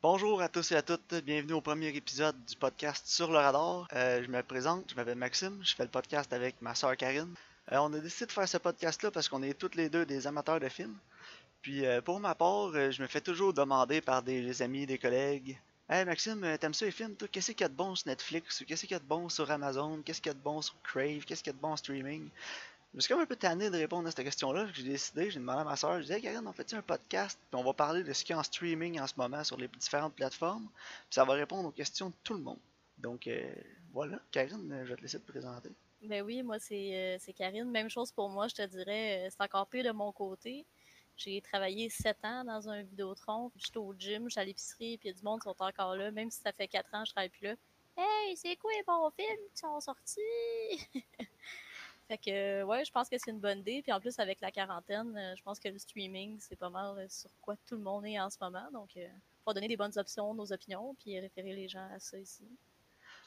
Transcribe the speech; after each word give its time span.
Bonjour 0.00 0.40
à 0.40 0.48
tous 0.48 0.70
et 0.70 0.76
à 0.76 0.82
toutes, 0.82 1.12
bienvenue 1.24 1.54
au 1.54 1.60
premier 1.60 1.88
épisode 1.88 2.36
du 2.44 2.54
podcast 2.54 3.04
Sur 3.08 3.32
le 3.32 3.38
radar. 3.38 3.88
Euh, 3.92 4.22
je 4.22 4.30
me 4.30 4.40
présente, 4.44 4.88
je 4.88 4.94
m'appelle 4.94 5.18
Maxime, 5.18 5.58
je 5.64 5.74
fais 5.74 5.82
le 5.82 5.88
podcast 5.88 6.32
avec 6.32 6.62
ma 6.62 6.76
soeur 6.76 6.96
Karine. 6.96 7.34
Euh, 7.72 7.78
on 7.78 7.92
a 7.92 7.98
décidé 7.98 8.26
de 8.26 8.30
faire 8.30 8.48
ce 8.48 8.58
podcast-là 8.58 9.10
parce 9.10 9.28
qu'on 9.28 9.42
est 9.42 9.58
toutes 9.58 9.74
les 9.74 9.88
deux 9.88 10.06
des 10.06 10.28
amateurs 10.28 10.60
de 10.60 10.68
films. 10.68 10.96
Puis 11.62 11.84
euh, 11.84 12.00
pour 12.00 12.20
ma 12.20 12.36
part, 12.36 12.70
je 12.92 13.02
me 13.02 13.08
fais 13.08 13.20
toujours 13.20 13.52
demander 13.52 14.00
par 14.00 14.22
des 14.22 14.62
amis, 14.62 14.86
des 14.86 14.98
collègues 14.98 15.58
Hey 15.90 16.04
Maxime, 16.04 16.46
t'aimes 16.60 16.74
ça 16.74 16.84
les 16.84 16.92
films, 16.92 17.16
toi? 17.16 17.26
Qu'est-ce 17.26 17.50
qu'il 17.50 17.62
y 17.62 17.64
a 17.64 17.68
de 17.68 17.74
bon 17.74 17.96
sur 17.96 18.06
Netflix? 18.06 18.62
Qu'est-ce 18.68 18.82
qu'il 18.82 18.92
y 18.92 18.94
a 18.94 19.00
de 19.00 19.04
bon 19.04 19.28
sur 19.28 19.50
Amazon? 19.50 20.00
Qu'est-ce 20.04 20.20
qu'il 20.20 20.30
y 20.30 20.34
a 20.34 20.34
de 20.34 20.38
bon 20.38 20.62
sur 20.62 20.76
Crave? 20.84 21.24
Qu'est-ce 21.24 21.42
qu'il 21.42 21.52
y 21.52 21.56
a 21.56 21.56
de 21.56 21.62
bon 21.62 21.74
streaming? 21.74 22.28
Je 22.94 23.00
suis 23.00 23.12
comme 23.12 23.20
un 23.20 23.26
peu 23.26 23.36
tanné 23.36 23.70
de 23.70 23.76
répondre 23.76 24.08
à 24.08 24.10
cette 24.10 24.24
question-là. 24.24 24.66
J'ai 24.72 24.82
décidé, 24.82 25.30
j'ai 25.30 25.38
demandé 25.38 25.60
à 25.60 25.64
ma 25.64 25.76
soeur, 25.76 25.96
je 25.96 26.02
disais, 26.02 26.16
hey, 26.16 26.22
Karine, 26.22 26.46
on 26.46 26.52
fait 26.52 26.72
un 26.74 26.82
podcast? 26.82 27.38
Puis 27.50 27.60
on 27.60 27.64
va 27.64 27.74
parler 27.74 28.02
de 28.02 28.12
ce 28.12 28.24
qu'il 28.24 28.34
y 28.34 28.36
a 28.36 28.40
en 28.40 28.42
streaming 28.42 28.98
en 29.00 29.06
ce 29.06 29.14
moment 29.16 29.44
sur 29.44 29.56
les 29.56 29.68
différentes 29.68 30.14
plateformes. 30.14 30.68
Puis 30.74 31.14
ça 31.14 31.24
va 31.24 31.34
répondre 31.34 31.68
aux 31.68 31.72
questions 31.72 32.08
de 32.08 32.14
tout 32.24 32.34
le 32.34 32.40
monde. 32.40 32.58
Donc 32.96 33.26
euh, 33.26 33.54
voilà, 33.92 34.18
Karine, 34.30 34.72
euh, 34.72 34.84
je 34.84 34.90
vais 34.90 34.96
te 34.96 35.02
laisser 35.02 35.20
te 35.20 35.30
présenter. 35.30 35.70
Ben 36.02 36.22
oui, 36.22 36.42
moi 36.42 36.58
c'est 36.58 37.18
euh, 37.18 37.32
Karine. 37.36 37.70
Même 37.70 37.90
chose 37.90 38.12
pour 38.12 38.28
moi, 38.28 38.48
je 38.48 38.54
te 38.54 38.66
dirais, 38.66 39.26
euh, 39.26 39.28
c'est 39.30 39.42
encore 39.42 39.66
pire 39.66 39.84
de 39.84 39.90
mon 39.90 40.12
côté. 40.12 40.64
J'ai 41.16 41.40
travaillé 41.40 41.88
sept 41.90 42.18
ans 42.24 42.44
dans 42.44 42.68
un 42.68 42.82
Vidéotron, 42.82 43.50
puis 43.50 43.60
j'étais 43.64 43.78
au 43.78 43.92
gym, 43.92 44.28
j'étais 44.30 44.40
à 44.40 44.44
l'épicerie, 44.44 44.98
puis 44.98 45.12
du 45.12 45.22
monde 45.22 45.42
sont 45.42 45.56
encore 45.58 45.96
là, 45.96 46.12
même 46.12 46.30
si 46.30 46.40
ça 46.40 46.52
fait 46.52 46.68
quatre 46.68 46.94
ans 46.94 47.02
que 47.02 47.08
je 47.08 47.12
travaille 47.12 47.30
plus 47.30 47.46
là. 47.46 47.54
Hey, 47.96 48.36
c'est 48.36 48.54
quoi 48.56 48.70
les 48.72 48.84
bons 48.84 49.10
films 49.10 49.48
qui 49.52 49.58
sont 49.58 49.80
sortis? 49.80 50.20
fait 52.08 52.18
que, 52.18 52.62
ouais, 52.64 52.84
je 52.84 52.90
pense 52.90 53.08
que 53.08 53.16
c'est 53.18 53.30
une 53.30 53.38
bonne 53.40 53.58
idée. 53.60 53.82
Puis 53.82 53.92
en 53.92 54.00
plus, 54.00 54.18
avec 54.18 54.40
la 54.40 54.50
quarantaine, 54.50 55.16
euh, 55.16 55.36
je 55.36 55.42
pense 55.42 55.60
que 55.60 55.68
le 55.68 55.78
streaming, 55.78 56.38
c'est 56.40 56.56
pas 56.56 56.70
mal 56.70 56.98
euh, 56.98 57.06
sur 57.08 57.30
quoi 57.42 57.54
tout 57.66 57.76
le 57.76 57.82
monde 57.82 58.06
est 58.06 58.18
en 58.18 58.30
ce 58.30 58.38
moment. 58.40 58.66
Donc, 58.72 58.96
il 58.96 59.10
faut 59.44 59.52
donner 59.52 59.68
des 59.68 59.76
bonnes 59.76 59.96
options, 59.96 60.34
nos 60.34 60.52
opinions, 60.52 60.94
puis 60.98 61.20
référer 61.20 61.52
les 61.52 61.68
gens 61.68 61.86
à 61.94 61.98
ça 62.00 62.18
ici. 62.18 62.44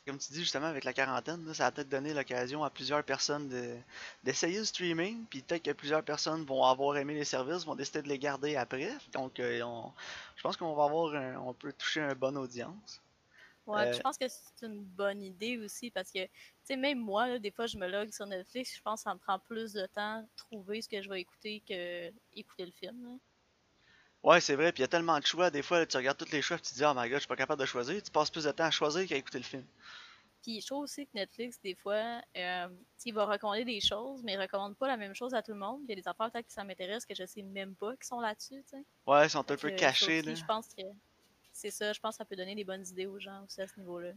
Comme 0.06 0.18
tu 0.18 0.34
dis 0.34 0.40
justement 0.40 0.66
avec 0.66 0.84
la 0.84 0.94
quarantaine, 0.94 1.54
ça 1.54 1.68
a 1.68 1.72
peut-être 1.72 1.90
donné 1.90 2.12
l'occasion 2.16 2.64
à 2.64 2.72
plusieurs 2.72 3.04
personnes 3.04 3.48
de- 3.50 3.78
d'essayer 4.24 4.58
le 4.58 4.66
streaming, 4.66 5.26
puis 5.30 5.44
peut-être 5.44 5.62
que 5.62 5.72
plusieurs 5.72 6.04
personnes 6.04 6.44
vont 6.44 6.64
avoir 6.64 6.98
aimé 6.98 7.14
les 7.14 7.24
services, 7.24 7.66
vont 7.66 7.76
décider 7.76 8.02
de 8.02 8.08
les 8.08 8.18
garder 8.18 8.56
après. 8.56 8.92
Donc 9.14 9.40
euh, 9.40 9.62
on- 9.62 9.92
je 10.36 10.42
pense 10.42 10.58
qu'on 10.58 10.74
va 10.74 10.86
avoir 10.86 11.14
un- 11.14 11.38
on 11.38 11.54
peut 11.54 11.72
toucher 11.72 12.02
une 12.02 12.16
bonne 12.16 12.36
audience. 12.36 13.00
Ouais, 13.72 13.88
Euh, 13.88 13.94
je 13.94 14.00
pense 14.00 14.18
que 14.18 14.28
c'est 14.28 14.66
une 14.66 14.84
bonne 14.84 15.22
idée 15.22 15.58
aussi 15.58 15.92
parce 15.92 16.12
que, 16.12 16.24
tu 16.26 16.32
sais, 16.64 16.76
même 16.76 17.00
moi, 17.00 17.28
là, 17.28 17.40
des 17.40 17.52
fois, 17.52 17.68
je 17.68 17.78
me 17.78 17.88
log 17.88 18.12
sur 18.12 18.26
Netflix, 18.26 18.76
je 18.76 18.82
pense 18.82 19.02
que 19.02 19.04
ça 19.04 19.14
me 19.14 19.20
prend 19.20 19.40
plus 19.40 19.74
de 19.74 19.86
temps 19.88 20.22
de 20.22 20.28
trouver 20.36 20.82
ce 20.82 20.90
que 20.90 21.02
je 21.02 21.10
vais 21.10 21.22
écouter 21.22 21.62
que 21.68 22.12
écouter 22.34 22.66
le 22.66 22.72
film. 22.72 23.04
là. 23.04 23.18
Ouais, 24.24 24.40
c'est 24.40 24.56
vrai, 24.56 24.72
puis 24.72 24.82
il 24.82 24.84
y 24.84 24.86
a 24.86 24.88
tellement 24.88 25.18
de 25.20 25.26
choix, 25.26 25.50
des 25.50 25.64
fois 25.64 25.80
là, 25.80 25.86
tu 25.88 25.98
regardes 25.98 26.18
tous 26.18 26.32
les 26.32 26.44
choix, 26.44 26.58
puis 26.58 26.68
tu 26.68 26.74
te 26.74 26.78
dis 26.78 26.86
oh 26.86 26.94
my 26.96 27.10
god, 27.10 27.16
je 27.16 27.20
suis 27.20 27.28
pas 27.28 27.36
capable 27.36 27.60
de 27.60 27.66
choisir, 27.66 28.02
tu 28.04 28.12
passes 28.12 28.30
plus 28.30 28.44
de 28.44 28.52
temps 28.52 28.66
à 28.66 28.72
choisir 28.72 29.08
qu'à 29.08 29.16
écouter 29.16 29.40
le 29.40 29.44
film. 29.44 29.64
Puis 30.44 30.62
je 30.62 30.66
trouve 30.68 30.84
aussi 30.84 31.06
que 31.06 31.12
Netflix, 31.14 31.60
des 31.62 31.76
fois, 31.76 32.22
euh, 32.36 32.68
il 33.06 33.14
va 33.14 33.26
recommander 33.26 33.64
des 33.64 33.80
choses, 33.80 34.24
mais 34.24 34.34
il 34.34 34.42
recommande 34.42 34.76
pas 34.76 34.88
la 34.88 34.98
même 34.98 35.14
chose 35.14 35.34
à 35.36 35.42
tout 35.44 35.52
le 35.52 35.60
monde. 35.60 35.82
Il 35.84 35.90
y 35.90 35.94
a 35.94 35.96
des 36.02 36.08
affaires 36.08 36.32
peut-être 36.32 36.48
que 36.48 36.54
ça 36.54 36.64
m'intéresse 36.64 37.06
que 37.06 37.14
je 37.14 37.26
sais 37.26 37.44
même 37.44 37.76
pas 37.76 37.96
qui 37.96 38.08
sont 38.08 38.20
là-dessus, 38.20 38.64
tu 38.64 38.78
sais. 38.78 38.84
Ouais, 39.06 39.28
ils 39.28 39.30
sont 39.30 39.52
un 39.52 39.58
peu 39.58 39.70
cachés 39.72 40.22
là. 40.24 40.34
Je 40.34 40.44
pense 40.46 40.68
que 40.70 40.84
c'est 41.62 41.72
ça, 41.72 41.94
je 41.94 42.00
pense 42.00 42.16
que 42.16 42.18
ça 42.18 42.26
peut 42.26 42.36
donner 42.36 42.56
des 42.56 42.64
bonnes 42.64 42.86
idées 42.88 43.06
aux 43.06 43.20
gens 43.20 43.44
aussi 43.46 43.62
à 43.62 43.68
ce 43.68 43.80
niveau-là. 43.80 44.14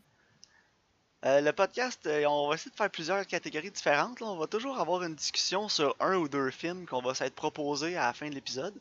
Euh, 1.27 1.41
le 1.41 1.53
podcast, 1.53 2.07
euh, 2.07 2.25
on 2.27 2.49
va 2.49 2.55
essayer 2.55 2.71
de 2.71 2.77
faire 2.77 2.91
plusieurs 2.91 3.27
catégories 3.27 3.71
différentes. 3.71 4.21
On 4.23 4.37
va 4.37 4.47
toujours 4.47 4.79
avoir 4.79 5.03
une 5.03 5.15
discussion 5.15 5.69
sur 5.69 5.95
un 6.01 6.17
ou 6.17 6.29
deux 6.29 6.51
films 6.51 6.87
qu'on 6.87 7.03
va 7.03 7.15
s'être 7.15 7.35
proposés 7.35 7.97
à 7.97 8.07
la 8.07 8.13
fin 8.15 8.29
de 8.29 8.35
l'épisode. 8.35 8.75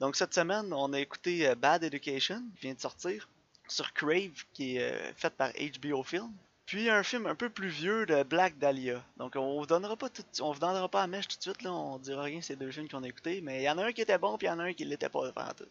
Donc 0.00 0.16
cette 0.16 0.34
semaine, 0.34 0.72
on 0.72 0.92
a 0.92 1.00
écouté 1.00 1.48
euh, 1.48 1.54
Bad 1.54 1.84
Education, 1.84 2.42
qui 2.56 2.62
vient 2.62 2.74
de 2.74 2.80
sortir, 2.80 3.28
sur 3.68 3.92
Crave, 3.92 4.44
qui 4.52 4.76
est 4.76 5.12
fait 5.14 5.30
par 5.30 5.50
HBO 5.52 6.02
Film. 6.02 6.32
Puis 6.70 6.88
un 6.88 7.02
film 7.02 7.26
un 7.26 7.34
peu 7.34 7.50
plus 7.50 7.66
vieux 7.66 8.06
de 8.06 8.22
Black 8.22 8.56
Dahlia. 8.58 9.02
Donc 9.16 9.34
on 9.34 9.58
vous 9.58 9.66
donnera 9.66 9.96
pas 9.96 10.08
tout, 10.08 10.22
on 10.40 10.52
vous 10.52 10.60
donnera 10.60 10.88
pas 10.88 11.02
à 11.02 11.08
mèche 11.08 11.26
tout 11.26 11.36
de 11.36 11.42
suite 11.42 11.62
là, 11.62 11.72
on 11.72 11.98
dira 11.98 12.22
rien 12.22 12.40
ces 12.40 12.54
deux 12.54 12.70
films 12.70 12.88
qu'on 12.88 13.02
a 13.02 13.08
écoutés, 13.08 13.40
mais 13.40 13.62
il 13.62 13.64
y 13.64 13.68
en 13.68 13.76
a 13.78 13.86
un 13.86 13.90
qui 13.90 14.02
était 14.02 14.18
bon 14.18 14.38
puis 14.38 14.46
il 14.46 14.50
y 14.50 14.52
en 14.52 14.60
a 14.60 14.62
un 14.62 14.72
qui 14.72 14.84
l'était 14.84 15.08
pas 15.08 15.18
en 15.18 15.52
tout. 15.52 15.64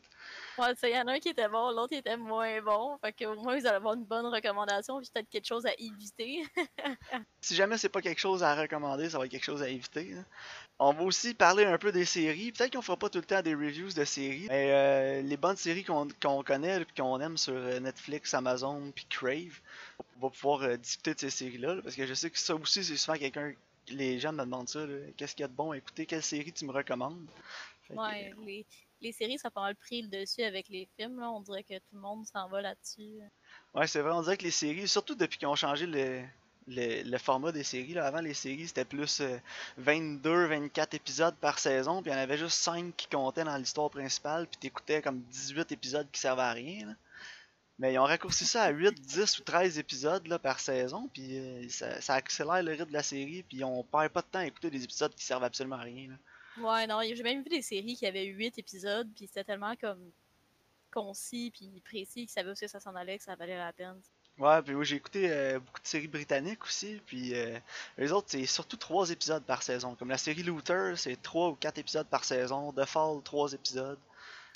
Ouais, 0.57 0.75
ça, 0.75 0.89
il 0.89 0.95
y 0.95 0.99
en 0.99 1.07
a 1.07 1.13
un 1.13 1.19
qui 1.19 1.29
était 1.29 1.47
bon, 1.47 1.71
l'autre 1.71 1.93
était 1.93 2.17
moins 2.17 2.61
bon. 2.61 2.97
Fait 2.97 3.13
que 3.13 3.23
au 3.23 3.35
moins, 3.35 3.57
vous 3.57 3.65
allez 3.65 3.77
avoir 3.77 3.93
une 3.93 4.03
bonne 4.03 4.25
recommandation, 4.25 4.99
puis 4.99 5.09
peut-être 5.13 5.29
quelque 5.29 5.47
chose 5.47 5.65
à 5.65 5.71
éviter. 5.77 6.43
Si 7.41 7.55
jamais 7.55 7.77
c'est 7.77 7.89
pas 7.89 8.01
quelque 8.01 8.19
chose 8.19 8.43
à 8.43 8.53
recommander, 8.53 9.09
ça 9.09 9.17
va 9.17 9.25
être 9.25 9.31
quelque 9.31 9.45
chose 9.45 9.61
à 9.61 9.69
éviter. 9.69 10.03
là. 10.13 10.21
On 10.77 10.91
va 10.91 11.03
aussi 11.03 11.33
parler 11.33 11.63
un 11.63 11.77
peu 11.77 11.93
des 11.93 12.03
séries. 12.03 12.51
Peut-être 12.51 12.73
qu'on 12.73 12.81
fera 12.81 12.97
pas 12.97 13.09
tout 13.09 13.19
le 13.19 13.25
temps 13.25 13.41
des 13.41 13.55
reviews 13.55 13.93
de 13.93 14.03
séries, 14.03 14.47
mais 14.49 14.71
euh, 14.71 15.21
les 15.21 15.37
bonnes 15.37 15.55
séries 15.55 15.85
qu'on 15.85 16.43
connaît 16.43 16.81
et 16.81 16.85
qu'on 16.97 17.19
aime 17.21 17.37
sur 17.37 17.53
euh, 17.53 17.79
Netflix, 17.79 18.33
Amazon 18.33 18.91
puis 18.93 19.05
Crave, 19.09 19.61
va 20.19 20.29
pouvoir 20.29 20.63
euh, 20.63 20.77
discuter 20.77 21.13
de 21.13 21.19
ces 21.19 21.29
séries-là. 21.29 21.75
là, 21.75 21.81
parce 21.81 21.95
que 21.95 22.05
je 22.05 22.13
sais 22.13 22.29
que 22.29 22.39
ça 22.39 22.55
aussi, 22.55 22.83
c'est 22.83 22.97
souvent 22.97 23.17
quelqu'un. 23.17 23.53
Les 23.87 24.19
gens 24.19 24.31
me 24.31 24.43
demandent 24.43 24.69
ça. 24.69 24.85
Qu'est-ce 25.17 25.35
qu'il 25.35 25.43
y 25.43 25.45
a 25.45 25.47
de 25.47 25.53
bon 25.53 25.71
à 25.71 25.77
écouter 25.77 26.05
Quelle 26.05 26.23
série 26.23 26.51
tu 26.53 26.65
me 26.65 26.71
recommandes? 26.71 27.27
Fait 27.87 27.95
que, 27.95 27.99
Ouais, 27.99 28.33
les, 28.45 28.65
les 29.01 29.11
séries, 29.11 29.39
ça 29.39 29.47
a 29.47 29.51
pas 29.51 29.61
mal 29.61 29.75
pris 29.75 30.01
le 30.03 30.09
dessus 30.09 30.43
avec 30.43 30.69
les 30.69 30.87
films. 30.97 31.19
Là. 31.19 31.31
On 31.31 31.41
dirait 31.41 31.63
que 31.63 31.77
tout 31.77 31.95
le 31.95 31.99
monde 31.99 32.25
s'en 32.27 32.47
va 32.49 32.61
là-dessus. 32.61 33.19
Ouais, 33.73 33.87
c'est 33.87 34.01
vrai, 34.01 34.11
on 34.11 34.21
dirait 34.21 34.37
que 34.37 34.43
les 34.43 34.51
séries, 34.51 34.87
surtout 34.87 35.15
depuis 35.15 35.39
qu'ils 35.39 35.47
ont 35.47 35.55
changé 35.55 35.85
le, 35.87 36.23
le, 36.67 37.03
le 37.03 37.17
format 37.17 37.51
des 37.51 37.63
séries, 37.63 37.93
là, 37.93 38.05
avant 38.05 38.21
les 38.21 38.33
séries 38.33 38.67
c'était 38.67 38.85
plus 38.85 39.21
euh, 39.21 39.37
22-24 39.81 40.95
épisodes 40.95 41.35
par 41.35 41.59
saison, 41.59 42.01
puis 42.01 42.11
il 42.11 42.13
y 42.13 42.17
en 42.17 42.21
avait 42.21 42.37
juste 42.37 42.57
5 42.57 42.95
qui 42.95 43.07
comptaient 43.07 43.43
dans 43.43 43.57
l'histoire 43.57 43.89
principale, 43.89 44.47
puis 44.47 44.59
t'écoutais 44.59 45.01
comme 45.01 45.21
18 45.21 45.71
épisodes 45.71 46.07
qui 46.11 46.19
servaient 46.19 46.41
à 46.43 46.53
rien. 46.53 46.87
là. 46.87 46.93
Mais 47.79 47.93
ils 47.93 47.99
ont 47.99 48.03
raccourci 48.03 48.45
ça 48.45 48.63
à 48.63 48.69
8, 48.69 49.01
10 49.01 49.39
ou 49.39 49.43
13 49.43 49.79
épisodes 49.79 50.27
là, 50.27 50.37
par 50.37 50.59
saison, 50.59 51.09
puis 51.13 51.37
euh, 51.37 51.69
ça, 51.69 52.01
ça 52.01 52.13
accélère 52.15 52.61
le 52.61 52.71
rythme 52.71 52.89
de 52.89 52.93
la 52.93 53.03
série, 53.03 53.43
puis 53.43 53.63
on 53.63 53.83
perd 53.83 54.09
pas 54.09 54.21
de 54.21 54.27
temps 54.27 54.39
à 54.39 54.45
écouter 54.45 54.69
des 54.69 54.83
épisodes 54.83 55.15
qui 55.15 55.23
servent 55.23 55.45
absolument 55.45 55.77
à 55.77 55.83
rien. 55.83 56.09
là. 56.09 56.15
Ouais, 56.61 56.87
non, 56.87 56.99
j'ai 57.01 57.23
même 57.23 57.41
vu 57.41 57.49
des 57.49 57.61
séries 57.61 57.95
qui 57.95 58.05
avaient 58.05 58.25
8 58.25 58.57
épisodes, 58.57 59.07
puis 59.15 59.27
c'était 59.27 59.45
tellement 59.45 59.75
comme 59.77 60.11
concis 60.91 61.51
puis 61.51 61.81
précis 61.85 62.21
qu'ils 62.21 62.29
savaient 62.29 62.51
où 62.51 62.55
ça 62.55 62.79
s'en 62.79 62.95
allait, 62.95 63.17
que 63.17 63.23
ça 63.23 63.35
valait 63.35 63.57
la 63.57 63.71
peine. 63.71 64.01
Ouais, 64.37 64.61
puis 64.61 64.73
oui, 64.73 64.85
j'ai 64.85 64.95
écouté 64.95 65.29
euh, 65.29 65.59
beaucoup 65.59 65.81
de 65.81 65.87
séries 65.87 66.07
britanniques 66.07 66.63
aussi, 66.63 67.01
puis 67.05 67.35
euh, 67.35 67.59
les 67.97 68.11
autres, 68.11 68.27
c'est 68.29 68.45
surtout 68.45 68.77
3 68.77 69.11
épisodes 69.11 69.43
par 69.43 69.63
saison. 69.63 69.95
Comme 69.95 70.09
la 70.09 70.17
série 70.17 70.43
Luther, 70.43 70.97
c'est 70.97 71.21
3 71.21 71.49
ou 71.49 71.55
4 71.55 71.77
épisodes 71.77 72.07
par 72.07 72.23
saison. 72.23 72.71
The 72.71 72.85
Fall, 72.85 73.21
3 73.23 73.53
épisodes. 73.53 73.99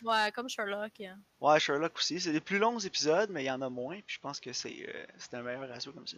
Ouais, 0.03 0.31
comme 0.34 0.50
Sherlock. 0.50 1.00
hein. 1.02 1.19
Ouais, 1.40 1.59
Sherlock 1.59 1.97
aussi. 1.97 2.19
C'est 2.19 2.31
des 2.31 2.41
plus 2.41 2.59
longs 2.59 2.80
épisodes, 2.80 3.30
mais 3.31 3.44
il 3.44 3.47
y 3.47 3.52
en 3.52 3.62
a 3.62 3.69
moins, 3.69 4.00
puis 4.06 4.16
je 4.16 4.19
pense 4.19 4.40
que 4.40 4.53
c'est 4.53 4.86
euh, 4.88 5.06
c'est 5.18 5.34
un 5.36 5.41
meilleur 5.41 5.68
ratio 5.68 5.91
comme 5.91 6.08
ça. 6.08 6.18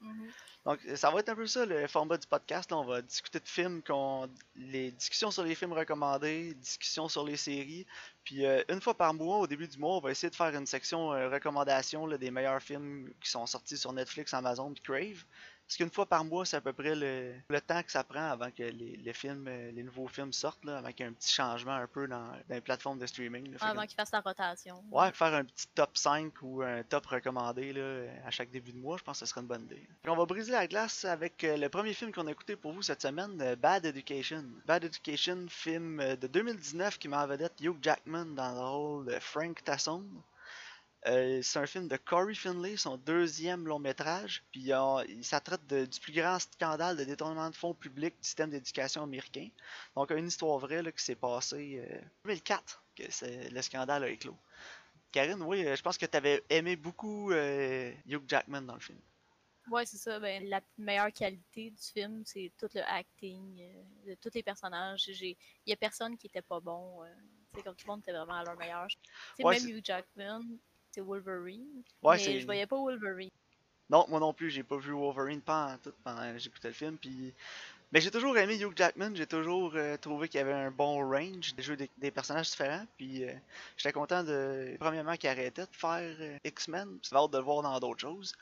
Mhm. 0.00 0.30
Donc, 0.66 0.80
ça 0.96 1.10
va 1.10 1.20
être 1.20 1.28
un 1.28 1.34
peu 1.36 1.46
ça 1.46 1.64
le 1.64 1.86
format 1.86 2.18
du 2.18 2.26
podcast. 2.26 2.70
Là, 2.70 2.78
on 2.78 2.84
va 2.84 3.00
discuter 3.00 3.38
de 3.38 3.48
films, 3.48 3.82
qu'on, 3.82 4.28
les 4.56 4.90
discussions 4.90 5.30
sur 5.30 5.44
les 5.44 5.54
films 5.54 5.72
recommandés, 5.72 6.54
discussions 6.54 7.08
sur 7.08 7.24
les 7.24 7.36
séries. 7.36 7.86
Puis 8.24 8.44
euh, 8.44 8.62
une 8.68 8.80
fois 8.80 8.94
par 8.94 9.14
mois, 9.14 9.38
au 9.38 9.46
début 9.46 9.68
du 9.68 9.78
mois, 9.78 9.96
on 9.96 10.00
va 10.00 10.10
essayer 10.10 10.28
de 10.30 10.34
faire 10.34 10.54
une 10.54 10.66
section 10.66 11.12
euh, 11.12 11.28
recommandations 11.30 12.06
là, 12.06 12.18
des 12.18 12.30
meilleurs 12.30 12.60
films 12.62 13.10
qui 13.22 13.30
sont 13.30 13.46
sortis 13.46 13.78
sur 13.78 13.92
Netflix, 13.92 14.34
Amazon 14.34 14.74
Crave. 14.82 15.24
Parce 15.66 15.78
qu'une 15.78 15.90
fois 15.90 16.06
par 16.06 16.24
mois, 16.24 16.44
c'est 16.46 16.56
à 16.56 16.60
peu 16.60 16.72
près 16.72 16.94
le, 16.94 17.34
le 17.48 17.60
temps 17.60 17.82
que 17.82 17.90
ça 17.90 18.04
prend 18.04 18.30
avant 18.30 18.52
que 18.52 18.62
les, 18.62 18.96
les 19.02 19.12
films, 19.12 19.46
euh, 19.48 19.72
les 19.72 19.82
nouveaux 19.82 20.06
films 20.06 20.32
sortent, 20.32 20.64
là, 20.64 20.78
avant 20.78 20.92
qu'il 20.92 21.00
y 21.00 21.02
ait 21.02 21.10
un 21.10 21.12
petit 21.12 21.32
changement 21.34 21.74
un 21.74 21.88
peu 21.88 22.06
dans, 22.06 22.20
dans 22.24 22.54
les 22.54 22.60
plateformes 22.60 23.00
de 23.00 23.06
streaming. 23.06 23.50
là. 23.50 23.58
Avant 23.60 23.82
qu'ils 23.82 23.96
fassent 23.96 24.12
la 24.12 24.20
rotation. 24.20 24.82
Ouais, 24.92 25.10
faire 25.10 25.34
un 25.34 25.44
petit 25.44 25.66
top 25.74 25.96
5 25.96 26.32
ou 26.42 26.62
un 26.62 26.84
top 26.84 27.06
recommandé 27.06 27.72
là, 27.72 28.04
à 28.24 28.30
chaque 28.30 28.50
début 28.50 28.72
de 28.72 28.78
mois, 28.78 28.96
je 28.96 29.02
pense 29.02 29.18
que 29.18 29.26
ce 29.26 29.30
serait 29.30 29.40
une 29.40 29.48
bonne 29.48 29.64
idée. 29.64 29.84
Puis 30.02 30.10
on 30.10 30.16
va 30.16 30.24
briser 30.24 30.52
la 30.52 30.68
glace 30.68 31.04
avec 31.04 31.42
euh, 31.42 31.56
le 31.56 31.68
premier 31.68 31.94
film 31.94 32.12
qu'on 32.12 32.28
a 32.28 32.30
écouté 32.30 32.54
pour 32.54 32.72
vous 32.72 32.82
cette 32.82 33.02
semaine, 33.02 33.36
euh, 33.42 33.56
Bad 33.56 33.84
Education. 33.86 34.44
Bad 34.66 34.84
Education, 34.84 35.46
film 35.48 35.98
de 36.16 36.26
2019 36.28 36.96
qui 36.98 37.08
met 37.08 37.16
en 37.16 37.26
vedette 37.26 37.60
Hugh 37.60 37.76
Jackman 37.82 38.26
dans 38.36 38.54
le 38.54 38.60
rôle 38.60 39.06
de 39.06 39.18
Frank 39.18 39.64
Tasson. 39.64 40.04
Euh, 41.06 41.40
c'est 41.42 41.58
un 41.60 41.66
film 41.66 41.86
de 41.86 41.96
Corey 41.96 42.34
Finlay, 42.34 42.76
son 42.76 42.96
deuxième 42.96 43.66
long 43.66 43.78
métrage. 43.78 44.42
Puis 44.50 44.72
euh, 44.72 45.04
ça 45.22 45.38
traite 45.40 45.64
de- 45.68 45.84
du 45.84 46.00
plus 46.00 46.12
grand 46.12 46.38
scandale 46.40 46.96
de 46.96 47.04
détournement 47.04 47.48
de 47.48 47.54
fonds 47.54 47.74
publics 47.74 48.14
du 48.20 48.26
système 48.26 48.50
d'éducation 48.50 49.04
américain. 49.04 49.48
Donc 49.94 50.10
une 50.10 50.26
histoire 50.26 50.58
vraie 50.58 50.82
là, 50.82 50.90
qui 50.90 51.04
s'est 51.04 51.14
passée 51.14 51.84
euh, 51.88 51.98
en 51.98 52.28
2004 52.28 52.82
que 52.96 53.04
c'est- 53.10 53.50
le 53.50 53.62
scandale 53.62 54.02
a 54.04 54.08
éclos. 54.08 54.36
Karine, 55.12 55.42
oui, 55.42 55.64
euh, 55.64 55.76
je 55.76 55.82
pense 55.82 55.96
que 55.96 56.06
tu 56.06 56.16
avais 56.16 56.42
aimé 56.50 56.74
beaucoup 56.74 57.30
euh, 57.30 57.92
Hugh 58.08 58.24
Jackman 58.26 58.62
dans 58.62 58.74
le 58.74 58.80
film. 58.80 58.98
Ouais, 59.70 59.86
c'est 59.86 59.96
ça. 59.98 60.18
Ben, 60.20 60.48
la 60.48 60.60
meilleure 60.78 61.12
qualité 61.12 61.70
du 61.70 61.82
film, 61.82 62.22
c'est 62.24 62.52
tout 62.58 62.68
le 62.74 62.82
acting 62.82 63.60
euh, 63.60 64.10
de 64.10 64.14
tous 64.14 64.30
les 64.34 64.42
personnages. 64.42 65.06
Il 65.08 65.36
y 65.66 65.72
a 65.72 65.76
personne 65.76 66.16
qui 66.18 66.26
était 66.26 66.42
pas 66.42 66.58
bon. 66.60 67.02
euh, 67.04 67.08
sais, 67.54 67.62
comme 67.62 67.74
tout 67.76 67.86
le 67.86 67.92
monde 67.92 68.00
était 68.00 68.12
vraiment 68.12 68.34
à 68.34 68.44
leur 68.44 68.56
meilleur. 68.56 68.86
Tu 68.88 68.96
sais, 69.38 69.44
Ouais, 69.44 69.54
même 69.54 69.62
c'est- 69.62 69.70
Hugh 69.70 69.84
Jackman, 69.84 70.42
Wolverine. 71.00 71.82
Ouais, 72.02 72.16
mais 72.16 72.40
je 72.40 72.44
voyais 72.46 72.66
pas 72.66 72.76
Wolverine. 72.76 73.30
Non, 73.88 74.04
moi 74.08 74.18
non 74.18 74.32
plus, 74.32 74.50
j'ai 74.50 74.62
pas 74.64 74.76
vu 74.76 74.92
Wolverine 74.92 75.42
en 75.46 75.76
tout 75.82 75.92
pendant 76.02 76.32
que 76.32 76.38
j'écoutais 76.38 76.68
le 76.68 76.74
film. 76.74 76.96
Puis... 76.96 77.32
Mais 77.92 78.00
j'ai 78.00 78.10
toujours 78.10 78.36
aimé 78.36 78.58
Hugh 78.58 78.72
Jackman, 78.74 79.14
j'ai 79.14 79.28
toujours 79.28 79.72
euh, 79.76 79.96
trouvé 79.96 80.28
qu'il 80.28 80.38
y 80.38 80.42
avait 80.42 80.52
un 80.52 80.72
bon 80.72 81.08
range 81.08 81.54
de 81.54 81.62
jouer 81.62 81.76
des, 81.76 81.88
des 81.98 82.10
personnages 82.10 82.50
différents. 82.50 82.84
Puis 82.96 83.24
euh, 83.24 83.32
j'étais 83.76 83.92
content 83.92 84.24
de, 84.24 84.76
premièrement, 84.80 85.16
qu'il 85.16 85.28
arrêtait 85.28 85.62
de 85.62 85.68
faire 85.76 86.16
euh, 86.18 86.36
X-Men. 86.44 86.98
C'est 87.02 87.14
hâte 87.14 87.30
de 87.30 87.38
le 87.38 87.44
voir 87.44 87.62
dans 87.62 87.78
d'autres 87.78 88.00
choses. 88.00 88.32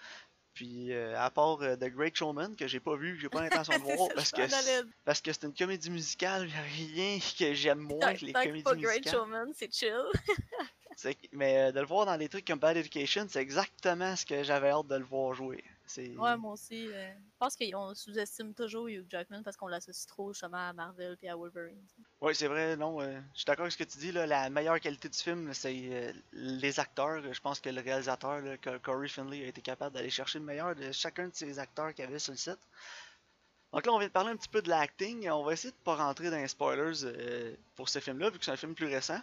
Puis 0.55 0.93
euh, 0.93 1.19
à 1.21 1.31
part 1.31 1.61
euh, 1.61 1.77
The 1.77 1.91
Great 1.91 2.17
Showman, 2.17 2.55
que 2.56 2.67
j'ai 2.67 2.81
pas 2.81 2.97
vu, 2.97 3.17
que 3.17 3.21
j'ai 3.21 3.29
pas 3.29 3.43
l'intention 3.43 3.77
de 3.79 3.83
voir, 3.97 4.09
parce 4.15 4.31
que, 4.31 4.49
c'est- 4.49 4.85
parce 5.05 5.21
que 5.21 5.31
c'est 5.33 5.43
une 5.43 5.53
comédie 5.55 5.91
musicale, 5.91 6.49
y 6.49 6.53
a 6.55 6.62
rien 6.62 7.19
que 7.39 7.53
j'aime 7.53 7.81
moins 7.81 8.15
que 8.15 8.25
les 8.25 8.33
comédies 8.33 8.62
pas 8.62 8.75
Great 8.77 8.99
musicales. 9.05 9.12
Showman, 9.12 9.53
c'est 9.55 9.71
chill. 9.75 9.93
Mais 11.32 11.58
euh, 11.58 11.73
de 11.73 11.81
le 11.81 11.87
voir 11.87 12.06
dans 12.06 12.17
des 12.17 12.29
trucs 12.29 12.46
comme 12.46 12.58
Bad 12.58 12.76
Education, 12.76 13.26
c'est 13.29 13.41
exactement 13.41 14.17
ce 14.17 14.25
que 14.25 14.43
j'avais 14.43 14.70
hâte 14.70 14.87
de 14.87 14.96
le 14.96 15.05
voir 15.05 15.35
jouer. 15.35 15.64
Ouais, 15.96 16.37
moi 16.37 16.52
aussi. 16.55 16.88
euh, 16.88 17.12
je 17.12 17.38
pense 17.38 17.56
qu'on 17.56 17.94
sous-estime 17.94 18.55
toujours 18.55 18.88
Hugh 18.88 19.05
Jackman 19.08 19.43
parce 19.43 19.56
qu'on 19.56 19.69
l'associe 19.69 20.06
trop 20.06 20.32
justement 20.32 20.69
à 20.69 20.73
Marvel 20.73 21.17
et 21.23 21.29
à 21.29 21.37
Wolverine. 21.37 21.85
Ouais, 22.20 22.32
c'est 22.32 22.46
vrai, 22.46 22.75
non. 22.76 23.02
euh, 23.02 23.20
je 23.35 23.38
suis 23.41 23.44
d'accord 23.44 23.64
avec 23.64 23.73
ce 23.73 23.79
que 23.79 23.85
tu 23.85 23.99
dis. 23.99 24.11
Là, 24.12 24.26
la 24.26 24.49
meilleure 24.49 24.81
qualité 24.81 25.08
du 25.11 25.19
film, 25.19 25.52
c'est 25.52 25.75
euh, 25.75 26.12
les 26.32 26.81
acteurs. 26.81 27.20
Je 27.32 27.41
pense 27.41 27.61
que 27.61 27.69
le 27.69 27.82
réalisateur, 27.82 28.41
là, 28.41 28.56
Corey 28.82 29.08
Finley, 29.08 29.44
a 29.44 29.49
été 29.49 29.61
capable 29.61 29.94
d'aller 29.94 30.11
chercher 30.11 30.38
le 30.38 30.46
meilleur 30.46 30.75
de 30.75 30.91
chacun 30.91 31.29
de 31.29 31.35
ces 31.35 31.58
acteurs 31.58 31.93
qu'il 31.93 32.05
y 32.05 32.08
avait 32.08 32.19
sur 32.19 32.32
le 32.32 32.38
set. 32.38 32.58
Donc 33.73 33.85
là, 33.85 33.93
on 33.93 33.99
vient 33.99 34.08
de 34.08 34.12
parler 34.12 34.31
un 34.31 34.37
petit 34.37 34.49
peu 34.49 34.62
de 34.62 34.70
l'acting. 34.70 35.29
On 35.29 35.44
va 35.44 35.52
essayer 35.52 35.73
de 35.73 35.85
pas 35.85 35.96
rentrer 35.96 36.31
dans 36.31 36.37
les 36.38 36.49
spoilers 36.49 37.56
pour 37.75 37.88
ce 37.91 37.99
film-là, 37.99 38.31
vu 38.31 38.38
que 38.38 38.44
c'est 38.44 38.52
un 38.52 38.56
film 38.56 38.75
plus 38.75 38.87
récent. 38.87 39.20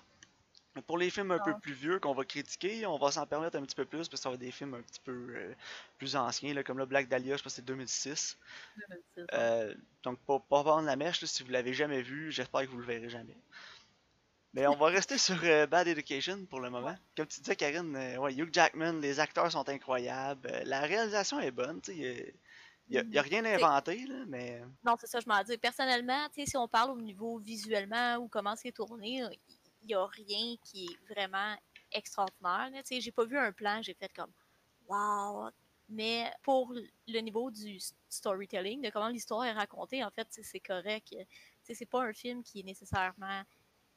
Pour 0.88 0.97
les 0.97 1.09
films 1.09 1.31
un 1.31 1.39
peu 1.39 1.51
Ah. 1.53 1.59
plus 1.62 1.73
vieux 1.73 2.00
qu'on 2.00 2.13
va 2.13 2.23
critiquer, 2.23 2.85
on 2.85 2.97
va 2.97 3.12
s'en 3.12 3.25
permettre 3.25 3.57
un 3.57 3.62
petit 3.63 3.75
peu 3.75 3.83
plus, 3.83 3.97
parce 3.97 4.09
que 4.09 4.18
ça 4.18 4.29
va 4.29 4.35
être 4.35 4.41
des 4.41 4.51
films 4.51 4.73
un 4.73 4.81
petit 4.81 5.01
peu 5.03 5.12
euh, 5.12 5.53
plus 5.97 6.15
anciens, 6.15 6.53
là, 6.53 6.63
comme 6.63 6.77
le 6.77 6.85
Black 6.85 7.09
Dahlia, 7.09 7.35
je 7.35 7.44
pense 7.44 7.51
que 7.53 7.56
c'est 7.57 7.65
2006. 7.65 8.38
2006, 8.77 9.01
ouais. 9.18 9.25
Euh, 9.33 9.75
donc, 10.03 10.19
pas, 10.19 10.39
pas 10.39 10.63
vendre 10.63 10.85
la 10.85 10.95
mèche, 10.95 11.21
là, 11.21 11.27
si 11.27 11.44
vous 11.44 11.51
l'avez 11.51 11.73
jamais 11.73 12.01
vu, 12.01 12.31
j'espère 12.31 12.62
que 12.62 12.68
vous 12.68 12.77
le 12.77 12.85
verrez 12.85 13.09
jamais. 13.09 13.35
Mais 14.53 14.65
on 14.65 14.77
va 14.77 14.88
rester 14.88 15.18
sur 15.18 15.39
euh, 15.44 15.68
Bad 15.68 15.89
Education 15.89 16.45
pour 16.45 16.62
le 16.62 16.69
moment. 16.69 16.88
Ouais. 16.88 16.97
Comme 17.18 17.27
tu 17.27 17.41
disais, 17.41 17.57
Karine, 17.57 17.94
ouais, 18.19 18.33
Hugh 18.33 18.53
Jackman, 18.53 18.94
les 19.01 19.19
acteurs 19.19 19.51
sont 19.51 19.68
incroyables, 19.68 20.50
la 20.63 20.79
réalisation 20.81 21.41
est 21.41 21.51
bonne, 21.51 21.81
tu 21.81 21.91
sais, 21.91 22.33
il 22.89 23.09
n'y 23.09 23.18
a, 23.18 23.21
rien 23.21 23.44
inventé, 23.45 24.06
là, 24.06 24.23
mais 24.27 24.62
Non, 24.85 24.95
c'est 25.00 25.07
ça, 25.07 25.19
je 25.19 25.27
m'en 25.27 25.41
dis. 25.44 25.57
Personnellement, 25.57 26.27
si 26.33 26.57
on 26.57 26.68
parle 26.68 26.91
au 26.91 27.00
niveau 27.00 27.39
visuellement 27.39 28.18
ou 28.18 28.27
comment 28.27 28.56
c'est 28.57 28.73
tourné, 28.73 29.23
il 29.81 29.88
n'y 29.88 29.94
a 29.94 30.06
rien 30.06 30.56
qui 30.63 30.86
est 30.86 31.13
vraiment 31.13 31.56
extraordinaire. 31.92 32.69
sais, 32.86 33.01
j'ai 33.01 33.12
pas 33.12 33.25
vu 33.25 33.38
un 33.38 33.51
plan, 33.51 33.81
j'ai 33.81 33.94
fait 33.94 34.12
comme 34.13 34.31
Wow! 34.88 35.50
Mais 35.89 36.31
pour 36.44 36.74
le 36.74 37.19
niveau 37.19 37.51
du 37.51 37.80
storytelling, 38.07 38.81
de 38.81 38.89
comment 38.89 39.10
l'histoire 39.10 39.44
est 39.45 39.51
racontée, 39.51 40.04
en 40.04 40.10
fait, 40.12 40.28
c'est 40.30 40.60
correct. 40.60 41.16
C'est 41.63 41.86
pas 41.86 42.04
un 42.04 42.13
film 42.13 42.44
qui 42.44 42.62
est 42.62 42.63
nécessairement 42.63 43.44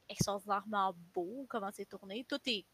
extraordinairement 0.08 0.94
beau, 1.14 1.46
comment 1.48 1.70
c'est 1.72 1.86
tourné. 1.86 2.24
Tout 2.28 2.40
est 2.46 2.64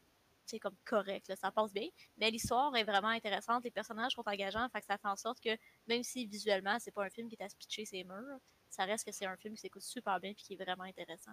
comme 0.59 0.75
correct, 0.85 1.27
là, 1.29 1.35
ça 1.35 1.51
passe 1.51 1.71
bien. 1.71 1.87
Mais 2.17 2.29
l'histoire 2.31 2.75
est 2.75 2.83
vraiment 2.83 3.09
intéressante, 3.09 3.63
les 3.63 3.71
personnages 3.71 4.13
sont 4.13 4.27
engageants, 4.27 4.67
fait 4.69 4.81
que 4.81 4.85
ça 4.85 4.97
fait 4.97 5.07
en 5.07 5.15
sorte 5.15 5.39
que 5.39 5.57
même 5.87 6.03
si 6.03 6.25
visuellement 6.25 6.77
c'est 6.79 6.91
pas 6.91 7.05
un 7.05 7.09
film 7.09 7.29
qui 7.29 7.35
est 7.35 7.43
à 7.43 7.49
se 7.49 7.55
pitcher 7.55 7.85
ses 7.85 8.03
murs, 8.03 8.39
ça 8.69 8.85
reste 8.85 9.05
que 9.05 9.11
c'est 9.11 9.25
un 9.25 9.37
film 9.37 9.55
qui 9.55 9.61
s'écoute 9.61 9.81
super 9.81 10.19
bien 10.19 10.31
et 10.31 10.35
qui 10.35 10.53
est 10.53 10.63
vraiment 10.63 10.83
intéressant. 10.83 11.31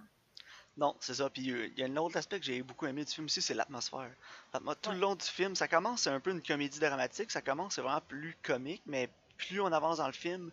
Non, 0.79 0.97
c'est 1.01 1.15
ça. 1.15 1.29
Puis 1.29 1.51
euh, 1.51 1.67
il 1.69 1.79
y 1.79 1.83
a 1.83 1.87
un 1.87 1.97
autre 1.97 2.17
aspect 2.17 2.39
que 2.41 2.47
j'ai 2.47 2.63
beaucoup 2.63 2.87
aimé 2.87 3.05
du 3.05 3.13
film 3.13 3.27
aussi, 3.27 3.43
c'est 3.43 3.55
l'atmosphère. 3.55 4.11
L'atmo- 4.55 4.75
Tout 4.81 4.93
le 4.93 4.99
long 4.99 5.15
du 5.17 5.27
film, 5.27 5.55
ça 5.57 5.69
commence, 5.69 6.03
c'est 6.03 6.11
un 6.11 6.21
peu 6.21 6.31
une 6.31 6.43
comédie 6.43 6.79
dramatique, 6.81 7.31
ça 7.31 7.43
commence, 7.43 7.75
c'est 7.75 7.83
vraiment 7.83 8.01
plus 8.01 8.37
comique, 8.43 8.83
mais 8.87 9.11
plus 9.37 9.61
on 9.61 9.67
avance 9.73 9.99
dans 9.99 10.07
le 10.07 10.13
film, 10.13 10.51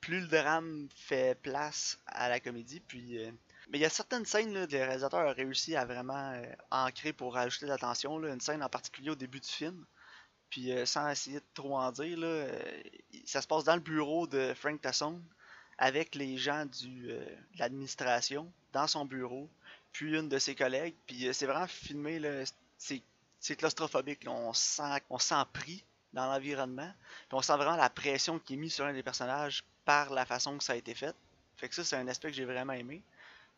plus 0.00 0.20
le 0.20 0.26
drame 0.28 0.88
fait 0.94 1.38
place 1.42 1.98
à 2.06 2.28
la 2.28 2.40
comédie. 2.40 2.80
Puis, 2.80 3.18
euh, 3.18 3.30
mais 3.70 3.78
il 3.78 3.82
y 3.82 3.84
a 3.84 3.90
certaines 3.90 4.24
scènes 4.26 4.52
là, 4.54 4.66
que 4.66 4.72
le 4.76 4.82
réalisateur 4.84 5.20
a 5.20 5.32
réussi 5.32 5.76
à 5.76 5.84
vraiment 5.84 6.32
euh, 6.32 6.44
ancrer 6.70 7.12
pour 7.12 7.34
rajouter 7.34 7.66
de 7.66 7.70
la 7.70 7.78
tension. 7.78 8.18
là. 8.18 8.32
Une 8.32 8.40
scène 8.40 8.62
en 8.62 8.68
particulier 8.68 9.10
au 9.10 9.14
début 9.16 9.40
du 9.40 9.48
film. 9.48 9.84
Puis 10.50 10.72
euh, 10.72 10.86
sans 10.86 11.08
essayer 11.10 11.40
de 11.40 11.44
trop 11.54 11.76
en 11.76 11.90
dire, 11.92 12.18
là, 12.18 12.26
euh, 12.26 12.82
ça 13.24 13.42
se 13.42 13.46
passe 13.48 13.64
dans 13.64 13.74
le 13.74 13.80
bureau 13.80 14.26
de 14.26 14.54
Frank 14.54 14.80
Tasson 14.80 15.20
avec 15.78 16.14
les 16.14 16.38
gens 16.38 16.64
du, 16.66 17.08
de 17.08 17.26
l'administration 17.58 18.50
dans 18.72 18.86
son 18.86 19.04
bureau, 19.04 19.48
puis 19.96 20.14
une 20.14 20.28
de 20.28 20.38
ses 20.38 20.54
collègues. 20.54 20.94
Puis 21.06 21.26
euh, 21.26 21.32
c'est 21.32 21.46
vraiment 21.46 21.66
filmé, 21.66 22.20
c'est, 22.76 23.56
claustrophobique. 23.56 24.24
là. 24.24 24.32
On, 24.32 24.52
se 24.52 24.60
sent, 24.60 25.02
on 25.08 25.18
se 25.18 25.28
sent 25.28 25.44
pris 25.54 25.84
dans 26.12 26.26
l'environnement. 26.26 26.92
Puis 27.28 27.38
on 27.38 27.40
sent 27.40 27.56
vraiment 27.56 27.76
la 27.76 27.88
pression 27.88 28.38
qui 28.38 28.54
est 28.54 28.56
mise 28.58 28.74
sur 28.74 28.84
un 28.84 28.92
des 28.92 29.02
personnages 29.02 29.64
par 29.86 30.12
la 30.12 30.26
façon 30.26 30.58
que 30.58 30.64
ça 30.64 30.74
a 30.74 30.76
été 30.76 30.94
fait. 30.94 31.16
Fait 31.56 31.70
que 31.70 31.74
ça, 31.74 31.82
c'est 31.82 31.96
un 31.96 32.06
aspect 32.08 32.28
que 32.28 32.36
j'ai 32.36 32.44
vraiment 32.44 32.74
aimé. 32.74 33.02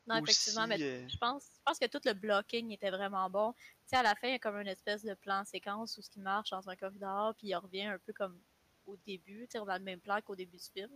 Non, 0.06 0.23
Aussi, 0.23 0.56
mais 0.69 0.81
euh, 0.81 1.08
je 1.08 1.17
pense, 1.19 1.43
je 1.56 1.62
pense 1.64 1.79
que 1.79 1.87
tout 1.87 2.00
le 2.05 2.14
blocking 2.14 2.70
était 2.70 2.91
vraiment 2.91 3.29
bon. 3.29 3.52
Tu 3.52 3.88
sais, 3.88 3.96
à 3.96 4.02
la 4.05 4.14
fin, 4.14 4.29
il 4.29 4.32
y 4.32 4.34
a 4.34 4.38
comme 4.38 4.58
une 4.58 4.69
espèce 4.69 5.02
de 5.02 5.14
plan 5.14 5.44
séquence 5.44 5.99
où 5.99 6.02
ce 6.02 6.08
qui 6.08 6.20
marche 6.20 6.50
dans 6.50 6.69
un 6.69 6.76
corridor, 6.76 7.34
puis 7.37 7.49
il 7.49 7.56
revient 7.56 7.87
un 7.87 7.99
peu 7.99 8.12
comme 8.12 8.41
au 8.87 8.96
début, 9.06 9.43
tu 9.43 9.52
sais, 9.52 9.58
on 9.58 9.69
a 9.69 9.76
le 9.76 9.84
même 9.84 10.00
plan 10.00 10.20
qu'au 10.23 10.34
début 10.34 10.56
du 10.56 10.64
film. 10.73 10.91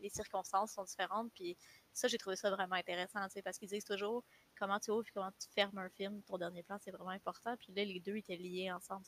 Les 0.00 0.10
circonstances 0.10 0.72
sont 0.72 0.84
différentes, 0.84 1.32
puis 1.34 1.56
ça, 1.92 2.06
j'ai 2.06 2.18
trouvé 2.18 2.36
ça 2.36 2.50
vraiment 2.50 2.76
intéressant, 2.76 3.26
tu 3.26 3.32
sais, 3.32 3.42
parce 3.42 3.58
qu'ils 3.58 3.68
disent 3.68 3.84
toujours 3.84 4.22
comment 4.58 4.78
tu 4.80 4.90
ouvres 4.90 5.04
et 5.06 5.10
comment 5.12 5.30
tu 5.32 5.48
fermes 5.54 5.78
un 5.78 5.88
film, 5.90 6.22
ton 6.22 6.38
dernier 6.38 6.62
plan, 6.62 6.78
c'est 6.84 6.90
vraiment 6.90 7.10
important. 7.10 7.56
Puis 7.56 7.72
là, 7.74 7.84
les 7.84 8.00
deux 8.00 8.16
étaient 8.16 8.36
liés 8.36 8.70
ensemble. 8.72 9.04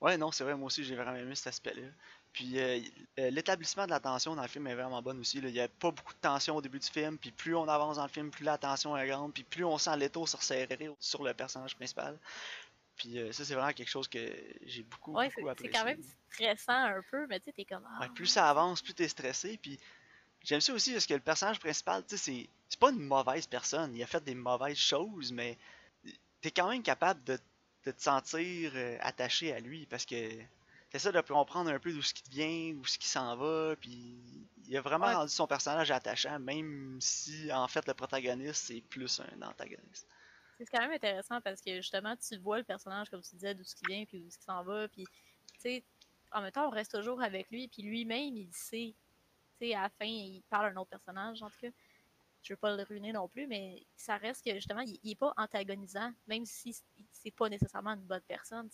Ouais, 0.00 0.16
non, 0.16 0.32
c'est 0.32 0.44
vrai, 0.44 0.54
moi 0.56 0.68
aussi 0.68 0.82
j'ai 0.82 0.96
vraiment 0.96 1.14
aimé 1.14 1.34
cet 1.34 1.48
aspect-là. 1.48 1.86
Puis 2.32 2.58
euh, 2.58 2.80
euh, 3.18 3.28
l'établissement 3.28 3.84
de 3.84 3.90
la 3.90 4.00
tension 4.00 4.34
dans 4.34 4.40
le 4.40 4.48
film 4.48 4.66
est 4.66 4.74
vraiment 4.74 5.02
bonne 5.02 5.18
aussi. 5.20 5.42
là. 5.42 5.48
Il 5.48 5.52
n'y 5.52 5.60
a 5.60 5.68
pas 5.68 5.90
beaucoup 5.90 6.14
de 6.14 6.18
tension 6.20 6.56
au 6.56 6.62
début 6.62 6.78
du 6.78 6.86
film, 6.86 7.18
puis 7.18 7.30
plus 7.32 7.54
on 7.54 7.68
avance 7.68 7.96
dans 7.96 8.04
le 8.04 8.08
film, 8.08 8.30
plus 8.30 8.44
la 8.44 8.56
tension 8.56 8.96
est 8.96 9.06
grande, 9.08 9.34
puis 9.34 9.44
plus 9.44 9.62
on 9.64 9.76
sent 9.76 9.94
l'étau 9.98 10.26
se 10.26 10.38
resserrer 10.38 10.90
sur 11.00 11.22
le 11.22 11.34
personnage 11.34 11.76
principal. 11.76 12.18
Puis 12.96 13.18
euh, 13.18 13.30
ça, 13.32 13.44
c'est 13.44 13.54
vraiment 13.54 13.72
quelque 13.74 13.90
chose 13.90 14.08
que 14.08 14.18
j'ai 14.62 14.84
beaucoup, 14.84 15.12
Ouais, 15.12 15.30
c'est 15.34 15.42
beaucoup 15.42 15.54
c'est 15.58 15.68
apprécié. 15.68 15.78
quand 15.78 15.84
même 15.84 16.02
stressant 16.30 16.72
un 16.84 17.02
peu, 17.10 17.26
mais 17.26 17.38
tu 17.40 17.44
sais, 17.46 17.52
t'es 17.52 17.64
comme. 17.66 17.86
Ah, 17.90 18.00
Ouais, 18.00 18.08
plus 18.08 18.26
ça 18.26 18.48
avance, 18.48 18.80
plus 18.80 18.94
t'es 18.94 19.08
stressé. 19.08 19.58
Puis 19.58 19.78
j'aime 20.42 20.60
ça 20.60 20.72
aussi 20.74 20.92
parce 20.92 21.06
que 21.06 21.14
le 21.14 21.20
personnage 21.20 21.60
principal, 21.60 22.04
tu 22.06 22.16
sais, 22.16 22.24
c'est 22.32 22.50
c'est 22.68 22.78
pas 22.80 22.90
une 22.90 23.00
mauvaise 23.00 23.46
personne. 23.46 23.94
Il 23.96 24.02
a 24.02 24.06
fait 24.06 24.22
des 24.22 24.34
mauvaises 24.36 24.76
choses, 24.78 25.32
mais 25.32 25.58
t'es 26.40 26.50
quand 26.52 26.70
même 26.70 26.82
capable 26.82 27.24
de, 27.24 27.38
de 27.84 27.90
te 27.92 28.02
sentir 28.02 28.72
euh, 28.76 28.96
attaché 29.00 29.52
à 29.52 29.60
lui 29.60 29.86
parce 29.86 30.06
que 30.06 30.42
t'essaies 30.90 31.12
de 31.12 31.20
comprendre 31.22 31.70
un 31.70 31.80
peu 31.80 31.92
d'où 31.92 32.02
ce 32.02 32.14
qui 32.14 32.30
vient, 32.30 32.76
où 32.76 32.86
ce 32.86 32.98
qui 32.98 33.08
s'en 33.08 33.36
va. 33.36 33.76
Puis 33.76 34.48
il 34.66 34.76
a 34.76 34.82
vraiment 34.82 35.06
Ouais. 35.06 35.16
rendu 35.16 35.32
son 35.32 35.46
personnage 35.48 35.90
attachant, 35.90 36.38
même 36.40 36.98
si 37.00 37.52
en 37.52 37.68
fait 37.68 37.86
le 37.88 37.94
protagoniste 37.94 38.66
c'est 38.66 38.82
plus 38.82 39.20
un 39.20 39.42
antagoniste. 39.42 40.08
C'est 40.58 40.66
quand 40.66 40.80
même 40.80 40.92
intéressant 40.92 41.40
parce 41.40 41.60
que 41.62 41.76
justement, 41.76 42.16
tu 42.16 42.36
vois 42.38 42.58
le 42.58 42.64
personnage, 42.64 43.08
comme 43.10 43.22
tu 43.22 43.30
disais, 43.36 43.54
d'où 43.54 43.64
ce 43.64 43.74
qui 43.74 43.86
vient, 43.86 44.04
puis 44.04 44.18
où 44.18 44.28
ce 44.30 44.38
qui 44.38 44.44
s'en 44.44 44.62
va, 44.64 44.88
puis 44.88 45.08
tu 45.08 45.12
sais, 45.58 45.86
en 46.32 46.42
même 46.42 46.52
temps, 46.52 46.66
on 46.68 46.70
reste 46.70 46.92
toujours 46.92 47.22
avec 47.22 47.50
lui, 47.50 47.68
puis 47.68 47.82
lui-même, 47.82 48.36
il 48.36 48.52
sait. 48.52 48.96
À 49.62 49.82
la 49.82 49.88
fin, 49.90 50.06
il 50.06 50.42
parle 50.48 50.66
à 50.66 50.68
un 50.70 50.76
autre 50.76 50.90
personnage, 50.90 51.42
en 51.42 51.50
tout 51.50 51.60
cas. 51.60 51.68
Je 52.42 52.54
veux 52.54 52.56
pas 52.56 52.74
le 52.74 52.82
ruiner 52.84 53.12
non 53.12 53.28
plus, 53.28 53.46
mais 53.46 53.84
ça 53.96 54.16
reste 54.16 54.44
que 54.44 54.54
justement, 54.54 54.80
il, 54.80 54.98
il 55.02 55.10
est 55.12 55.16
pas 55.16 55.34
antagonisant, 55.36 56.10
même 56.26 56.46
si 56.46 56.74
c'est 57.12 57.30
pas 57.30 57.50
nécessairement 57.50 57.90
une 57.90 58.06
bonne 58.06 58.22
personne. 58.26 58.70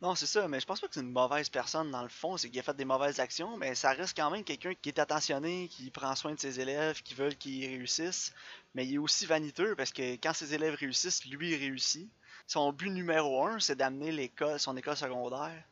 Non, 0.00 0.14
c'est 0.14 0.26
ça, 0.26 0.46
mais 0.46 0.60
je 0.60 0.66
pense 0.66 0.80
pas 0.80 0.88
que 0.88 0.94
c'est 0.94 1.00
une 1.00 1.10
mauvaise 1.10 1.48
personne 1.48 1.90
dans 1.90 2.02
le 2.02 2.08
fond, 2.08 2.36
c'est 2.36 2.50
qu'il 2.50 2.58
a 2.60 2.62
fait 2.62 2.76
des 2.76 2.84
mauvaises 2.84 3.18
actions, 3.18 3.56
mais 3.56 3.74
ça 3.74 3.92
reste 3.92 4.16
quand 4.16 4.30
même 4.30 4.44
quelqu'un 4.44 4.74
qui 4.74 4.90
est 4.90 4.98
attentionné, 5.00 5.68
qui 5.68 5.90
prend 5.90 6.14
soin 6.14 6.34
de 6.34 6.38
ses 6.38 6.60
élèves, 6.60 7.02
qui 7.02 7.14
veulent 7.14 7.36
qu'ils 7.36 7.66
réussissent, 7.66 8.32
mais 8.74 8.86
il 8.86 8.94
est 8.94 8.98
aussi 8.98 9.26
vaniteux 9.26 9.74
parce 9.74 9.92
que 9.92 10.14
quand 10.14 10.32
ses 10.34 10.54
élèves 10.54 10.74
réussissent, 10.74 11.24
lui 11.24 11.50
il 11.50 11.56
réussit. 11.56 12.08
Son 12.46 12.72
but 12.72 12.90
numéro 12.90 13.44
un, 13.44 13.58
c'est 13.58 13.76
d'amener 13.76 14.12
l'école, 14.12 14.58
son 14.58 14.76
école 14.76 14.96
secondaire 14.96 15.64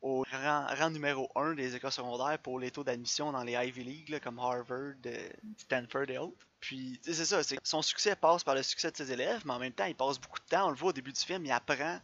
au 0.00 0.24
rang, 0.30 0.90
numéro 0.90 1.30
un 1.34 1.54
des 1.54 1.74
écoles 1.74 1.92
secondaires 1.92 2.38
pour 2.38 2.58
les 2.58 2.70
taux 2.70 2.84
d'admission 2.84 3.32
dans 3.32 3.42
les 3.42 3.54
Ivy 3.54 3.84
League, 3.84 4.20
comme 4.22 4.38
Harvard, 4.38 4.94
euh, 5.06 5.28
Stanford 5.56 6.08
et 6.08 6.18
autres. 6.18 6.46
Puis, 6.60 7.00
c'est 7.02 7.24
ça, 7.24 7.40
son 7.62 7.82
succès 7.82 8.16
passe 8.16 8.44
par 8.44 8.54
le 8.54 8.62
succès 8.62 8.90
de 8.90 8.96
ses 8.96 9.12
élèves, 9.12 9.42
mais 9.44 9.52
en 9.52 9.58
même 9.58 9.72
temps, 9.72 9.84
il 9.84 9.94
passe 9.94 10.20
beaucoup 10.20 10.40
de 10.40 10.46
temps, 10.48 10.68
on 10.68 10.70
le 10.70 10.76
voit 10.76 10.90
au 10.90 10.92
début 10.92 11.12
du 11.12 11.20
film, 11.20 11.44
il 11.44 11.52
apprend 11.52 12.00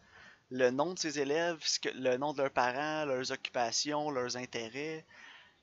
le 0.51 0.71
nom 0.71 0.95
de 0.95 0.99
ses 0.99 1.19
élèves, 1.19 1.59
le 1.95 2.17
nom 2.17 2.33
de 2.33 2.39
leurs 2.39 2.51
parents, 2.51 3.05
leurs 3.05 3.33
occupations, 3.33 4.11
leurs 4.11 4.37
intérêts. 4.37 5.05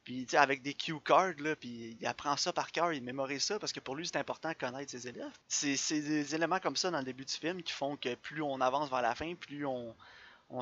Puis, 0.03 0.27
avec 0.33 0.61
des 0.63 0.73
cue 0.73 0.99
cards, 0.99 1.35
puis 1.59 1.97
il 1.99 2.07
apprend 2.07 2.35
ça 2.35 2.51
par 2.51 2.71
cœur, 2.71 2.91
il 2.91 3.03
mémorise 3.03 3.43
ça 3.43 3.59
parce 3.59 3.71
que 3.71 3.79
pour 3.79 3.95
lui, 3.95 4.07
c'est 4.07 4.17
important 4.17 4.49
de 4.49 4.55
connaître 4.55 4.89
ses 4.89 5.07
élèves. 5.07 5.31
C'est 5.47 6.01
des 6.01 6.33
éléments 6.33 6.59
comme 6.59 6.75
ça 6.75 6.89
dans 6.89 6.97
le 6.97 7.05
début 7.05 7.23
du 7.23 7.33
film 7.33 7.61
qui 7.61 7.71
font 7.71 7.95
que 7.95 8.15
plus 8.15 8.41
on 8.41 8.59
avance 8.61 8.89
vers 8.89 9.03
la 9.03 9.13
fin, 9.13 9.35
plus 9.35 9.65
on 9.65 9.95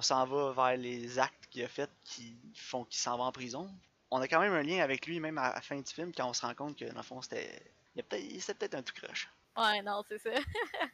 s'en 0.02 0.26
va 0.26 0.52
vers 0.52 0.78
les 0.78 1.20
actes 1.20 1.39
qu'il 1.50 1.64
a 1.64 1.68
fait 1.68 1.90
qui 2.04 2.38
font 2.56 2.86
qu'il 2.86 3.00
s'en 3.00 3.18
va 3.18 3.26
en 3.26 3.32
prison. 3.32 3.70
On 4.12 4.20
a 4.22 4.28
quand 4.28 4.40
même 4.40 4.54
un 4.54 4.64
lien 4.64 4.80
avec 4.84 5.06
lui, 5.06 5.20
même 5.20 5.38
à 5.38 5.54
la 5.54 5.62
fin 5.62 5.78
du 5.80 5.92
film, 5.92 6.12
quand 6.16 6.28
on 6.30 6.34
se 6.34 6.42
rend 6.46 6.56
compte 6.56 6.78
que, 6.78 6.86
dans 6.86 6.98
le 6.98 7.04
fond, 7.04 7.22
c'était. 7.22 7.62
il 7.96 8.04
peut-être- 8.04 8.58
peut-être 8.58 8.76
un 8.76 8.82
tout 8.84 8.94
croche. 8.94 9.30
Ouais, 9.58 9.82
non, 9.84 10.04
c'est 10.08 10.20
ça. 10.20 10.32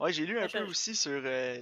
Ouais, 0.00 0.12
j'ai 0.12 0.26
lu 0.26 0.36
un 0.40 0.48
peu 0.48 0.64
aussi 0.64 0.96
sur 0.96 1.12
euh, 1.24 1.60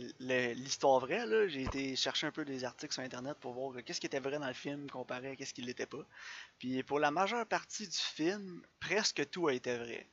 l'histoire 0.55 0.99
vraie. 0.99 1.27
là. 1.27 1.47
J'ai 1.49 1.63
été 1.63 1.95
chercher 1.95 2.27
un 2.27 2.31
peu 2.31 2.43
des 2.47 2.65
articles 2.65 2.95
sur 2.95 3.03
Internet 3.03 3.37
pour 3.39 3.53
voir 3.53 3.77
euh, 3.77 3.83
qu'est-ce 3.83 4.01
qui 4.01 4.07
était 4.07 4.19
vrai 4.21 4.39
dans 4.39 4.47
le 4.47 4.55
film 4.55 4.89
comparé 4.91 5.33
à 5.33 5.37
qu'est-ce 5.37 5.53
qui 5.53 5.61
l'était 5.61 5.85
pas. 5.85 6.07
Puis 6.59 6.83
pour 6.83 6.99
la 7.01 7.11
majeure 7.11 7.45
partie 7.47 7.87
du 7.87 7.99
film, 7.99 8.63
presque 8.79 9.29
tout 9.29 9.49
a 9.49 9.53
été 9.53 9.77
vrai. 9.77 10.09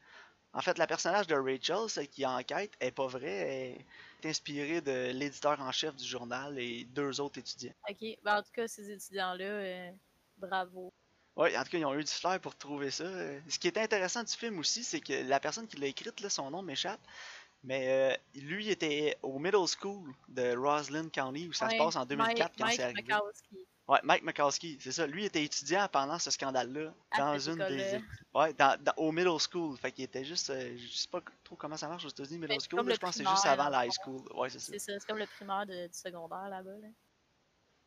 En 0.52 0.60
fait, 0.62 0.78
la 0.78 0.88
personnage 0.88 1.28
de 1.28 1.36
Rachel, 1.36 1.88
celle 1.88 2.10
qui 2.10 2.26
enquête, 2.26 2.74
est 2.82 2.92
pas 2.92 3.08
vraie. 3.08 3.78
Elle 3.78 3.86
est 4.24 4.30
inspirée 4.30 4.82
de 4.82 5.12
l'éditeur 5.12 5.60
en 5.60 5.72
chef 5.72 5.96
du 5.96 6.06
journal 6.06 6.58
et 6.60 6.86
deux 6.86 7.20
autres 7.20 7.40
étudiants. 7.40 7.74
Ok. 7.90 8.18
Ben, 8.24 8.38
en 8.38 8.44
tout 8.44 8.52
cas, 8.54 8.68
ces 8.68 8.90
étudiants-là, 8.92 9.46
euh, 9.46 9.92
bravo. 10.38 10.94
Ouais, 11.36 11.56
en 11.56 11.64
tout 11.64 11.70
cas, 11.70 11.78
ils 11.78 11.86
ont 11.86 11.94
eu 11.94 12.04
du 12.04 12.12
flair 12.12 12.40
pour 12.40 12.56
trouver 12.56 12.90
ça. 12.90 13.04
Euh, 13.04 13.40
Ce 13.48 13.60
qui 13.60 13.68
est 13.68 13.78
intéressant 13.78 14.24
du 14.24 14.34
film 14.34 14.58
aussi, 14.60 14.84
c'est 14.84 15.00
que 15.00 15.14
la 15.28 15.40
personne 15.40 15.68
qui 15.68 15.78
l'a 15.78 15.88
écrite, 15.88 16.20
là, 16.22 16.30
son 16.30 16.50
nom 16.50 16.64
m'échappe, 16.64 17.00
mais 17.64 17.88
euh, 17.90 18.42
lui 18.42 18.70
était 18.70 19.18
au 19.22 19.38
middle 19.38 19.68
school 19.68 20.14
de 20.30 20.56
Roslyn 20.58 21.10
County 21.10 21.48
où 21.48 21.54
ça 21.54 21.70
se 21.70 21.78
passe 21.78 21.96
en 21.96 22.06
2004 22.06 22.38
Mike, 22.38 22.54
quand 22.58 22.68
c'est 22.76 22.84
arrivé. 22.84 23.14
Ouais, 23.88 24.00
Mike 24.04 24.24
Makowski, 24.24 24.78
c'est 24.82 24.92
ça. 24.92 25.08
Lui 25.08 25.24
était 25.26 25.42
étudiant 25.44 25.88
pendant 25.90 26.20
ce 26.20 26.30
scandale-là 26.30 26.94
dans 27.18 27.40
une 27.40 27.56
des 27.68 28.02
ouais, 28.34 28.54
dans, 28.54 28.78
dans- 28.84 28.94
au 28.98 29.14
middle 29.14 29.38
school. 29.40 29.78
Fait 29.78 29.94
qu'il 29.94 30.04
était 30.04 30.26
juste 30.26 30.50
euh, 30.50 30.76
je 30.78 30.88
sais 30.94 31.08
pas 31.08 31.22
trop 31.46 31.56
comment 31.56 31.78
ça 31.78 31.88
marche 31.88 32.04
aux 32.04 32.10
États-Unis 32.10 32.38
middle 32.40 32.50
Ben, 32.56 32.60
school, 32.60 32.86
là, 32.86 32.94
je 32.96 33.00
pense 33.00 33.12
que 33.18 33.24
c'est 33.24 33.30
juste 33.30 33.46
avant 33.46 33.70
la 33.70 33.86
high 33.86 33.92
school. 33.94 34.22
Ouais, 34.36 34.50
c'est 34.50 34.60
ça. 34.60 34.74
C'est 34.74 34.80
ça, 34.80 34.92
c'est 35.00 35.08
comme 35.08 35.18
le 35.20 35.26
primaire 35.26 35.66
de- 35.66 35.88
du 35.88 35.94
secondaire 35.98 36.50
là-bas. 36.50 36.78
Là. 36.82 36.88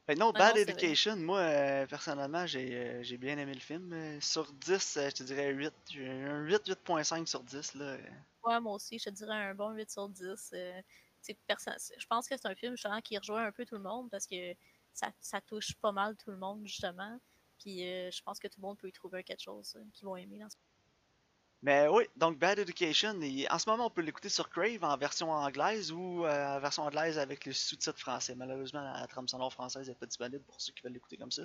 Fait 0.07 0.15
non, 0.15 0.31
Bad 0.33 0.55
non. 0.57 0.63
Education, 0.63 1.17
moi 1.17 1.41
euh, 1.41 1.87
personnellement, 1.87 2.47
j'ai 2.47 2.75
euh, 2.75 3.03
j'ai 3.03 3.19
bien 3.19 3.37
aimé 3.37 3.53
le 3.53 3.61
film. 3.61 3.93
Euh, 3.93 4.19
Sur 4.23 4.51
10, 4.55 4.97
euh, 4.97 5.11
je 5.11 5.15
te 5.17 5.23
dirais 5.23 5.51
8, 5.53 5.73
j'ai 5.91 6.09
un 6.09 6.41
8 6.45 6.67
8.5 6.67 7.27
sur 7.27 7.43
10 7.43 7.75
là. 7.75 7.99
Ouais, 8.45 8.59
moi 8.59 8.73
aussi, 8.77 8.99
je 8.99 9.05
te 9.05 9.11
dirais 9.11 9.35
un 9.37 9.55
bon 9.55 9.69
8 9.73 9.91
sur 9.91 10.09
10. 10.09 10.51
euh, 10.55 10.81
tu 11.23 11.35
sais, 11.35 11.37
perso- 11.47 11.71
je 11.99 12.07
pense 12.07 12.27
que 12.27 12.35
c'est 12.39 12.49
un 12.49 12.55
film 12.55 12.73
justement 12.73 13.03
qui 13.03 13.19
rejoint 13.19 13.45
un 13.45 13.53
peu 13.53 13.67
tout 13.67 13.75
le 13.75 13.83
monde 13.83 14.09
parce 14.11 14.27
que 14.27 14.55
ça, 14.93 15.41
touche 15.43 15.75
pas 15.77 15.93
mal 15.93 16.17
tout 16.17 16.31
le 16.31 16.37
monde 16.39 16.67
justement. 16.67 17.19
Puis 17.59 17.87
euh, 17.87 18.11
je 18.11 18.23
pense 18.23 18.39
que 18.39 18.49
tout 18.49 18.61
le 18.61 18.67
monde 18.67 18.79
peut 18.79 18.89
y 18.89 18.93
trouver 18.93 19.23
quelque 19.25 19.43
chose 19.43 19.75
euh, 19.77 19.85
qu'ils 19.93 20.07
vont 20.07 20.17
aimer 20.17 20.43
Mais 21.63 21.89
oui, 21.89 22.05
donc 22.17 22.39
Bad 22.39 22.59
Education, 22.59 23.21
il- 23.21 23.47
en 23.51 23.59
ce 23.59 23.69
moment 23.69 23.87
on 23.87 23.91
peut 23.91 24.01
l'écouter 24.01 24.29
sur 24.31 24.49
Crave 24.49 24.83
en 24.83 24.97
version 24.97 25.31
anglaise 25.31 25.93
ou 25.93 26.25
euh, 26.25 26.57
en 26.57 26.61
version 26.61 26.85
anglaise 26.85 27.19
avec 27.19 27.45
le 27.45 27.53
sous-titre 27.53 27.99
français. 27.99 28.35
Malheureusement, 28.35 28.81
la 28.83 29.07
trame 29.07 29.29
sonore 29.29 29.53
française 29.53 29.87
n'est 29.89 29.95
pas 29.95 30.07
disponible 30.07 30.43
pour 30.45 30.61
ceux 30.61 30.73
qui 30.73 30.83
veulent 30.83 30.93
l'écouter 30.95 31.19
comme 31.19 31.31
ça. 31.31 31.43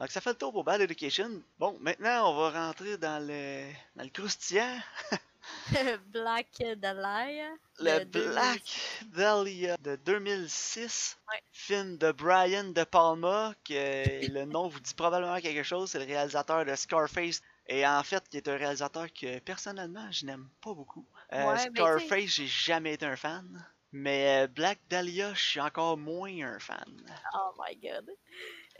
Donc 0.00 0.10
ça 0.10 0.20
fait 0.20 0.30
le 0.30 0.36
tour 0.38 0.52
pour 0.52 0.64
Bad 0.64 0.80
Education. 0.82 1.42
Bon, 1.58 1.78
maintenant 1.80 2.30
on 2.32 2.36
va 2.36 2.66
rentrer 2.68 2.98
dans 2.98 3.24
le, 3.26 3.70
dans 3.96 4.04
le 4.04 4.10
croustillant. 4.10 4.78
Black 6.12 6.62
Dahlia. 6.76 7.50
Le 7.78 7.98
de 7.98 8.04
2000. 8.04 8.32
Black 8.32 8.62
Dahlia 9.06 9.76
de 9.78 9.96
2006, 9.96 11.18
Ouais. 11.28 11.42
film 11.52 11.96
de 11.98 12.12
Brian 12.12 12.64
De 12.72 12.84
Palma, 12.84 13.54
que 13.64 14.26
le 14.32 14.44
nom 14.44 14.68
vous 14.68 14.80
dit 14.80 14.94
probablement 14.94 15.40
quelque 15.40 15.62
chose, 15.62 15.90
c'est 15.90 15.98
le 15.98 16.04
réalisateur 16.06 16.64
de 16.64 16.74
Scarface, 16.74 17.40
et 17.66 17.86
en 17.86 18.02
fait, 18.02 18.28
qui 18.28 18.36
est 18.38 18.48
un 18.48 18.56
réalisateur 18.56 19.06
que 19.12 19.38
personnellement, 19.40 20.10
je 20.10 20.26
n'aime 20.26 20.48
pas 20.62 20.74
beaucoup. 20.74 21.06
Euh, 21.32 21.54
Ouais, 21.54 21.58
Scarface, 21.58 22.26
j'ai 22.30 22.46
jamais 22.46 22.94
été 22.94 23.06
un 23.06 23.16
fan, 23.16 23.64
mais 23.92 24.44
euh, 24.44 24.46
Black 24.48 24.80
Dahlia, 24.88 25.32
je 25.34 25.40
suis 25.42 25.60
encore 25.60 25.96
moins 25.96 26.30
un 26.42 26.58
fan. 26.58 26.84
Oh 27.34 27.52
my 27.58 27.76
god. 27.76 28.10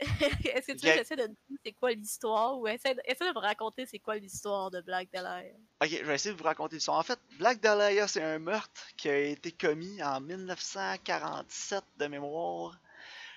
Est-ce 0.55 0.67
que 0.67 0.71
tu 0.73 0.85
veux 0.85 0.91
que 0.91 0.97
j'essaie 0.97 1.15
de 1.15 1.27
dire 1.27 1.57
c'est 1.63 1.73
quoi 1.73 1.91
l'histoire 1.91 2.57
ou 2.57 2.67
essaie 2.67 2.95
de, 2.95 3.01
essaie 3.05 3.27
de 3.27 3.33
me 3.33 3.39
raconter 3.39 3.85
c'est 3.85 3.99
quoi 3.99 4.15
l'histoire 4.15 4.71
de 4.71 4.81
Black 4.81 5.09
Dahlia? 5.13 5.51
Ok, 5.81 5.89
je 5.89 6.03
vais 6.03 6.15
essayer 6.15 6.33
de 6.33 6.39
vous 6.39 6.43
raconter 6.43 6.75
l'histoire. 6.75 6.97
En 6.97 7.03
fait, 7.03 7.19
Black 7.37 7.59
Dahlia, 7.59 8.07
c'est 8.07 8.23
un 8.23 8.39
meurtre 8.39 8.81
qui 8.97 9.09
a 9.09 9.17
été 9.17 9.51
commis 9.51 10.01
en 10.01 10.19
1947 10.19 11.83
de 11.99 12.07
mémoire. 12.07 12.79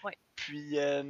Ouais. 0.04 0.16
Puis, 0.37 0.78
euh, 0.78 1.04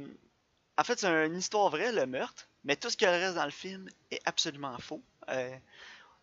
en 0.77 0.83
fait, 0.83 0.99
c'est 0.99 1.07
une 1.07 1.37
histoire 1.37 1.69
vraie, 1.69 1.93
le 1.93 2.05
meurtre, 2.05 2.49
mais 2.65 2.75
tout 2.75 2.89
ce 2.89 2.97
qui 2.97 3.05
reste 3.05 3.35
dans 3.35 3.45
le 3.45 3.51
film 3.51 3.89
est 4.11 4.21
absolument 4.25 4.77
faux. 4.77 5.01
Euh, 5.29 5.55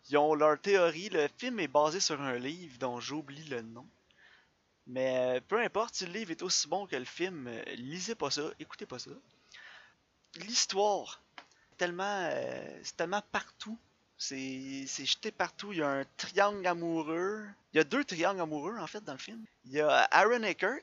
ils 0.09 0.17
ont 0.17 0.35
leur 0.35 0.59
théorie. 0.59 1.09
Le 1.09 1.27
film 1.37 1.59
est 1.59 1.67
basé 1.67 1.99
sur 1.99 2.21
un 2.21 2.37
livre 2.37 2.77
dont 2.77 2.99
j'oublie 2.99 3.45
le 3.45 3.61
nom. 3.61 3.87
Mais 4.87 5.37
euh, 5.37 5.41
peu 5.47 5.59
importe, 5.61 5.95
si 5.95 6.05
le 6.05 6.11
livre 6.13 6.31
est 6.31 6.41
aussi 6.41 6.67
bon 6.67 6.85
que 6.87 6.95
le 6.95 7.05
film, 7.05 7.47
euh, 7.47 7.63
lisez 7.75 8.15
pas 8.15 8.29
ça, 8.31 8.43
écoutez 8.59 8.85
pas 8.85 8.99
ça. 8.99 9.11
L'histoire, 10.35 11.21
tellement, 11.77 12.27
euh, 12.31 12.79
c'est 12.83 12.97
tellement 12.97 13.21
partout. 13.31 13.77
C'est 14.17 14.85
c'est 14.87 15.05
jeté 15.05 15.31
partout. 15.31 15.73
Il 15.73 15.79
y 15.79 15.81
a 15.81 15.89
un 15.89 16.05
triangle 16.17 16.65
amoureux. 16.67 17.45
Il 17.73 17.77
y 17.77 17.79
a 17.79 17.83
deux 17.83 18.03
triangles 18.03 18.41
amoureux, 18.41 18.77
en 18.77 18.87
fait, 18.87 19.03
dans 19.03 19.13
le 19.13 19.17
film. 19.19 19.43
Il 19.65 19.73
y 19.73 19.81
a 19.81 19.89
Aaron 20.11 20.43
Eckert, 20.43 20.81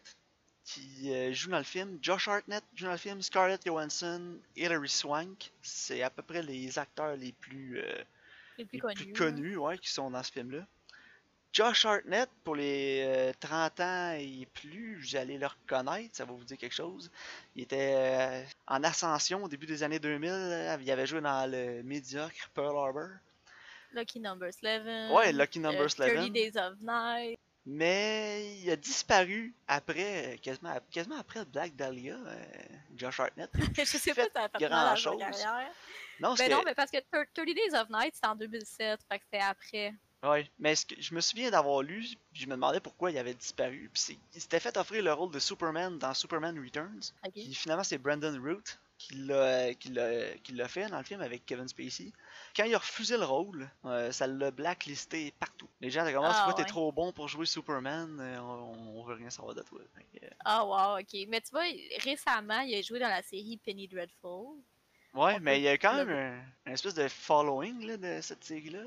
qui 0.65 1.13
euh, 1.13 1.33
joue 1.33 1.51
dans 1.51 1.59
le 1.59 1.65
film. 1.65 1.99
Josh 2.03 2.29
Hartnett 2.29 2.65
joue 2.75 2.87
dans 2.87 2.93
le 2.93 2.99
film. 2.99 3.23
Scarlett 3.23 3.65
Johansson, 3.65 4.39
Hilary 4.57 4.89
Swank. 4.89 5.53
C'est 5.63 6.03
à 6.03 6.11
peu 6.11 6.23
près 6.23 6.43
les 6.43 6.79
acteurs 6.79 7.17
les 7.17 7.33
plus, 7.33 7.79
euh, 7.81 8.05
Les 8.59 8.65
plus 8.65 8.77
les 8.77 8.81
connus. 8.81 8.95
plus 8.95 9.13
connus 9.13 9.57
ouais, 9.57 9.79
qui 9.79 9.91
sont 9.91 10.11
dans 10.11 10.23
ce 10.23 10.33
film-là. 10.33 10.67
Josh 11.53 11.85
Hartnett, 11.85 12.29
pour 12.45 12.55
les 12.55 13.03
euh, 13.07 13.33
30 13.41 13.81
ans 13.81 14.13
et 14.19 14.47
plus, 14.55 15.01
vous 15.01 15.17
allez 15.17 15.37
le 15.37 15.47
reconnaître, 15.47 16.15
ça 16.17 16.25
va 16.25 16.33
vous 16.33 16.45
dire 16.45 16.57
quelque 16.57 16.75
chose. 16.75 17.11
Il 17.57 17.63
était 17.65 17.95
euh, 17.97 18.43
en 18.69 18.85
ascension 18.85 19.43
au 19.43 19.49
début 19.49 19.67
des 19.67 19.83
années 19.83 19.99
2000. 19.99 20.31
euh, 20.31 20.77
Il 20.81 20.91
avait 20.91 21.07
joué 21.07 21.21
dans 21.21 21.51
le 21.51 21.83
médiocre 21.83 22.49
Pearl 22.55 22.77
Harbor. 22.77 23.09
Lucky 23.93 24.21
Number 24.21 24.51
11. 24.63 25.11
Ouais, 25.13 25.33
Lucky 25.33 25.59
Number 25.59 25.81
euh, 25.81 25.85
11. 25.85 25.95
30 25.95 26.33
Days 26.33 26.57
of 26.57 26.75
Night. 26.81 27.39
Mais 27.67 28.57
il 28.63 28.71
a 28.71 28.77
disparu 28.77 29.53
après, 29.69 30.35
euh, 30.35 30.37
quasiment, 30.41 30.75
quasiment 30.91 31.19
après 31.19 31.45
Black 31.45 31.75
Dahlia, 31.77 32.15
euh, 32.15 32.45
Josh 32.97 33.21
Hartnett. 33.21 33.51
je 33.77 33.85
sais 33.85 34.15
pas 34.15 34.25
si 34.25 34.31
ça 34.33 34.45
a 34.45 34.49
fait 34.49 34.67
grand-chose. 34.67 35.19
carrière. 35.19 35.71
Non, 36.21 36.31
Ben 36.31 36.37
c'était... 36.37 36.51
non, 36.55 36.63
mais 36.65 36.75
parce 36.75 36.91
que 36.91 36.99
30 37.13 37.47
Days 37.47 37.75
of 37.75 37.91
Night, 37.91 38.15
c'était 38.15 38.27
en 38.29 38.35
2007, 38.37 39.01
fait 39.09 39.19
que 39.19 39.25
c'était 39.25 39.45
après. 39.45 39.95
Ouais, 40.23 40.51
mais 40.59 40.75
ce 40.77 40.85
que- 40.85 41.01
je 41.01 41.15
me 41.15 41.21
souviens 41.23 41.51
d'avoir 41.51 41.81
lu, 41.83 42.05
puis 42.33 42.43
je 42.43 42.47
me 42.47 42.53
demandais 42.53 42.81
pourquoi 42.81 43.11
il 43.11 43.17
avait 43.17 43.33
disparu. 43.35 43.91
Puis 43.93 44.19
il 44.35 44.41
s'était 44.41 44.61
fait 44.61 44.77
offrir 44.77 45.03
le 45.03 45.13
rôle 45.15 45.31
de 45.33 45.39
Superman 45.39 45.99
dans 45.99 46.13
Superman 46.13 46.59
Returns. 46.63 47.13
Ok. 47.25 47.33
Puis 47.33 47.55
finalement, 47.55 47.85
c'est 47.85 47.97
Brandon 47.97 48.39
Root 48.43 48.63
qui 48.99 49.15
l'a, 49.15 49.73
qui, 49.73 49.89
l'a, 49.89 50.37
qui 50.45 50.53
l'a 50.53 50.69
fait 50.69 50.87
dans 50.89 50.99
le 50.99 51.05
film 51.05 51.23
avec 51.23 51.47
Kevin 51.47 51.67
Spacey. 51.67 52.13
Quand 52.55 52.65
il 52.65 52.75
a 52.75 52.79
refusé 52.79 53.17
le 53.17 53.25
rôle, 53.25 53.71
euh, 53.87 54.13
ça 54.13 54.27
l'a 54.27 54.51
blacklisté 54.51 55.33
partout. 55.41 55.69
Les 55.81 55.89
gens 55.89 56.03
étaient 56.05 56.13
comme, 56.13 56.27
ah, 56.27 56.33
tu 56.35 56.37
Ah, 56.39 56.45
vois, 56.45 56.53
t'es 56.55 56.65
trop 56.67 56.93
bon 56.93 57.11
pour 57.13 57.27
jouer 57.27 57.47
Superman, 57.47 58.19
euh, 58.21 58.39
on, 58.41 58.99
on 58.99 59.05
veut 59.05 59.15
rien 59.15 59.31
savoir 59.31 59.55
de 59.55 59.63
toi. 59.63 59.81
Euh, 60.23 60.29
Ah, 60.45 60.67
wow, 60.67 61.01
ok. 61.01 61.17
Mais 61.29 61.41
tu 61.41 61.51
vois, 61.53 61.65
récemment, 62.05 62.61
il 62.61 62.75
a 62.75 62.83
joué 62.83 62.99
dans 62.99 63.09
la 63.09 63.23
série 63.23 63.59
Penny 63.65 63.89
Dreadful. 63.89 64.59
Ouais, 65.15 65.37
On 65.37 65.41
mais 65.41 65.59
il 65.61 65.63
y 65.63 65.69
a 65.69 65.79
quand 65.79 65.95
même 65.95 66.11
un, 66.11 66.71
un 66.71 66.75
espèce 66.75 66.93
de 66.95 67.09
following 67.09 67.87
là, 67.87 67.97
de 67.97 68.21
cette 68.21 68.45
série-là. 68.45 68.83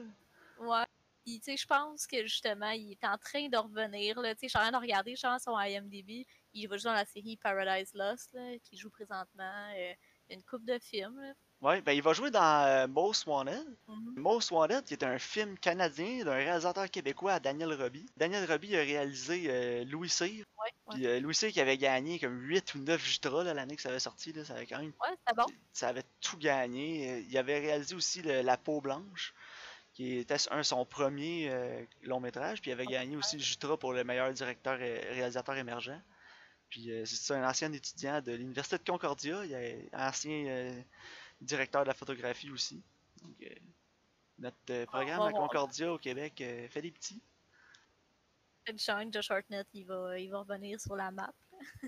Ouais. 0.59 0.85
Puis, 1.25 1.39
tu 1.39 1.51
sais, 1.51 1.57
je 1.57 1.65
pense 1.65 2.05
que 2.07 2.23
justement, 2.23 2.69
il 2.71 2.91
est 2.91 3.03
en 3.05 3.17
train 3.17 3.47
de 3.47 3.57
revenir. 3.57 4.19
Là. 4.19 4.35
Tu 4.35 4.41
sais, 4.41 4.47
je 4.47 4.49
suis 4.49 4.57
en 4.59 4.61
train 4.69 4.71
de 4.71 4.77
regarder, 4.83 5.15
genre, 5.15 5.39
son 5.39 5.57
IMDb. 5.57 6.25
Il 6.53 6.67
va 6.67 6.77
jouer 6.77 6.89
dans 6.91 6.93
la 6.95 7.05
série 7.05 7.37
Paradise 7.37 7.93
Lost, 7.93 8.29
là, 8.33 8.57
qui 8.63 8.77
joue 8.77 8.89
présentement 8.89 9.73
euh, 9.77 9.93
une 10.29 10.43
coupe 10.43 10.65
de 10.65 10.77
films. 10.79 11.19
là. 11.19 11.33
Ouais, 11.61 11.79
ben 11.81 11.93
il 11.93 12.01
va 12.01 12.11
jouer 12.11 12.29
dans 12.29 12.65
euh, 12.67 12.87
Most 12.87 13.25
Wanted. 13.25 13.65
Mhm. 13.87 14.15
Most 14.17 14.51
Wanted, 14.51 14.83
qui 14.83 14.95
est 14.95 15.03
un 15.05 15.17
film 15.17 15.57
canadien 15.57 16.25
d'un 16.25 16.33
réalisateur 16.33 16.89
québécois, 16.89 17.39
Daniel 17.39 17.73
Roby. 17.81 18.05
Daniel 18.17 18.43
Roby 18.51 18.75
a 18.75 18.79
réalisé 18.81 19.45
euh, 19.47 19.85
Louis 19.85 20.09
Cyr. 20.09 20.27
Ouais, 20.27 20.43
ouais. 20.87 20.95
Puis 20.95 21.07
euh, 21.07 21.21
Louis 21.21 21.33
Cyr 21.33 21.53
qui 21.53 21.61
avait 21.61 21.77
gagné 21.77 22.19
comme 22.19 22.37
8 22.41 22.75
ou 22.75 22.79
9 22.79 23.01
Jutra 23.05 23.45
là, 23.45 23.53
l'année 23.53 23.77
que 23.77 23.81
ça 23.81 23.87
avait 23.87 23.99
sorti. 23.99 24.33
Là, 24.33 24.43
ça 24.43 24.55
avait 24.55 24.65
quand 24.65 24.79
même 24.79 24.91
Ouais, 25.01 25.15
c'était 25.25 25.41
bon. 25.41 25.45
ça 25.71 25.87
avait 25.87 26.03
tout 26.19 26.37
gagné. 26.37 27.19
Il 27.29 27.37
avait 27.37 27.59
réalisé 27.59 27.95
aussi 27.95 28.21
le- 28.21 28.41
La 28.41 28.57
peau 28.57 28.81
blanche, 28.81 29.33
qui 29.93 30.17
était 30.17 30.37
un 30.51 30.63
son 30.63 30.85
premier 30.85 31.49
euh, 31.49 31.83
long 32.01 32.19
métrage. 32.19 32.61
Puis 32.61 32.71
il 32.71 32.73
avait 32.73 32.85
gagné 32.85 33.15
aussi 33.15 33.37
le 33.37 33.43
Jutra 33.43 33.77
pour 33.77 33.93
le 33.93 34.03
meilleur 34.03 34.31
directeur 34.33 34.81
et 34.81 34.99
réalisateur 35.13 35.55
émergent. 35.55 35.99
Puis 36.73 36.91
euh, 36.91 37.05
c'est 37.05 37.35
un 37.35 37.47
ancien 37.47 37.71
étudiant 37.71 38.19
de 38.19 38.31
l'université 38.31 38.79
de 38.79 38.83
Concordia. 38.83 39.45
Il 39.45 39.53
est 39.53 39.89
ancien 39.93 40.45
euh, 40.47 40.81
directeur 41.39 41.83
de 41.83 41.89
la 41.89 41.93
photographie 41.93 42.49
aussi. 42.49 42.81
Donc, 43.21 43.35
euh, 43.43 43.49
notre 44.39 44.85
programme 44.85 45.19
va 45.19 45.25
à 45.25 45.29
voir. 45.29 45.43
Concordia 45.43 45.93
au 45.93 45.99
Québec 45.99 46.43
fait 46.69 46.81
des 46.81 46.89
petits. 46.89 47.21
Une 48.67 48.79
chaîne, 48.79 49.13
Josh 49.13 49.29
Hartnett, 49.29 49.67
il 49.73 49.85
va, 49.85 50.17
il 50.17 50.31
va 50.31 50.39
revenir 50.39 50.81
sur 50.81 50.95
la 50.95 51.11
map. 51.11 51.31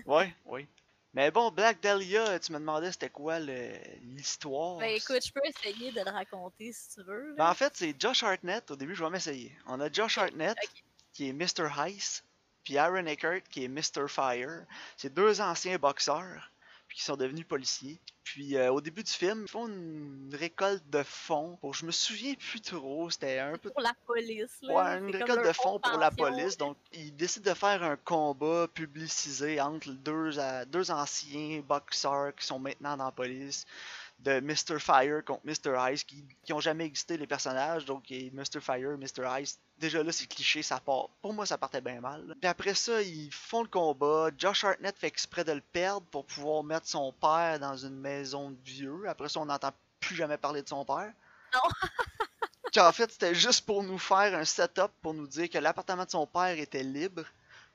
Ouais, 0.04 0.32
oui. 0.44 0.68
Mais 1.16 1.30
bon, 1.30 1.50
Black 1.50 1.80
Dahlia, 1.80 2.38
tu 2.38 2.52
me 2.52 2.58
demandais 2.58 2.92
c'était 2.92 3.08
quoi 3.08 3.38
l'histoire. 3.38 4.76
Ben 4.76 4.94
écoute, 4.94 5.24
je 5.24 5.32
peux 5.32 5.40
essayer 5.46 5.90
de 5.90 6.02
le 6.04 6.10
raconter 6.10 6.74
si 6.74 6.90
tu 6.90 7.02
veux. 7.04 7.34
Ben, 7.38 7.48
en 7.48 7.54
fait, 7.54 7.72
c'est 7.74 7.98
Josh 7.98 8.22
Hartnett. 8.22 8.70
Au 8.70 8.76
début, 8.76 8.94
je 8.94 9.02
vais 9.02 9.08
m'essayer. 9.08 9.56
On 9.66 9.80
a 9.80 9.90
Josh 9.90 10.18
Hartnett, 10.18 10.58
qui 11.14 11.30
est 11.30 11.32
Mr. 11.32 11.70
Heiss, 11.74 12.22
puis 12.64 12.76
Aaron 12.76 13.06
Eckert, 13.06 13.42
qui 13.44 13.64
est 13.64 13.68
Mr. 13.68 14.08
Fire. 14.08 14.66
C'est 14.98 15.14
deux 15.14 15.40
anciens 15.40 15.78
boxeurs. 15.78 16.50
Puis 16.86 16.98
qui 16.98 17.04
sont 17.04 17.16
devenus 17.16 17.46
policiers. 17.48 17.98
Puis 18.26 18.56
euh, 18.56 18.72
au 18.72 18.80
début 18.80 19.04
du 19.04 19.12
film, 19.12 19.42
ils 19.42 19.48
font 19.48 19.68
une 19.68 20.34
récolte 20.34 20.82
de 20.90 21.04
fonds. 21.04 21.56
Pour, 21.60 21.74
je 21.74 21.86
me 21.86 21.92
souviens 21.92 22.34
plus 22.34 22.60
trop, 22.60 23.08
c'était 23.08 23.38
un 23.38 23.56
peu. 23.56 23.70
Pour 23.70 23.80
la 23.80 23.94
police, 24.04 24.58
là. 24.62 24.74
Ouais, 24.74 24.98
une 24.98 25.14
récolte 25.14 25.46
de 25.46 25.52
fonds 25.52 25.78
pour 25.78 25.96
la 25.96 26.10
police. 26.10 26.58
Donc, 26.58 26.76
ils 26.92 27.14
décident 27.14 27.48
de 27.48 27.56
faire 27.56 27.84
un 27.84 27.94
combat 27.94 28.66
publicisé 28.66 29.60
entre 29.60 29.90
deux, 29.90 30.40
euh, 30.40 30.64
deux 30.64 30.90
anciens 30.90 31.62
boxeurs 31.68 32.34
qui 32.34 32.44
sont 32.44 32.58
maintenant 32.58 32.96
dans 32.96 33.04
la 33.04 33.12
police. 33.12 33.64
De 34.18 34.40
Mr. 34.40 34.80
Fire 34.80 35.22
contre 35.24 35.42
Mr. 35.44 35.92
Ice, 35.92 36.02
qui, 36.02 36.24
qui 36.42 36.52
ont 36.52 36.60
jamais 36.60 36.84
existé 36.84 37.16
les 37.16 37.26
personnages. 37.26 37.84
Donc, 37.84 38.10
et 38.10 38.30
Mr. 38.32 38.60
Fire, 38.60 38.96
Mr. 38.98 39.40
Ice. 39.40 39.58
Déjà 39.78 40.02
là, 40.02 40.10
c'est 40.10 40.26
cliché, 40.26 40.62
ça 40.62 40.80
part. 40.80 41.10
Pour 41.20 41.34
moi, 41.34 41.44
ça 41.44 41.58
partait 41.58 41.82
bien 41.82 42.00
mal. 42.00 42.34
Puis 42.40 42.48
après 42.48 42.74
ça, 42.74 43.02
ils 43.02 43.30
font 43.32 43.62
le 43.62 43.68
combat. 43.68 44.30
Josh 44.36 44.64
Hartnett 44.64 44.96
fait 44.96 45.06
exprès 45.06 45.44
de 45.44 45.52
le 45.52 45.60
perdre 45.60 46.06
pour 46.10 46.24
pouvoir 46.24 46.64
mettre 46.64 46.88
son 46.88 47.12
père 47.12 47.60
dans 47.60 47.76
une 47.76 47.98
maison 47.98 48.50
de 48.50 48.58
vieux. 48.64 49.06
Après 49.06 49.28
ça, 49.28 49.40
on 49.40 49.46
n'entend 49.46 49.72
plus 50.00 50.16
jamais 50.16 50.38
parler 50.38 50.62
de 50.62 50.68
son 50.68 50.84
père. 50.84 51.12
Non. 51.52 51.60
Qu'en 52.74 52.92
fait, 52.92 53.10
c'était 53.10 53.34
juste 53.34 53.64
pour 53.64 53.82
nous 53.82 53.98
faire 53.98 54.34
un 54.34 54.44
setup 54.44 54.90
pour 55.02 55.14
nous 55.14 55.26
dire 55.26 55.48
que 55.48 55.58
l'appartement 55.58 56.04
de 56.04 56.10
son 56.10 56.26
père 56.26 56.58
était 56.58 56.82
libre. 56.82 57.22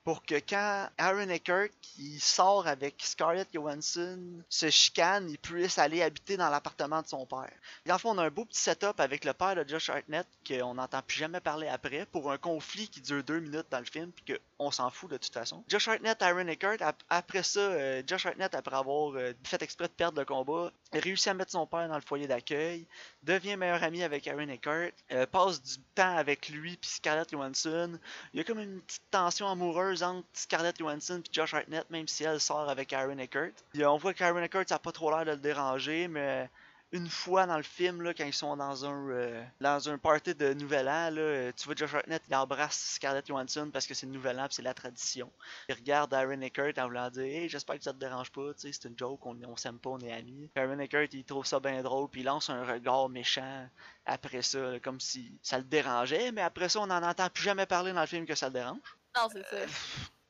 Pour 0.04 0.24
que 0.24 0.34
quand 0.34 0.88
Aaron 0.98 1.28
Eckert, 1.28 1.68
qui 1.80 2.18
sort 2.18 2.66
avec 2.66 2.96
Scarlett 2.98 3.46
Johansson, 3.54 4.18
se 4.48 4.68
chicane, 4.68 5.30
il 5.30 5.38
puisse 5.38 5.78
aller 5.78 6.02
habiter 6.02 6.36
dans 6.36 6.50
l'appartement 6.50 7.02
de 7.02 7.06
son 7.06 7.24
père. 7.24 7.52
Et 7.86 7.92
en 7.92 7.98
on 8.04 8.18
a 8.18 8.24
un 8.24 8.30
beau 8.30 8.44
petit 8.44 8.60
setup 8.60 8.98
avec 8.98 9.24
le 9.24 9.32
père 9.32 9.54
de 9.54 9.64
Josh 9.68 9.90
Hartnett 9.90 10.26
qu'on 10.44 10.74
n'entend 10.74 11.02
plus 11.02 11.18
jamais 11.18 11.38
parler 11.38 11.68
après 11.68 12.04
pour 12.06 12.32
un 12.32 12.38
conflit 12.38 12.88
qui 12.88 13.00
dure 13.00 13.22
deux 13.22 13.38
minutes 13.38 13.66
dans 13.70 13.78
le 13.78 13.84
film 13.84 14.10
puis 14.10 14.36
qu'on 14.58 14.72
s'en 14.72 14.90
fout 14.90 15.08
de 15.08 15.18
toute 15.18 15.32
façon. 15.32 15.62
Josh 15.68 15.86
Hartnett, 15.86 16.20
Aaron 16.20 16.48
Eckert, 16.48 16.78
ap- 16.80 17.00
après 17.08 17.44
ça, 17.44 17.60
euh, 17.60 18.02
Josh 18.04 18.26
Hartnett, 18.26 18.52
après 18.56 18.74
avoir 18.76 19.14
euh, 19.14 19.32
fait 19.44 19.62
exprès 19.62 19.86
de 19.86 19.92
perdre 19.92 20.18
le 20.18 20.24
combat, 20.24 20.72
réussit 20.92 21.28
à 21.28 21.34
mettre 21.34 21.52
son 21.52 21.66
père 21.66 21.86
dans 21.88 21.94
le 21.94 22.00
foyer 22.02 22.26
d'accueil, 22.26 22.86
devient 23.22 23.56
meilleur 23.56 23.84
ami 23.84 24.02
avec 24.02 24.26
Aaron 24.26 24.48
Eckert, 24.48 24.90
euh, 25.12 25.26
passe 25.26 25.62
du 25.62 25.76
temps 25.94 26.16
avec 26.16 26.48
lui 26.48 26.76
puis 26.76 26.90
Scarlett 26.90 27.30
Johansson. 27.30 27.98
Il 28.34 28.38
y 28.38 28.40
a 28.40 28.44
comme 28.44 28.58
une 28.58 28.80
petite 28.80 29.02
tension 29.12 29.46
amoureuse 29.48 29.91
entre 30.00 30.26
Scarlett 30.32 30.78
Johansson 30.78 31.20
et 31.20 31.32
Josh 31.32 31.54
Hartnett, 31.54 31.88
même 31.90 32.08
si 32.08 32.24
elle 32.24 32.40
sort 32.40 32.68
avec 32.70 32.92
Aaron 32.92 33.18
Eckert. 33.18 33.52
On 33.78 33.96
voit 33.96 34.14
qu'Aaron 34.14 34.42
Eckert, 34.42 34.64
ça 34.68 34.76
n'a 34.76 34.78
pas 34.78 34.92
trop 34.92 35.10
l'air 35.10 35.24
de 35.24 35.32
le 35.32 35.36
déranger, 35.36 36.08
mais 36.08 36.48
une 36.92 37.08
fois 37.08 37.46
dans 37.46 37.56
le 37.56 37.62
film, 37.62 38.02
là, 38.02 38.12
quand 38.12 38.26
ils 38.26 38.34
sont 38.34 38.54
dans 38.54 38.84
un, 38.84 39.08
euh, 39.08 39.42
dans 39.60 39.88
un 39.88 39.96
party 39.96 40.34
de 40.34 40.52
Nouvel 40.52 40.88
An, 40.88 41.10
là, 41.10 41.50
tu 41.52 41.64
vois 41.64 41.74
Josh 41.74 41.94
Hartnett, 41.94 42.22
il 42.28 42.34
embrasse 42.34 42.94
Scarlett 42.96 43.26
Johansson 43.26 43.70
parce 43.72 43.86
que 43.86 43.94
c'est 43.94 44.04
le 44.04 44.12
Nouvel 44.12 44.38
An 44.38 44.46
c'est 44.50 44.62
la 44.62 44.74
tradition. 44.74 45.30
Il 45.70 45.74
regarde 45.74 46.12
Aaron 46.12 46.42
Eckert 46.42 46.74
en 46.76 46.84
voulant 46.84 47.08
dire 47.08 47.22
Hey, 47.22 47.48
j'espère 47.48 47.78
que 47.78 47.84
ça 47.84 47.94
te 47.94 47.98
dérange 47.98 48.30
pas, 48.30 48.50
c'est 48.56 48.84
une 48.84 48.98
joke, 48.98 49.24
on, 49.24 49.36
on 49.46 49.56
s'aime 49.56 49.78
pas, 49.78 49.90
on 49.90 49.98
est 50.00 50.12
amis. 50.12 50.50
Aaron 50.54 50.78
Eckert, 50.80 51.08
il 51.12 51.24
trouve 51.24 51.46
ça 51.46 51.60
bien 51.60 51.82
drôle, 51.82 52.10
puis 52.10 52.20
il 52.20 52.24
lance 52.24 52.50
un 52.50 52.64
regard 52.64 53.08
méchant 53.08 53.66
après 54.04 54.42
ça, 54.42 54.78
comme 54.82 55.00
si 55.00 55.32
ça 55.42 55.56
le 55.56 55.64
dérangeait, 55.64 56.30
mais 56.30 56.42
après 56.42 56.68
ça, 56.68 56.80
on 56.80 56.86
n'en 56.88 57.02
entend 57.02 57.30
plus 57.30 57.44
jamais 57.44 57.64
parler 57.64 57.94
dans 57.94 58.02
le 58.02 58.06
film 58.06 58.26
que 58.26 58.34
ça 58.34 58.48
le 58.48 58.52
dérange. 58.54 58.78
Non, 59.16 59.28
c'est 59.32 59.44
ça. 59.46 59.56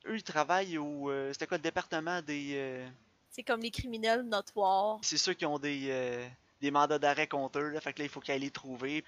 Eux, 0.07 0.17
ils 0.17 0.23
travaillent 0.23 0.79
au. 0.79 1.11
euh, 1.11 1.33
C'était 1.33 1.47
quoi 1.47 1.57
le 1.59 1.63
département 1.63 2.21
des. 2.23 2.53
euh, 2.55 2.89
C'est 3.31 3.43
comme 3.45 3.61
les 3.61 3.71
criminels 3.71 4.23
notoires. 4.23 4.99
C'est 5.03 5.19
ceux 5.19 5.35
qui 5.35 5.47
ont 5.47 5.59
des, 5.59 5.87
euh, 5.91 6.27
des 6.61 6.71
mandats 6.71 6.99
d'arrêt 6.99 7.29
contre 7.29 7.61
eux, 7.61 7.69
là, 7.69 7.81
fait 7.81 7.93
que 7.93 8.01
là, 8.01 8.05
il 8.07 8.11
faut 8.11 8.21
qu'ils 8.21 8.35
aillent 8.35 8.41
les 8.41 8.51
trouver. 8.51 9.05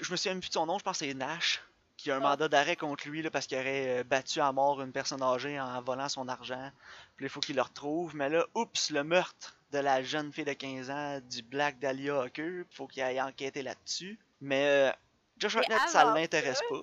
Je 0.00 0.10
me 0.10 0.16
souviens 0.16 0.38
plus 0.38 0.48
de 0.48 0.54
son 0.54 0.66
nom, 0.66 0.78
je 0.78 0.84
pense 0.84 0.98
que 0.98 1.06
c'est 1.06 1.14
Nash, 1.14 1.62
qui 1.96 2.10
a 2.10 2.16
un 2.16 2.18
Ah. 2.18 2.30
mandat 2.30 2.48
d'arrêt 2.48 2.76
contre 2.76 3.08
lui 3.08 3.22
là, 3.22 3.30
parce 3.30 3.46
qu'il 3.46 3.56
aurait 3.56 4.00
euh, 4.00 4.04
battu 4.04 4.40
à 4.40 4.50
mort 4.52 4.82
une 4.82 4.92
personne 4.92 5.22
âgée 5.22 5.58
en 5.60 5.80
volant 5.82 6.08
son 6.08 6.28
argent. 6.28 6.70
Puis 7.16 7.24
là, 7.24 7.26
il 7.28 7.30
faut 7.30 7.40
qu'il 7.40 7.56
le 7.56 7.62
retrouve. 7.62 8.14
Mais 8.16 8.28
là, 8.28 8.44
oups, 8.54 8.90
le 8.90 9.04
meurtre 9.04 9.56
de 9.72 9.78
la 9.78 10.02
jeune 10.02 10.32
fille 10.32 10.44
de 10.44 10.52
15 10.52 10.90
ans 10.90 11.20
du 11.20 11.42
Black 11.42 11.78
Dahlia 11.78 12.20
Hawker, 12.20 12.64
il 12.70 12.76
faut 12.76 12.86
qu'il 12.88 13.02
aille 13.02 13.20
enquêter 13.22 13.62
là-dessus. 13.62 14.18
Mais 14.40 14.66
euh, 14.66 14.92
Josh 15.38 15.56
Hartnett, 15.56 15.78
ça 15.88 16.04
l'intéresse 16.14 16.60
pas. 16.68 16.80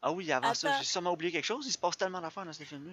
Ah 0.00 0.12
oui, 0.12 0.30
avant 0.30 0.54
ça, 0.54 0.78
j'ai 0.78 0.84
sûrement 0.84 1.12
oublié 1.12 1.32
quelque 1.32 1.44
chose. 1.44 1.66
Il 1.66 1.72
se 1.72 1.78
passe 1.78 1.96
tellement 1.96 2.20
d'affaires 2.20 2.44
dans 2.44 2.52
ce 2.52 2.62
film-là. 2.62 2.92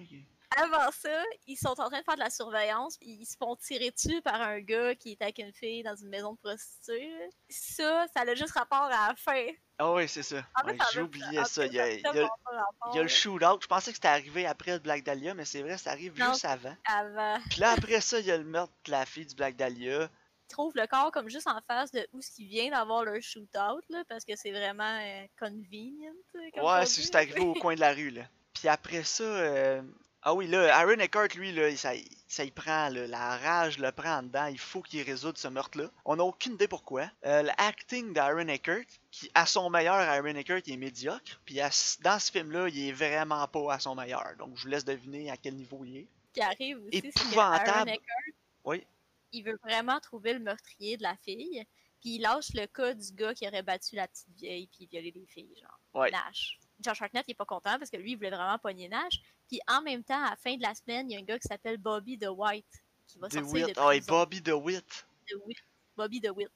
Avant 0.56 0.90
ça, 0.90 1.22
ils 1.46 1.56
sont 1.56 1.68
en 1.80 1.88
train 1.88 1.98
de 2.00 2.04
faire 2.04 2.14
de 2.14 2.20
la 2.20 2.30
surveillance, 2.30 2.96
puis 2.98 3.10
ils 3.20 3.26
se 3.26 3.36
font 3.36 3.54
tirer 3.56 3.90
dessus 3.90 4.20
par 4.22 4.40
un 4.40 4.60
gars 4.60 4.94
qui 4.94 5.12
est 5.12 5.22
avec 5.22 5.38
une 5.38 5.52
fille 5.52 5.82
dans 5.82 5.94
une 5.94 6.08
maison 6.08 6.32
de 6.32 6.38
prostituées. 6.38 7.30
Ça, 7.48 8.06
ça 8.14 8.22
a 8.22 8.34
juste 8.34 8.52
rapport 8.52 8.84
à 8.84 9.08
la 9.08 9.14
fin. 9.16 9.46
Ah 9.78 9.92
oui, 9.92 10.08
c'est 10.08 10.22
ça. 10.22 10.36
Ouais, 10.64 10.76
j'ai 10.92 11.02
oublié 11.02 11.44
ça. 11.44 11.66
Il 11.66 11.74
y 11.74 11.78
a, 11.80 11.84
ça 11.84 11.92
il 11.92 12.02
y 12.02 12.08
a- 12.08 12.12
tellement 12.12 12.28
pas 12.44 12.50
rapport. 12.56 12.90
il 12.92 12.96
y 12.96 12.98
a 13.00 13.02
le 13.02 13.08
shootout. 13.08 13.58
Je 13.60 13.66
pensais 13.66 13.90
que 13.90 13.96
c'était 13.96 14.08
arrivé 14.08 14.46
après 14.46 14.72
le 14.72 14.78
Black 14.78 15.04
Dahlia, 15.04 15.34
mais 15.34 15.44
c'est 15.44 15.62
vrai, 15.62 15.76
ça 15.78 15.90
arrive 15.90 16.18
Non. 16.18 16.32
juste 16.32 16.44
avant. 16.46 16.74
Avant. 16.86 17.38
Puis 17.50 17.60
là, 17.60 17.72
après 17.76 18.00
ça, 18.00 18.18
il 18.18 18.26
y 18.26 18.30
a 18.32 18.38
le 18.38 18.44
meurtre 18.44 18.72
de 18.86 18.90
la 18.90 19.04
fille 19.04 19.26
du 19.26 19.34
Black 19.34 19.54
Dahlia. 19.56 20.08
Trouvent 20.48 20.76
le 20.76 20.86
corps 20.86 21.10
comme 21.10 21.28
juste 21.28 21.48
en 21.48 21.60
face 21.66 21.90
de 21.90 22.06
où 22.12 22.20
ce 22.20 22.30
qui 22.30 22.46
vient 22.46 22.70
d'avoir 22.70 23.04
leur 23.04 23.20
shootout, 23.20 23.82
là, 23.88 24.04
parce 24.08 24.24
que 24.24 24.36
c'est 24.36 24.52
vraiment 24.52 24.98
euh, 25.00 25.26
convenient. 25.38 26.12
comme 26.54 26.64
Ouais, 26.64 26.86
c'est 26.86 27.02
c'est 27.02 27.14
arrivé 27.16 27.40
au 27.40 27.54
coin 27.54 27.74
de 27.74 27.80
la 27.80 27.92
rue, 27.92 28.10
là. 28.10 28.22
Puis 28.54 28.68
après 28.68 29.02
ça, 29.02 29.24
euh, 29.24 29.82
ah 30.28 30.34
oui, 30.34 30.48
là, 30.48 30.76
Aaron 30.76 30.98
Eckhart, 30.98 31.28
lui, 31.36 31.52
là, 31.52 31.74
ça, 31.76 31.92
ça 32.26 32.42
y 32.42 32.50
prend, 32.50 32.88
là, 32.88 33.06
la 33.06 33.36
rage 33.36 33.78
le 33.78 33.92
prend 33.92 34.18
en 34.18 34.22
dedans, 34.24 34.46
il 34.46 34.58
faut 34.58 34.82
qu'il 34.82 35.02
résoudre 35.02 35.38
ce 35.38 35.46
meurtre-là. 35.46 35.88
On 36.04 36.16
n'a 36.16 36.24
aucune 36.24 36.54
idée 36.54 36.66
pourquoi. 36.66 37.08
Euh, 37.24 37.42
L'acting 37.42 38.12
d'Aaron 38.12 38.48
Eckhart, 38.48 38.86
qui, 39.12 39.30
à 39.34 39.46
son 39.46 39.70
meilleur, 39.70 39.94
Aaron 39.94 40.34
Eckhart, 40.34 40.62
il 40.66 40.74
est 40.74 40.78
médiocre. 40.78 41.40
Puis 41.44 41.60
à 41.60 41.70
dans 42.02 42.18
ce 42.18 42.32
film-là, 42.32 42.68
il 42.68 42.88
est 42.88 42.92
vraiment 42.92 43.46
pas 43.46 43.74
à 43.74 43.78
son 43.78 43.94
meilleur. 43.94 44.34
Donc 44.38 44.56
je 44.56 44.62
vous 44.62 44.68
laisse 44.68 44.84
deviner 44.84 45.30
à 45.30 45.36
quel 45.36 45.54
niveau 45.54 45.84
il 45.84 45.98
est. 45.98 46.08
Qui 46.32 46.40
arrive 46.40 46.78
aussi, 46.78 46.98
Épouvantable. 46.98 47.70
Aaron 47.70 47.86
Eckhart, 47.86 48.34
Oui. 48.64 48.84
Il 49.32 49.42
veut 49.44 49.58
vraiment 49.62 49.98
trouver 50.00 50.32
le 50.32 50.38
meurtrier 50.40 50.96
de 50.96 51.02
la 51.02 51.16
fille, 51.16 51.64
puis 52.00 52.16
il 52.16 52.20
lâche 52.22 52.52
le 52.54 52.66
cas 52.66 52.94
du 52.94 53.12
gars 53.12 53.34
qui 53.34 53.46
aurait 53.46 53.62
battu 53.62 53.96
la 53.96 54.06
petite 54.08 54.28
vieille 54.36 54.68
puis 54.68 54.86
violé 54.86 55.10
des 55.12 55.26
filles, 55.26 55.54
genre 55.60 55.78
Ouais. 55.94 56.10
Nash. 56.10 56.58
Josh 56.80 57.00
Hartnett, 57.00 57.24
il 57.26 57.30
est 57.30 57.34
pas 57.34 57.46
content 57.46 57.78
parce 57.78 57.90
que 57.90 57.96
lui, 57.96 58.12
il 58.12 58.16
voulait 58.16 58.30
vraiment 58.30 58.58
pogner 58.58 58.88
Nash. 58.88 59.18
Puis 59.48 59.60
en 59.66 59.80
même 59.80 60.04
temps, 60.04 60.22
à 60.22 60.30
la 60.30 60.36
fin 60.36 60.56
de 60.56 60.62
la 60.62 60.74
semaine, 60.74 61.10
il 61.10 61.14
y 61.14 61.16
a 61.16 61.20
un 61.20 61.24
gars 61.24 61.38
qui 61.38 61.48
s'appelle 61.48 61.78
Bobby 61.78 62.18
The 62.18 62.28
White 62.28 62.66
qui 63.06 63.18
va 63.18 63.30
sortir 63.30 63.66
de 63.68 63.72
Ah, 63.78 63.94
et 63.94 64.00
prison. 64.00 64.12
Bobby 64.12 64.42
The 64.42 64.48
Witt. 64.52 65.06
The 65.26 65.34
Witt. 65.46 65.58
Bobby 65.96 66.20
The 66.20 66.30
Witt. 66.30 66.50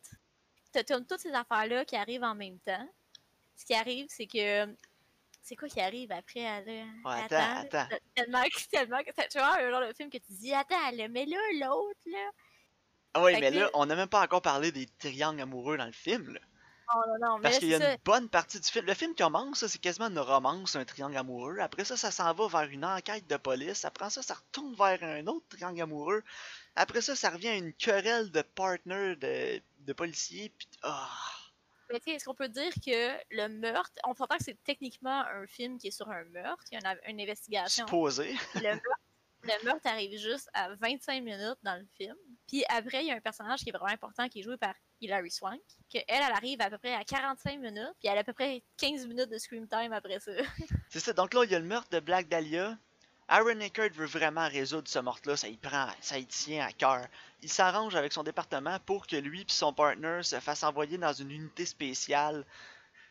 T'as 0.73 0.85
t'as 0.85 1.01
toutes 1.01 1.21
ces 1.21 1.33
affaires-là 1.33 1.85
qui 1.87 1.97
arrivent 1.97 2.23
en 2.23 2.35
même 2.35 2.59
temps. 2.61 2.87
Ce 3.57 3.65
qui 3.65 3.75
arrive, 3.75 4.07
c'est 4.11 4.27
que. 4.27 4.67
C'est 5.43 5.57
quoi 5.57 5.69
qui 5.69 5.81
arrive 5.81 6.13
après? 6.13 6.41
Elle, 6.41 6.67
Ouais, 7.03 7.23
attends, 7.25 7.61
attends. 7.63 7.97
Tellement, 8.15 8.43
tellement. 8.71 8.99
Tu 9.31 9.39
vois, 9.39 9.57
un 9.59 9.71
genre 9.71 9.89
de 9.89 9.95
film 9.95 10.11
que 10.11 10.19
tu 10.19 10.33
dis, 10.35 10.53
attends, 10.53 10.91
là, 10.93 11.09
mais 11.09 11.25
là, 11.25 11.39
l'autre, 11.55 11.99
là. 12.07 12.31
Ah 13.15 13.23
oui, 13.23 13.33
mais 13.41 13.51
que 13.51 13.57
là, 13.57 13.71
on 13.75 13.87
n'a 13.87 13.97
même 13.97 14.09
pas 14.09 14.23
encore 14.23 14.43
parlé 14.43 14.73
des 14.73 14.87
triangles 14.99 15.41
amoureux 15.41 15.77
dans 15.77 15.87
le 15.87 15.93
film, 15.93 16.35
là. 16.35 16.41
Non, 16.93 17.03
non, 17.07 17.19
non, 17.21 17.37
mais 17.37 17.43
Parce 17.43 17.59
qu'il 17.59 17.69
y 17.69 17.75
a 17.75 17.79
ça. 17.79 17.93
une 17.93 17.99
bonne 18.05 18.29
partie 18.29 18.59
du 18.59 18.69
film. 18.69 18.85
Le 18.85 18.95
film 18.95 19.15
commence, 19.15 19.65
c'est 19.67 19.79
quasiment 19.79 20.09
une 20.09 20.19
romance, 20.19 20.75
un 20.75 20.85
triangle 20.85 21.17
amoureux. 21.17 21.59
Après 21.61 21.85
ça, 21.85 21.97
ça 21.97 22.11
s'en 22.11 22.33
va 22.35 22.49
vers 22.49 22.69
une 22.69 22.85
enquête 22.85 23.29
de 23.29 23.37
police. 23.37 23.85
Après 23.85 24.11
ça, 24.11 24.23
ça 24.23 24.35
retourne 24.35 24.75
vers 24.75 25.03
un 25.03 25.27
autre 25.29 25.47
triangle 25.49 25.81
amoureux. 25.81 26.25
Après 26.75 27.01
ça, 27.01 27.15
ça 27.15 27.31
revient 27.31 27.49
à 27.49 27.57
une 27.57 27.73
querelle 27.73 28.31
de 28.33 28.43
partner 28.43 29.15
de, 29.17 29.63
de 29.87 29.93
policiers. 29.93 30.53
Puis, 30.59 30.69
ah, 30.83 31.09
Mais 31.91 32.01
tu 32.01 32.11
sais, 32.11 32.17
est-ce 32.17 32.25
qu'on 32.25 32.35
peut 32.35 32.49
dire 32.49 32.73
que 32.85 33.17
le 33.31 33.49
meurtre, 33.49 33.93
on 34.05 34.15
s'entend 34.15 34.37
que 34.39 34.45
c'est 34.45 34.63
techniquement 34.65 35.25
un 35.27 35.47
film 35.47 35.79
qui 35.79 35.89
est 35.89 35.93
sur 35.93 36.11
un 36.11 36.25
meurtre, 36.25 36.65
il 36.73 36.81
y 36.81 36.85
a 36.85 36.97
une 37.09 37.21
investigation. 37.21 37.87
supposé. 37.87 38.35
le, 38.57 38.63
meurtre, 38.63 39.01
le 39.43 39.65
meurtre 39.65 39.87
arrive 39.87 40.19
juste 40.19 40.49
à 40.53 40.75
25 40.75 41.23
minutes 41.23 41.59
dans 41.63 41.77
le 41.77 41.87
film. 41.97 42.17
Puis 42.47 42.65
après, 42.69 43.03
il 43.03 43.09
y 43.09 43.11
a 43.11 43.17
un 43.17 43.21
personnage 43.21 43.61
qui 43.61 43.71
est 43.71 43.73
vraiment 43.73 43.93
important 43.93 44.29
qui 44.29 44.41
est 44.41 44.43
joué 44.43 44.57
par 44.57 44.75
Hilary 45.01 45.31
Swank, 45.31 45.61
que 45.93 45.99
elle, 46.09 46.23
elle 46.23 46.33
arrive 46.33 46.61
à 46.61 46.71
peu 46.71 46.79
près 46.79 46.95
à 46.95 47.05
45 47.05 47.59
minutes, 47.59 47.95
puis 47.99 48.09
elle 48.09 48.19
a 48.19 48.21
à 48.21 48.25
peu 48.25 48.33
près 48.33 48.63
15 48.77 49.07
minutes 49.07 49.31
de 49.31 49.39
screen 49.39 49.67
time 49.67 49.93
après 49.93 50.21
ça. 50.21 50.33
C'est 50.91 51.01
ça. 51.01 51.13
Donc 51.13 51.35
là, 51.35 51.45
il 51.45 51.51
y 51.51 51.55
a 51.55 51.59
le 51.59 51.65
meurtre 51.65 51.91
de 51.91 52.01
Black 52.01 52.29
Dahlia. 52.29 52.77
Aaron 53.29 53.61
Eckert 53.61 53.93
veut 53.93 54.07
vraiment 54.07 54.49
résoudre 54.49 54.89
ce 54.89 54.99
meurtre-là. 54.99 55.37
Ça 55.37 55.47
y 55.47 55.57
prend, 55.57 55.87
ça 56.01 56.21
tient 56.23 56.67
à 56.67 56.73
cœur. 56.73 57.07
Il 57.43 57.49
s'arrange 57.49 57.95
avec 57.95 58.13
son 58.13 58.25
département 58.25 58.79
pour 58.81 59.07
que 59.07 59.17
lui 59.17 59.43
et 59.43 59.45
son 59.47 59.73
partner 59.73 60.23
se 60.25 60.41
fassent 60.41 60.65
envoyer 60.65 60.99
dans 60.99 61.13
une 61.13 61.31
unité 61.31 61.65
spéciale. 61.65 62.45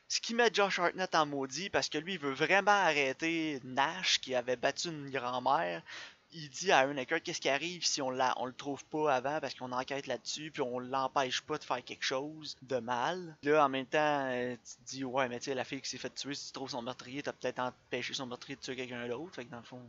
Ce 0.10 0.20
qui 0.20 0.34
met 0.34 0.50
Josh 0.52 0.80
Hartnett 0.80 1.14
en 1.16 1.26
maudit 1.26 1.70
parce 1.70 1.88
que 1.88 2.00
lui, 2.00 2.14
il 2.16 2.20
veut 2.20 2.34
vraiment 2.34 2.72
arrêter 2.72 3.62
Nash 3.64 4.20
qui 4.20 4.36
avait 4.36 4.56
battu 4.58 4.90
une 4.90 5.10
grand-mère. 5.10 5.84
Il 6.32 6.50
dit 6.50 6.72
à 6.72 6.86
Eckert 6.92 7.24
qu'est-ce 7.24 7.42
qui 7.42 7.50
arrive 7.50 7.84
si 7.86 8.02
on, 8.02 8.10
la, 8.10 8.34
on 8.38 8.46
le 8.46 8.54
trouve 8.54 8.86
pas 8.86 9.16
avant 9.16 9.40
parce 9.40 9.56
qu'on 9.56 9.72
enquête 9.72 10.06
là-dessus 10.06 10.52
puis 10.52 10.62
on 10.62 10.80
l'empêche 10.80 11.42
pas 11.42 11.58
de 11.58 11.64
faire 11.64 11.84
quelque 11.84 12.04
chose 12.04 12.56
de 12.62 12.78
mal. 12.78 13.36
Là, 13.44 13.66
en 13.66 13.70
même 13.70 13.88
temps, 13.88 14.28
euh, 14.30 14.56
tu 14.56 14.76
te 14.76 14.90
dis 14.90 15.04
ouais, 15.04 15.28
mais 15.28 15.40
tu 15.40 15.46
sais, 15.46 15.56
la 15.56 15.64
fille 15.64 15.82
qui 15.82 15.90
s'est 15.90 15.98
fait 15.98 16.14
tuer, 16.14 16.36
si 16.36 16.48
tu 16.48 16.54
trouves 16.54 16.70
son 16.70 16.82
meurtrier, 16.82 17.24
t'as 17.24 17.34
peut-être 17.34 17.60
empêché 17.60 18.14
son 18.14 18.28
meurtrier 18.28 18.56
de 18.56 18.62
tuer 18.62 18.76
quelqu'un 18.76 19.08
d'autre. 19.08 19.36
Fait 19.36 19.46
que 19.46 19.52
dans 19.52 19.58
le 19.58 19.64
fond, 19.64 19.82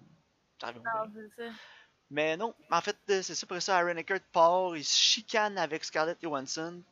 ça. 0.61 0.73
Mais 2.11 2.37
non, 2.37 2.55
en 2.71 2.81
fait, 2.81 2.97
euh, 3.11 3.23
c'est 3.23 3.35
ça. 3.35 3.47
Pour 3.47 3.63
ça, 3.63 3.79
Aaron 3.79 3.97
Eckert 3.97 4.21
part, 4.33 4.77
il 4.77 4.85
se 4.85 4.99
chicane 4.99 5.57
avec 5.59 5.85
Scarlett 5.85 6.19
Johansson. 6.21 6.83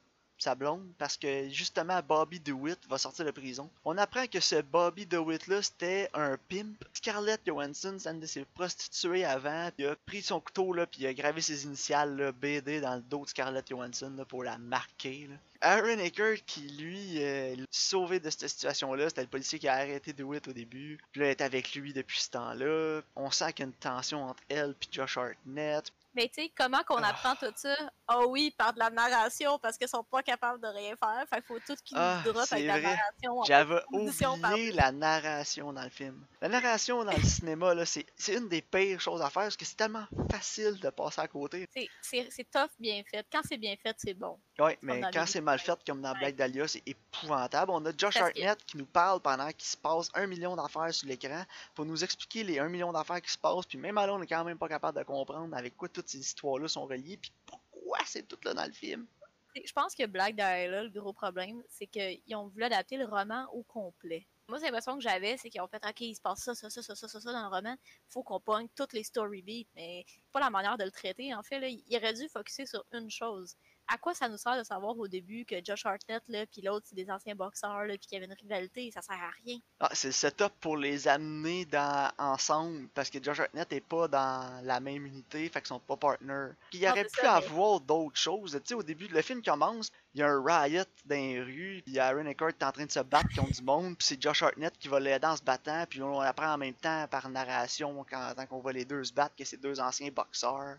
Sa 0.42 0.54
blonde 0.54 0.86
parce 0.98 1.16
que 1.16 1.48
justement 1.50 2.00
Bobby 2.06 2.40
DeWitt 2.40 2.78
va 2.88 2.98
sortir 2.98 3.24
de 3.24 3.30
prison. 3.30 3.68
On 3.84 3.98
apprend 3.98 4.26
que 4.26 4.40
ce 4.40 4.62
Bobby 4.62 5.06
DeWitt 5.06 5.46
là 5.46 5.62
c'était 5.62 6.10
un 6.14 6.36
pimp. 6.48 6.84
Scarlett 6.92 7.40
Johansson, 7.46 7.96
c'est 7.98 8.10
une 8.10 8.20
de 8.20 8.26
ses 8.26 8.44
prostituées 8.44 9.24
avant, 9.24 9.70
il 9.78 9.86
a 9.86 9.96
pris 10.06 10.22
son 10.22 10.40
couteau 10.40 10.72
là 10.72 10.86
puis 10.86 11.02
il 11.02 11.06
a 11.06 11.14
gravé 11.14 11.40
ses 11.40 11.64
initiales 11.64 12.16
là, 12.16 12.32
BD 12.32 12.80
dans 12.80 12.96
le 12.96 13.02
dos 13.02 13.24
de 13.24 13.30
Scarlett 13.30 13.68
Johansson 13.68 14.12
pour 14.28 14.44
la 14.44 14.58
marquer. 14.58 15.28
Aaron 15.60 15.98
Eckert 15.98 16.44
qui 16.46 16.60
lui 16.60 17.22
euh, 17.22 17.56
sauvé 17.70 18.20
de 18.20 18.30
cette 18.30 18.48
situation 18.48 18.94
là, 18.94 19.08
c'était 19.08 19.22
le 19.22 19.28
policier 19.28 19.58
qui 19.58 19.68
a 19.68 19.74
arrêté 19.74 20.12
DeWitt 20.12 20.46
au 20.48 20.52
début. 20.52 20.98
Puis 21.12 21.20
là 21.20 21.26
elle 21.26 21.32
est 21.32 21.40
avec 21.42 21.74
lui 21.74 21.92
depuis 21.92 22.20
ce 22.20 22.30
temps-là. 22.30 23.02
On 23.16 23.30
sent 23.30 23.52
qu'il 23.52 23.64
y 23.64 23.68
a 23.68 23.70
une 23.70 23.74
tension 23.74 24.24
entre 24.24 24.42
elle 24.48 24.74
puis 24.74 24.88
Josh 24.92 25.16
Hartnett. 25.16 25.90
Mais 26.14 26.26
tu 26.28 26.42
sais, 26.42 26.52
comment 26.56 26.82
qu'on 26.84 26.96
Ah. 26.96 27.08
apprend 27.10 27.36
tout 27.36 27.52
ça? 27.54 27.76
Ah 28.08 28.26
oui, 28.26 28.52
par 28.56 28.72
de 28.72 28.78
la 28.78 28.90
narration, 28.90 29.58
parce 29.58 29.76
qu'ils 29.76 29.88
sont 29.88 30.02
pas 30.02 30.22
capables 30.22 30.60
de 30.60 30.66
rien 30.66 30.96
faire. 30.96 31.24
Fait 31.28 31.36
qu'il 31.36 31.44
faut 31.44 31.58
tout 31.60 31.76
qu'ils 31.84 31.96
Ah, 31.98 32.22
nous 32.24 32.36
avec 32.36 32.66
la 32.66 32.80
narration. 32.80 33.44
J'avais 33.44 33.74
par 33.76 33.84
oublié 33.92 34.72
la 34.72 34.90
narration 34.90 35.72
dans 35.72 35.82
le 35.84 35.90
film. 35.90 36.24
La 36.40 36.48
narration 36.48 37.04
dans 37.04 37.12
le 37.12 37.22
cinéma, 37.22 37.74
là, 37.74 37.84
c'est 37.84 38.06
une 38.28 38.48
des 38.48 38.62
pires 38.62 39.00
choses 39.00 39.20
à 39.20 39.30
faire 39.30 39.42
parce 39.44 39.56
que 39.56 39.64
c'est 39.64 39.76
tellement 39.76 40.06
facile 40.30 40.80
de 40.80 40.90
passer 40.90 41.20
à 41.20 41.28
côté. 41.28 41.68
C'est 42.00 42.50
tough 42.50 42.70
bien 42.80 43.02
fait. 43.08 43.24
Quand 43.30 43.42
c'est 43.46 43.58
bien 43.58 43.76
fait, 43.80 43.94
c'est 43.98 44.14
bon. 44.14 44.38
Comme 44.58 44.74
mais 44.82 45.00
quand 45.12 45.24
c'est 45.24 45.40
mal 45.40 45.60
fait, 45.60 45.78
comme 45.86 46.02
dans 46.02 46.12
Black 46.14 46.34
Dahlia, 46.34 46.66
c'est 46.66 46.82
épouvantable. 46.84 47.70
On 47.70 47.84
a 47.86 47.90
Josh 47.96 48.18
Parce 48.18 48.32
que- 48.32 48.40
Hartnett 48.40 48.64
qui 48.66 48.76
nous 48.76 48.86
parle 48.86 49.20
pendant 49.20 49.48
qu'il 49.52 49.68
se 49.68 49.76
passe 49.76 50.10
un 50.14 50.26
million 50.26 50.56
d'affaires 50.56 50.92
sur 50.92 51.06
l'écran 51.06 51.44
pour 51.76 51.84
nous 51.84 52.02
expliquer 52.02 52.42
les 52.42 52.58
un 52.58 52.68
million 52.68 52.92
d'affaires 52.92 53.22
qui 53.22 53.30
se 53.30 53.38
passent. 53.38 53.66
Puis 53.66 53.78
même 53.78 53.94
là, 53.94 54.12
on 54.12 54.20
est 54.20 54.26
quand 54.26 54.44
même 54.44 54.58
pas 54.58 54.68
capable 54.68 54.98
de 54.98 55.04
comprendre 55.04 55.56
avec 55.56 55.76
quoi 55.76 55.88
toutes 55.88 56.08
ces 56.08 56.18
histoires-là 56.18 56.66
sont 56.66 56.86
reliées. 56.86 57.18
Puis 57.18 57.30
pourquoi 57.46 57.98
c'est 58.04 58.26
tout 58.26 58.38
là 58.44 58.52
dans 58.52 58.66
le 58.66 58.72
film. 58.72 59.06
Je 59.54 59.72
pense 59.72 59.94
que 59.94 60.06
Black 60.06 60.34
Dahlia, 60.34 60.82
le 60.82 60.90
gros 60.90 61.12
problème, 61.12 61.62
c'est 61.68 61.86
qu'ils 61.86 62.36
ont 62.36 62.48
voulu 62.48 62.64
adapter 62.64 62.96
le 62.96 63.06
roman 63.06 63.46
au 63.52 63.62
complet. 63.62 64.26
Moi, 64.48 64.58
c'est 64.58 64.66
l'impression 64.66 64.96
que 64.96 65.02
j'avais, 65.02 65.36
c'est 65.36 65.50
qu'ils 65.50 65.60
ont 65.60 65.68
fait 65.68 65.84
OK, 65.86 66.00
il 66.00 66.14
se 66.14 66.20
passe 66.20 66.40
ça, 66.40 66.54
ça, 66.54 66.70
ça, 66.70 66.82
ça, 66.82 66.94
ça, 66.96 67.08
ça, 67.08 67.32
dans 67.32 67.42
le 67.48 67.54
roman. 67.54 67.76
faut 68.08 68.22
qu'on 68.22 68.40
pogne 68.40 68.66
toutes 68.74 68.92
les 68.92 69.04
story 69.04 69.42
beats. 69.42 69.68
Mais 69.76 70.04
pas 70.32 70.40
la 70.40 70.50
manière 70.50 70.78
de 70.78 70.84
le 70.84 70.90
traiter. 70.90 71.34
En 71.34 71.42
fait, 71.42 71.60
là, 71.60 71.68
il 71.68 71.96
aurait 71.96 72.14
dû 72.14 72.28
focuser 72.28 72.66
sur 72.66 72.84
une 72.92 73.10
chose. 73.10 73.56
À 73.90 73.96
quoi 73.98 74.14
ça 74.14 74.28
nous 74.28 74.36
sert 74.36 74.56
de 74.58 74.62
savoir 74.64 74.98
au 74.98 75.08
début 75.08 75.44
que 75.46 75.56
Josh 75.64 75.86
Hartnett, 75.86 76.22
là, 76.28 76.44
puis 76.46 76.60
l'autre, 76.60 76.86
c'est 76.88 76.94
des 76.94 77.10
anciens 77.10 77.34
boxeurs, 77.34 77.84
là, 77.84 77.96
puis 77.96 78.06
qu'il 78.06 78.20
y 78.20 78.22
avait 78.22 78.26
une 78.32 78.38
rivalité, 78.38 78.90
ça 78.90 79.00
sert 79.00 79.16
à 79.16 79.30
rien. 79.44 79.58
Ah, 79.80 79.88
c'est 79.94 80.08
le 80.08 80.12
setup 80.12 80.52
pour 80.60 80.76
les 80.76 81.08
amener 81.08 81.64
dans, 81.64 82.10
ensemble 82.18 82.88
parce 82.94 83.08
que 83.10 83.22
Josh 83.22 83.40
Hartnett 83.40 83.72
est 83.72 83.80
pas 83.80 84.06
dans 84.08 84.60
la 84.64 84.80
même 84.80 85.06
unité, 85.06 85.48
fait 85.48 85.60
qu'ils 85.60 85.68
sont 85.68 85.80
pas 85.80 85.96
partners. 85.96 86.50
Il 86.72 86.82
Non, 86.82 86.90
aurait 86.90 87.04
pu 87.04 87.10
ça, 87.20 87.22
mais- 87.40 87.46
avoir 87.46 87.80
d'autres 87.80 88.16
choses. 88.18 88.52
Tu 88.52 88.60
sais, 88.68 88.74
au 88.74 88.82
début, 88.82 89.08
le 89.08 89.22
film 89.22 89.42
commence, 89.42 89.90
il 90.18 90.22
y 90.22 90.24
a 90.24 90.28
un 90.30 90.42
riot 90.44 90.82
dans 91.04 91.14
les 91.14 91.40
rues, 91.40 91.82
puis 91.86 91.96
Aaron 91.98 92.26
Eckhart 92.26 92.48
est 92.48 92.64
en 92.64 92.72
train 92.72 92.84
de 92.86 92.90
se 92.90 92.98
battre 93.00 93.28
contre 93.36 93.52
du 93.52 93.62
monde, 93.62 93.96
puis 93.96 94.04
c'est 94.06 94.20
Josh 94.20 94.42
Hartnett 94.42 94.76
qui 94.76 94.88
va 94.88 94.98
l'aider 94.98 95.26
en 95.26 95.36
se 95.36 95.42
battant, 95.42 95.84
puis 95.88 96.02
on 96.02 96.20
apprend 96.20 96.54
en 96.54 96.58
même 96.58 96.74
temps 96.74 97.06
par 97.08 97.28
narration 97.28 98.04
quand, 98.10 98.32
quand 98.36 98.46
on 98.50 98.58
voit 98.58 98.72
les 98.72 98.84
deux 98.84 99.04
se 99.04 99.12
battre 99.12 99.36
que 99.36 99.44
c'est 99.44 99.56
deux 99.58 99.78
anciens 99.78 100.10
boxeurs. 100.10 100.78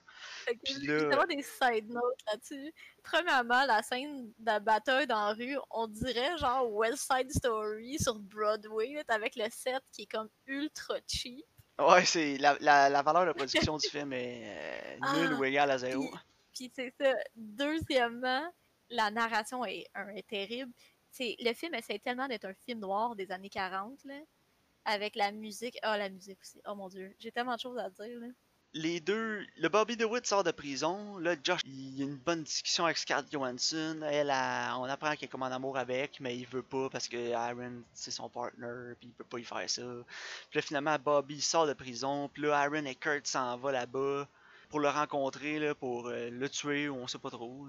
Puis 0.64 0.74
là- 0.88 1.26
des 1.26 1.42
side 1.42 1.90
notes 1.90 2.20
là-dessus. 2.28 2.74
Premièrement, 3.02 3.66
la 3.66 3.82
scène 3.82 4.26
de 4.40 4.46
la 4.46 4.60
bataille 4.60 5.08
dans 5.08 5.28
la 5.28 5.34
rue, 5.34 5.58
on 5.72 5.88
dirait 5.88 6.38
genre 6.38 6.70
West 6.74 7.10
Side 7.10 7.32
Story 7.32 7.98
sur 7.98 8.16
Broadway, 8.16 9.02
avec 9.08 9.36
le 9.38 9.46
set 9.50 9.82
qui 9.94 10.02
est 10.02 10.12
comme 10.12 10.30
ultra 10.48 10.96
cheap. 11.08 11.46
Ouais, 11.80 12.04
c'est 12.04 12.38
la, 12.40 12.58
la, 12.60 12.90
la 12.90 13.02
valeur 13.02 13.26
de 13.26 13.32
production 13.32 13.78
du 13.78 13.88
film 13.90 14.12
est 14.12 14.44
euh, 14.46 14.98
Ah, 15.02 15.16
nulle 15.16 15.34
ou 15.36 15.46
égale 15.46 15.72
à 15.72 15.78
zéro. 15.78 16.10
Puis 16.54 16.70
c'est 16.76 16.94
ça. 17.00 17.14
Deuxièmement, 17.38 18.52
la 18.90 19.12
narration 19.12 19.66
est, 19.66 19.88
terrible. 20.28 20.72
Le 21.20 21.54
film 21.54 21.74
essaie 21.74 22.00
tellement 22.00 22.28
d'être 22.28 22.46
un 22.46 22.54
film 22.54 22.80
noir 22.80 23.16
des 23.16 23.32
années 23.32 23.50
40, 23.50 24.04
là, 24.06 24.20
avec 24.86 25.16
la 25.16 25.32
musique. 25.32 25.78
Ah, 25.82 25.98
la 25.98 26.10
musique 26.10 26.40
aussi. 26.42 26.62
Oh 26.68 26.76
mon 26.76 26.88
dieu, 26.90 27.16
j'ai 27.20 27.32
tellement 27.32 27.56
de 27.56 27.60
choses 27.60 27.78
à 27.78 27.90
dire. 27.90 28.20
Là. 28.20 28.28
les 28.74 29.00
deux, 29.00 29.46
le 29.58 29.68
Bobby 29.68 29.98
DeWitt 29.98 30.28
sort 30.28 30.44
de 30.44 30.52
prison. 30.52 31.18
Là, 31.18 31.36
Josh, 31.44 31.62
il 31.66 31.98
y 31.98 32.02
a 32.04 32.06
une 32.06 32.18
bonne 32.18 32.44
discussion 32.44 32.86
avec 32.86 32.98
Scarlett 33.00 33.32
Johansson. 33.32 34.00
Elle, 34.04 34.30
a- 34.30 34.78
on 34.78 34.84
apprend 34.84 35.12
qu'elle 35.16 35.26
est 35.26 35.28
comme 35.28 35.42
en 35.42 35.48
amour 35.48 35.76
avec, 35.78 36.20
mais 36.20 36.38
il 36.38 36.46
veut 36.46 36.62
pas 36.62 36.88
parce 36.92 37.08
que 37.08 37.34
Aaron, 37.34 37.82
c'est 37.94 38.12
son 38.12 38.30
partner, 38.30 38.94
puis 39.00 39.08
il 39.10 39.14
peut 39.14 39.24
pas 39.24 39.40
y 39.40 39.44
faire 39.44 39.68
ça. 39.70 39.82
Puis 40.52 40.60
là, 40.60 40.62
finalement, 40.62 40.98
Bobby 41.00 41.42
sort 41.42 41.66
de 41.66 41.74
prison. 41.74 42.30
Puis 42.32 42.44
là, 42.44 42.60
Aaron 42.60 42.86
et 42.86 42.94
Kurt 42.96 43.26
s'en 43.26 43.58
va 43.58 43.72
là-bas 43.72 44.28
pour 44.70 44.80
le 44.80 44.90
rencontrer, 44.90 45.58
là, 45.58 45.74
pour 45.74 46.08
euh, 46.08 46.30
le 46.30 46.48
tuer, 46.50 46.88
ou 46.90 46.96
on 46.98 47.08
sait 47.08 47.18
pas 47.18 47.32
trop. 47.32 47.66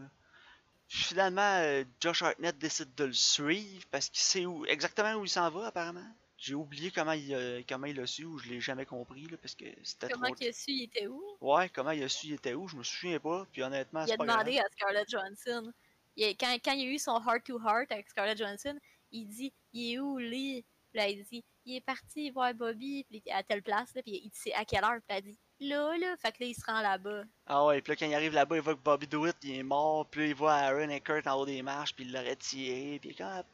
Finalement, 0.92 1.58
euh, 1.62 1.84
Josh 2.00 2.20
Hartnett 2.22 2.58
décide 2.58 2.92
de 2.96 3.04
le 3.04 3.12
suivre 3.12 3.86
parce 3.92 4.08
qu'il 4.08 4.18
sait 4.20 4.44
où, 4.44 4.66
exactement 4.66 5.12
où 5.14 5.24
il 5.24 5.28
s'en 5.28 5.48
va, 5.48 5.68
apparemment. 5.68 6.04
J'ai 6.36 6.54
oublié 6.54 6.90
comment 6.90 7.12
il, 7.12 7.32
euh, 7.32 7.62
comment 7.68 7.86
il 7.86 8.00
a 8.00 8.06
su, 8.08 8.24
ou 8.24 8.38
je 8.38 8.48
l'ai 8.48 8.60
jamais 8.60 8.86
compris, 8.86 9.28
là, 9.28 9.36
parce 9.40 9.54
que 9.54 9.66
c'était 9.84 10.08
Comment 10.08 10.26
trop... 10.26 10.34
qu'il 10.34 10.48
a 10.48 10.52
su, 10.52 10.72
il 10.72 10.82
était 10.84 11.06
où? 11.06 11.22
Ouais, 11.40 11.68
comment 11.68 11.92
il 11.92 12.02
a 12.02 12.08
su 12.08 12.26
il 12.28 12.32
était 12.34 12.54
où, 12.54 12.66
je 12.66 12.74
me 12.74 12.82
souviens 12.82 13.20
pas, 13.20 13.46
puis 13.52 13.62
honnêtement, 13.62 14.04
il 14.04 14.12
a 14.12 14.16
demandé 14.16 14.54
grave. 14.54 14.64
à 14.64 14.72
Scarlett 14.72 15.08
Johansson. 15.08 15.72
Il 16.16 16.24
a- 16.24 16.30
quand, 16.34 16.52
quand 16.64 16.72
il 16.72 16.88
a 16.88 16.92
eu 16.92 16.98
son 16.98 17.20
heart-to-heart 17.24 17.92
avec 17.92 18.08
Scarlett 18.08 18.36
Johansson, 18.36 18.76
il 19.12 19.28
dit 19.28 19.52
Il 19.72 19.92
est 19.94 19.98
où, 20.00 20.18
Lee 20.18 20.64
Puis 20.90 20.98
là, 21.00 21.08
il 21.08 21.22
dit 21.24 21.44
Il 21.66 21.76
est 21.76 21.80
parti 21.82 22.30
voir 22.30 22.52
Bobby 22.54 23.04
puis 23.08 23.22
il 23.24 23.32
à 23.32 23.44
telle 23.44 23.62
place. 23.62 23.94
Là, 23.94 24.02
puis 24.02 24.20
il 24.24 24.28
dit 24.30 24.38
C'est 24.42 24.54
à 24.54 24.64
quelle 24.64 24.82
heure 24.82 24.98
Puis 25.06 25.16
elle 25.16 25.22
dit 25.22 25.38
Là, 25.60 25.96
là. 25.98 26.16
Fait 26.16 26.32
que 26.32 26.38
là, 26.40 26.46
il 26.46 26.54
se 26.54 26.64
rend 26.64 26.80
là-bas. 26.80 27.22
Ah 27.46 27.64
ouais, 27.66 27.80
puis 27.80 27.92
là, 27.92 27.96
quand 27.96 28.06
il 28.06 28.14
arrive 28.14 28.32
là-bas, 28.32 28.56
il 28.56 28.62
voit 28.62 28.74
que 28.74 28.80
Bobby 28.80 29.06
DeWitt, 29.06 29.36
il 29.42 29.58
est 29.58 29.62
mort, 29.62 30.06
puis 30.06 30.22
là, 30.22 30.26
il 30.26 30.34
voit 30.34 30.54
Aaron 30.54 30.88
et 30.88 31.00
Kurt 31.00 31.26
en 31.26 31.34
haut 31.34 31.46
des 31.46 31.62
marches, 31.62 31.94
puis 31.94 32.04
il 32.04 32.12
l'aurait 32.12 32.36
tiré, 32.36 32.98
puis 33.00 33.14
quand... 33.14 33.44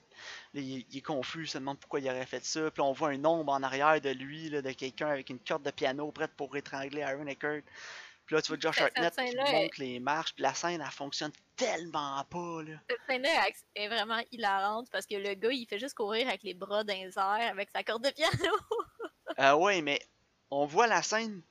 Là, 0.55 0.61
il, 0.63 0.87
il 0.91 0.97
est 0.97 1.03
confus, 1.03 1.43
il 1.43 1.49
se 1.49 1.59
demande 1.59 1.79
pourquoi 1.79 2.01
il 2.01 2.09
aurait 2.09 2.25
fait 2.25 2.43
ça, 2.43 2.71
puis 2.71 2.81
on 2.81 2.93
voit 2.93 3.11
un 3.11 3.23
ombre 3.25 3.53
en 3.53 3.63
arrière 3.63 4.01
de 4.01 4.09
lui, 4.11 4.49
là, 4.49 4.63
de 4.63 4.73
quelqu'un 4.73 5.09
avec 5.09 5.29
une 5.29 5.39
corde 5.39 5.63
de 5.63 5.71
piano 5.71 6.11
prête 6.11 6.33
pour 6.37 6.57
étrangler 6.57 7.03
Aaron 7.03 7.27
et 7.27 7.37
Kurt. 7.37 7.65
Puis 8.25 8.35
là, 8.35 8.43
tu 8.43 8.49
vois 8.49 8.59
Josh 8.59 8.81
Hartnett 8.81 9.15
qui 9.15 9.37
monte 9.37 9.79
les 9.79 10.01
marches, 10.01 10.35
puis 10.35 10.43
la 10.43 10.55
scène, 10.55 10.81
elle 10.81 10.91
fonctionne 10.91 11.33
tellement 11.55 12.25
pas, 12.25 12.63
là. 12.63 12.79
Cette 12.89 13.01
scène-là 13.07 13.49
est 13.75 13.89
vraiment 13.89 14.21
hilarante 14.33 14.89
parce 14.91 15.07
que 15.07 15.15
le 15.15 15.35
gars, 15.35 15.53
il 15.53 15.67
fait 15.67 15.79
juste 15.79 15.95
courir 15.95 16.27
avec 16.29 16.43
les 16.43 16.55
bras 16.55 16.83
dans 16.83 16.95
les 16.95 17.17
airs 17.17 17.51
avec 17.51 17.69
sa 17.75 17.85
corde 17.85 18.05
de 18.05 18.11
piano. 18.11 18.57
Euh, 19.39 19.55
ouais, 19.55 19.83
mais 19.83 20.01
on 20.51 20.67
voit 20.67 20.87
la 20.87 21.03
scène 21.03 21.43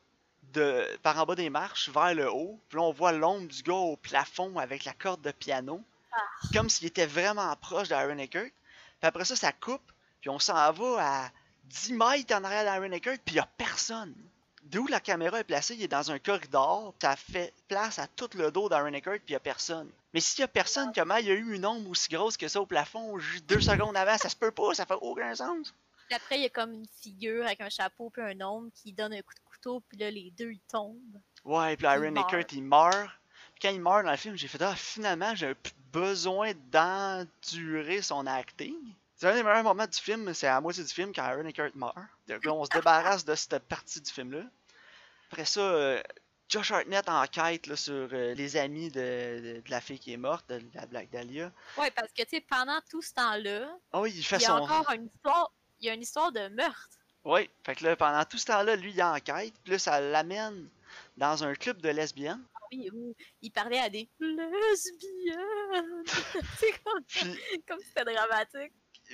de 0.56 0.98
par 1.04 1.20
en 1.20 1.26
bas 1.26 1.36
des 1.36 1.50
marches 1.50 1.89
vers 1.89 2.13
le 2.13 2.32
haut. 2.32 2.60
Puis 2.70 2.78
là, 2.78 2.84
on 2.84 2.91
voit 2.91 3.12
l'ombre 3.12 3.48
du 3.48 3.62
gars 3.62 3.74
au 3.74 3.98
plafond 3.98 4.58
avec 4.58 4.86
la 4.86 4.94
corde 4.94 5.22
de 5.22 5.32
piano. 5.32 5.82
Comme 6.54 6.70
s'il 6.70 6.88
était 6.88 7.06
vraiment 7.06 7.54
proche 7.58 7.89
d'Aaron 7.89 8.18
Eckert. 8.18 8.50
Puis 9.00 9.08
après 9.08 9.26
ça, 9.26 9.36
ça 9.36 9.52
coupe. 9.52 9.91
Puis 10.22 10.30
on 10.30 10.39
s'en 10.39 10.72
va 10.72 11.26
à 11.26 11.30
10 11.65 11.94
mètres 11.94 12.34
en 12.34 12.44
arrière 12.44 12.63
d'Aaron 12.63 12.91
Eckert. 12.91 13.18
Puis 13.26 13.36
il 13.36 13.39
a 13.39 13.48
personne. 13.58 14.15
D'où 14.63 14.88
la 14.88 15.00
caméra 15.00 15.39
est 15.39 15.44
placée, 15.44 15.76
il 15.76 15.84
est 15.84 15.88
dans 15.88 16.10
un 16.10 16.18
corridor. 16.18 16.94
Ça 17.02 17.15
fait 17.15 17.54
place 17.68 18.00
à 18.00 18.08
tout 18.08 18.30
le 18.36 18.50
dos 18.50 18.70
d'Aaron 18.70 18.94
Eckert. 18.94 19.20
Puis 19.20 19.30
il 19.30 19.34
y 19.34 19.36
a 19.36 19.41
personne. 19.41 19.91
Mais 20.13 20.22
s'il 20.22 20.39
y 20.39 20.44
a 20.44 20.48
personne, 20.48 20.91
comment 20.96 21.18
il 21.18 21.26
y 21.26 21.32
a 21.32 21.34
eu 21.34 21.54
une 21.54 21.65
ombre 21.65 21.89
aussi 21.89 22.10
grosse 22.10 22.38
que 22.38 22.48
ça 22.48 22.62
au 22.62 22.65
plafond 22.65 23.20
juste 23.20 23.46
deux 23.46 23.62
secondes 23.62 23.98
avant 23.98 24.18
Ça 24.18 24.30
se 24.30 24.36
peut 24.36 24.52
pas, 24.52 24.74
ça 24.74 24.86
fait 24.86 24.98
aucun 25.02 25.36
sens. 25.36 25.74
Puis 26.08 26.15
après, 26.15 26.38
il 26.38 26.44
y 26.44 26.46
a 26.46 26.50
comme 26.50 26.74
une 26.74 26.88
figure 27.02 27.46
avec 27.46 27.62
un 27.62 27.70
chapeau 27.70 28.10
puis 28.10 28.22
un 28.22 28.39
ombre 28.41 28.70
qui 28.76 28.91
donne 28.91 29.13
un 29.13 29.22
coup 29.22 29.34
de 29.34 29.44
Puis 29.89 29.97
là, 29.97 30.10
les 30.12 30.32
deux, 30.32 30.51
ils 30.51 30.62
tombent. 30.71 31.19
Ouais, 31.43 31.75
puis 31.75 31.86
Il 31.86 31.88
Aaron 31.88 32.12
meurt. 32.12 32.34
Eckert, 32.34 32.45
il 32.58 32.63
meurt. 32.63 33.10
Puis 33.54 33.62
quand 33.62 33.69
il 33.69 33.82
meurt 33.82 34.04
dans 34.06 34.12
le 34.12 34.17
film, 34.17 34.36
j'ai 34.36 34.47
fait 34.47 34.62
Ah, 34.62 34.75
finalement, 34.75 35.34
j'ai 35.36 35.54
plus 35.56 35.73
besoin 35.91 36.51
d'endurer 36.71 38.01
son 38.01 38.25
acting. 38.28 38.75
C'est 39.15 39.28
un 39.30 39.34
des 39.36 39.43
meilleurs 39.43 39.63
moments 39.63 39.88
du 39.88 39.97
film, 39.97 40.34
c'est 40.34 40.47
à 40.47 40.56
la 40.56 40.62
moitié 40.62 40.84
du 40.84 40.93
film 40.93 41.13
quand 41.13 41.23
Aaron 41.23 41.45
Eckert 41.45 41.71
meurt. 41.75 41.95
Donc 42.28 42.43
là, 42.43 42.54
on 42.54 42.65
se 42.65 42.69
débarrasse 42.71 43.23
de 43.23 43.34
cette 43.36 43.60
partie 43.60 44.01
du 44.01 44.12
film-là. 44.12 44.43
Après 45.32 45.45
ça, 45.45 45.62
euh, 45.62 46.01
Josh 46.49 46.71
Hartnett 46.71 47.08
enquête 47.08 47.65
là, 47.67 47.75
sur 47.78 47.93
euh, 48.12 48.34
les 48.36 48.58
amis 48.58 48.89
de, 48.91 48.99
de- 49.56 49.62
de 49.65 49.71
la 49.71 49.80
fille 49.82 49.99
qui 49.99 50.12
est 50.13 50.17
morte, 50.17 50.47
de 50.49 50.62
la 50.73 50.86
Black 50.86 51.10
Dahlia. 51.12 51.51
Ouais, 51.78 51.89
parce 51.91 52.12
que, 52.12 52.23
tu 52.23 52.30
sais, 52.32 52.41
pendant 52.41 52.80
tout 52.89 53.01
ce 53.01 53.13
temps-là, 53.13 53.67
Ah 53.93 54.01
il 54.06 54.23
fait 54.23 54.36
il 54.38 54.41
y 54.41 54.45
a 54.45 54.47
son. 54.49 54.54
encore 54.56 54.91
une 54.91 55.06
histoire. 55.08 55.51
Il 55.80 55.88
y 55.88 55.89
a 55.89 55.93
une 55.93 56.01
histoire 56.01 56.32
de 56.32 56.47
meurtre. 56.49 56.89
Oui, 57.26 57.50
fait 57.66 57.76
que 57.76 57.84
là, 57.84 57.96
pendant 57.96 58.24
tout 58.24 58.38
ce 58.38 58.46
temps-là, 58.46 58.76
lui, 58.76 58.92
il 58.92 59.02
enquête. 59.02 59.54
Puis 59.64 59.74
là, 59.74 59.80
ça 59.80 60.00
l'amène 60.00 60.70
dans 61.18 61.44
un 61.44 61.56
club 61.56 61.82
de 61.82 61.90
lesbiennes. 61.90 62.44
Oui, 62.72 62.90
où 62.94 63.16
il 63.42 63.52
parlait 63.52 63.80
à 63.80 63.90
des 63.90 64.08
lesbiennes. 64.20 66.04
c'est 66.60 66.84
comme, 66.84 67.04
Puis 67.08 67.64
comme 67.68 67.80
c'était 67.80 68.14
dramatique. 68.14 68.74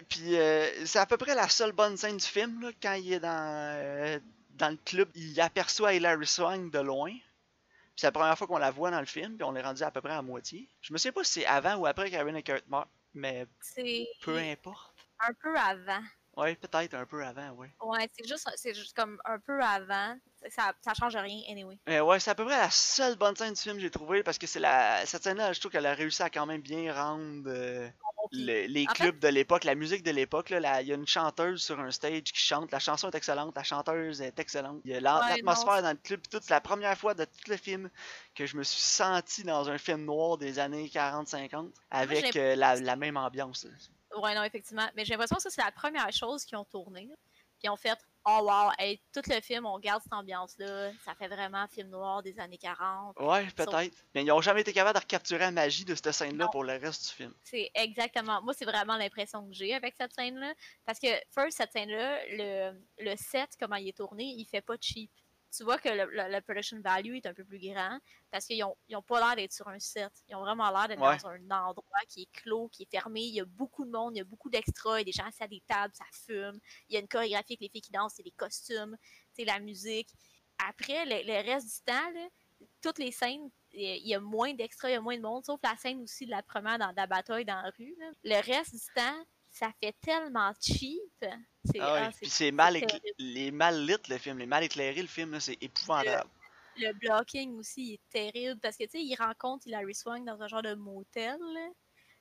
Puis 0.10 0.38
euh, 0.38 0.86
c'est 0.86 1.00
à 1.00 1.06
peu 1.06 1.18
près 1.18 1.36
la 1.36 1.48
seule 1.48 1.72
bonne 1.72 1.96
scène 1.96 2.18
du 2.18 2.26
film, 2.26 2.62
là, 2.62 2.72
quand 2.82 2.94
il 2.94 3.14
est 3.14 3.20
dans, 3.20 3.78
euh, 3.78 4.20
dans 4.52 4.70
le 4.70 4.78
club. 4.78 5.10
Il 5.16 5.40
aperçoit 5.40 5.94
Hilary 5.94 6.28
Swank 6.28 6.72
de 6.72 6.80
loin. 6.80 7.12
Puis 7.12 7.96
c'est 7.96 8.08
la 8.08 8.12
première 8.12 8.38
fois 8.38 8.48
qu'on 8.48 8.58
la 8.58 8.72
voit 8.72 8.92
dans 8.92 9.00
le 9.00 9.06
film, 9.06 9.38
puis 9.38 9.44
on 9.44 9.56
est 9.56 9.62
rendu 9.62 9.84
à 9.84 9.92
peu 9.92 10.02
près 10.02 10.14
à 10.14 10.22
moitié. 10.22 10.68
Je 10.82 10.92
me 10.92 10.98
sais 10.98 11.12
pas 11.12 11.24
si 11.24 11.40
c'est 11.42 11.46
avant 11.46 11.76
ou 11.76 11.86
après 11.86 12.10
qu'Aaron 12.10 12.36
Eckert 12.36 12.62
meurt, 12.68 12.90
mais 13.14 13.48
peu 14.22 14.38
importe. 14.38 14.96
un 15.20 15.34
peu 15.34 15.58
avant. 15.58 16.02
Ouais, 16.38 16.56
peut-être 16.56 16.94
un 16.94 17.06
peu 17.06 17.24
avant, 17.26 17.50
ouais. 17.52 17.70
Ouais, 17.82 18.10
c'est 18.18 18.26
juste, 18.28 18.50
c'est 18.56 18.74
juste 18.74 18.96
comme 18.96 19.20
un 19.26 19.38
peu 19.40 19.62
avant. 19.62 20.18
Ça, 20.50 20.74
ça 20.82 20.94
change 20.94 21.16
rien, 21.18 21.42
anyway. 21.50 21.78
Euh, 21.90 22.00
ouais, 22.02 22.20
c'est 22.20 22.32
à 22.32 22.36
peu 22.36 22.46
près 22.46 22.58
la 22.58 22.72
seule 22.72 23.16
bonne 23.18 23.36
scène 23.36 23.54
du 23.54 23.60
film 23.60 23.76
que 23.76 23.82
j'ai 23.82 23.92
trouvé 23.92 24.24
parce 24.24 24.38
que 24.38 24.48
c'est 24.48 24.60
la 24.62 25.06
cette 25.06 25.24
scène-là, 25.24 25.52
je 25.54 25.60
trouve 25.60 25.72
qu'elle 25.72 25.86
a 25.86 25.94
réussi 25.94 26.24
à 26.24 26.30
quand 26.30 26.46
même 26.46 26.62
bien 26.62 26.92
rendre 26.94 27.44
euh, 27.48 27.88
le- 28.32 28.66
les 28.66 28.88
en 28.90 28.94
clubs 28.94 29.20
de 29.20 29.28
l'époque, 29.28 29.66
la 29.66 29.76
musique 29.76 30.04
de 30.04 30.12
l'époque. 30.12 30.50
Il 30.52 30.62
y 30.62 30.66
a 30.66 30.96
une 30.96 31.06
chanteuse 31.06 31.62
sur 31.62 31.80
un 31.80 31.92
stage 31.92 32.24
qui 32.24 32.40
chante. 32.40 32.72
La 32.72 32.80
chanson 32.80 33.10
est 33.12 33.16
excellente, 33.16 33.54
la 33.56 33.64
chanteuse 33.64 34.22
est 34.22 34.40
excellente. 34.40 34.82
Il 34.86 34.92
y 34.92 34.94
a 34.96 34.98
Ouais, 34.98 35.02
l'atmosphère 35.36 35.82
dans 35.84 35.92
le 35.92 35.98
club. 35.98 36.22
tout. 36.32 36.40
C'est 36.42 36.50
la 36.54 36.62
première 36.62 36.98
fois 36.98 37.14
de 37.14 37.26
tout 37.26 37.50
le 37.52 37.58
film 37.58 37.90
que 38.34 38.46
je 38.46 38.56
me 38.58 38.64
suis 38.64 38.82
senti 38.82 39.44
dans 39.44 39.70
un 39.70 39.78
film 39.78 40.06
noir 40.06 40.38
des 40.38 40.60
années 40.60 40.88
40-50 40.88 41.72
avec 41.92 42.36
euh, 42.38 42.56
la, 42.56 42.78
la 42.78 42.96
même 42.96 43.18
ambiance. 43.18 43.66
là. 43.66 43.72
Ouais, 44.18 44.36
non, 44.36 44.44
effectivement. 44.44 44.88
Mais 44.96 45.06
j'ai 45.06 45.12
l'impression 45.14 45.38
que 45.38 45.42
ça, 45.44 45.50
c'est 45.50 45.64
la 45.64 45.72
première 45.72 46.12
chose 46.12 46.44
qu'ils 46.46 46.58
ont 46.58 46.66
tourné. 46.66 47.06
là. 47.06 47.16
Puis 47.60 47.68
ils 47.68 47.70
ont 47.70 47.76
fait 47.78 47.98
Oh 48.26 48.40
wow, 48.44 48.72
hey, 48.78 49.02
tout 49.12 49.22
le 49.28 49.42
film, 49.42 49.66
on 49.66 49.80
garde 49.80 50.04
cette 50.04 50.14
ambiance-là. 50.14 50.92
Ça 51.04 51.16
fait 51.16 51.28
vraiment 51.28 51.68
film 51.68 51.90
noir 51.90 52.22
des 52.22 52.40
années 52.40 52.58
40. 52.58 53.20
Ouais, 53.20 53.48
peut-être. 53.56 53.98
Mais 54.14 54.24
ils 54.24 54.32
ont 54.32 54.42
jamais 54.42 54.62
été 54.62 54.74
capables 54.74 54.96
de 54.96 55.04
recapturer 55.04 55.40
la 55.40 55.52
magie 55.52 55.86
de 55.86 55.96
cette 55.96 56.12
scène-là 56.12 56.48
pour 56.52 56.64
le 56.64 56.74
reste 56.74 57.08
du 57.10 57.16
film. 57.16 57.34
C'est 57.44 57.72
exactement. 57.74 58.40
Moi, 58.44 58.54
c'est 58.54 58.66
vraiment 58.66 58.96
l'impression 58.96 59.48
que 59.48 59.54
j'ai 59.54 59.74
avec 59.74 59.96
cette 60.00 60.14
scène-là. 60.14 60.54
Parce 60.86 61.00
que, 61.00 61.08
first, 61.32 61.58
cette 61.58 61.72
scène-là, 61.72 62.20
le, 62.30 62.80
le 63.00 63.16
set, 63.16 63.56
comment 63.60 63.78
il 63.78 63.88
est 63.88 63.98
tourné, 63.98 64.24
il 64.24 64.46
fait 64.46 64.62
pas 64.62 64.76
cheap. 64.80 65.10
Tu 65.56 65.64
vois 65.66 65.78
que 65.78 65.90
le, 65.90 66.06
le- 66.06 66.32
le 66.34 66.42
production 66.42 66.80
value 66.82 67.16
est 67.16 67.26
un 67.26 67.34
peu 67.34 67.44
plus 67.44 67.60
grand 67.60 68.00
parce 68.32 68.46
qu'ils 68.46 68.64
ont, 68.64 68.76
ils 68.88 68.96
ont 68.96 69.02
pas 69.02 69.20
l'air 69.20 69.36
d'être 69.36 69.52
sur 69.52 69.68
un 69.68 69.80
set. 69.80 70.12
Ils 70.30 70.36
ont 70.36 70.40
vraiment 70.42 70.70
l'air 70.72 70.88
d'être 70.88 71.02
Ouais. 71.02 71.18
dans 71.18 71.28
un 71.30 71.52
endroit 71.68 72.00
qui 72.08 72.22
est 72.24 72.32
clos, 72.32 72.70
qui 72.70 72.84
est 72.84 72.90
fermé. 72.90 73.22
Il 73.22 73.34
y 73.36 73.42
a 73.42 73.46
beaucoup 73.46 73.84
de 73.86 73.92
monde, 73.92 74.16
il 74.16 74.20
y 74.20 74.22
a 74.22 74.26
beaucoup 74.26 74.50
d'extras, 74.50 74.96
il 74.96 75.00
y 75.00 75.02
a 75.02 75.06
des 75.06 75.12
gens 75.12 75.26
assis 75.26 75.44
à 75.44 75.48
des 75.48 75.62
tables, 75.68 75.94
ça 75.94 76.06
fume. 76.26 76.58
Il 76.88 76.94
y 76.94 76.98
a 76.98 77.02
une 77.02 77.08
chorégraphie 77.08 77.54
avec 77.54 77.60
les 77.62 77.70
filles 77.70 77.82
qui 77.82 77.92
dansent, 77.92 78.14
c'est 78.16 78.24
les 78.24 78.32
costumes, 78.32 78.96
c'est 79.34 79.44
la 79.46 79.60
musique. 79.60 80.10
Après, 80.68 81.06
le, 81.06 81.26
le 81.28 81.52
reste 81.52 81.68
du 81.68 81.84
temps, 81.86 82.10
là, 82.14 82.28
toutes 82.82 83.00
les 83.00 83.12
scènes, 83.12 83.50
il 83.74 84.08
y 84.08 84.14
a 84.14 84.20
moins 84.20 84.54
d'extras, 84.54 84.90
il 84.90 84.94
y 84.94 84.96
a 84.96 85.02
moins 85.02 85.18
de 85.18 85.22
monde, 85.22 85.44
sauf 85.46 85.60
la 85.64 85.76
scène 85.78 86.02
aussi 86.02 86.26
de 86.26 86.32
la 86.32 86.44
première 86.44 86.78
dans 86.78 86.94
la 86.96 87.08
bataille 87.08 87.46
dans 87.46 87.62
la 87.62 87.72
rue. 87.78 87.96
là. 88.00 88.12
Le 88.24 88.36
reste 88.46 88.74
du 88.76 88.94
temps, 88.96 89.26
ça 89.50 89.72
fait 89.82 89.96
tellement 90.02 90.52
cheap. 90.62 91.26
C'est 91.66 91.80
Ah 91.80 92.08
ah, 92.08 92.10
Puis 92.20 92.30
c'est 92.30 92.52
mal, 92.52 92.76
écla- 92.76 93.00
les 93.20 93.52
mal 93.52 93.86
lit 93.86 93.96
le 94.10 94.18
film, 94.18 94.38
les 94.40 94.46
mal 94.46 94.64
éclairé 94.64 95.02
le 95.02 95.08
film, 95.08 95.40
c'est 95.40 95.58
épouvantable. 95.62 96.30
Le 96.78 96.94
blocking 96.94 97.58
aussi 97.60 97.82
il 97.90 97.94
est 97.96 98.10
terrible 98.32 98.60
parce 98.62 98.78
que 98.78 98.86
tu 98.86 98.92
sais, 98.92 99.02
il 99.04 99.16
rencontre 99.16 99.68
Hilary 99.68 99.94
Swank 99.94 100.26
dans 100.26 100.42
un 100.42 100.48
genre 100.48 100.62
de 100.64 100.74
motel. 100.74 101.38
là. 101.40 101.68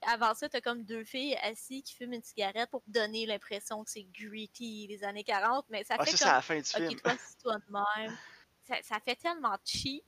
Avant 0.02 0.34
ça, 0.34 0.48
t'as 0.48 0.60
comme 0.60 0.82
deux 0.82 1.04
filles 1.04 1.36
assises 1.42 1.82
qui 1.84 1.94
fument 1.94 2.14
une 2.14 2.22
cigarette 2.22 2.70
pour 2.70 2.82
donner 2.86 3.26
l'impression 3.26 3.84
que 3.84 3.90
c'est 3.90 4.06
gritty 4.12 4.86
des 4.88 5.04
années 5.04 5.24
40, 5.24 5.66
mais 5.68 5.84
ça 5.84 5.96
Ah, 5.98 6.04
fait 6.04 6.10
ça, 6.12 6.16
c'est 6.16 6.24
comme 6.24 6.32
à 6.32 6.36
la 6.36 6.42
fin 6.42 6.56
du 6.58 6.64
film. 6.64 6.88
Ok, 6.88 7.02
toi, 7.02 7.12
c'est 7.18 7.38
toi 7.38 7.56
de 7.58 7.72
même. 8.02 8.16
Ça, 8.66 8.76
ça 8.82 9.00
fait 9.00 9.16
tellement 9.16 9.56
cheap. 9.64 10.04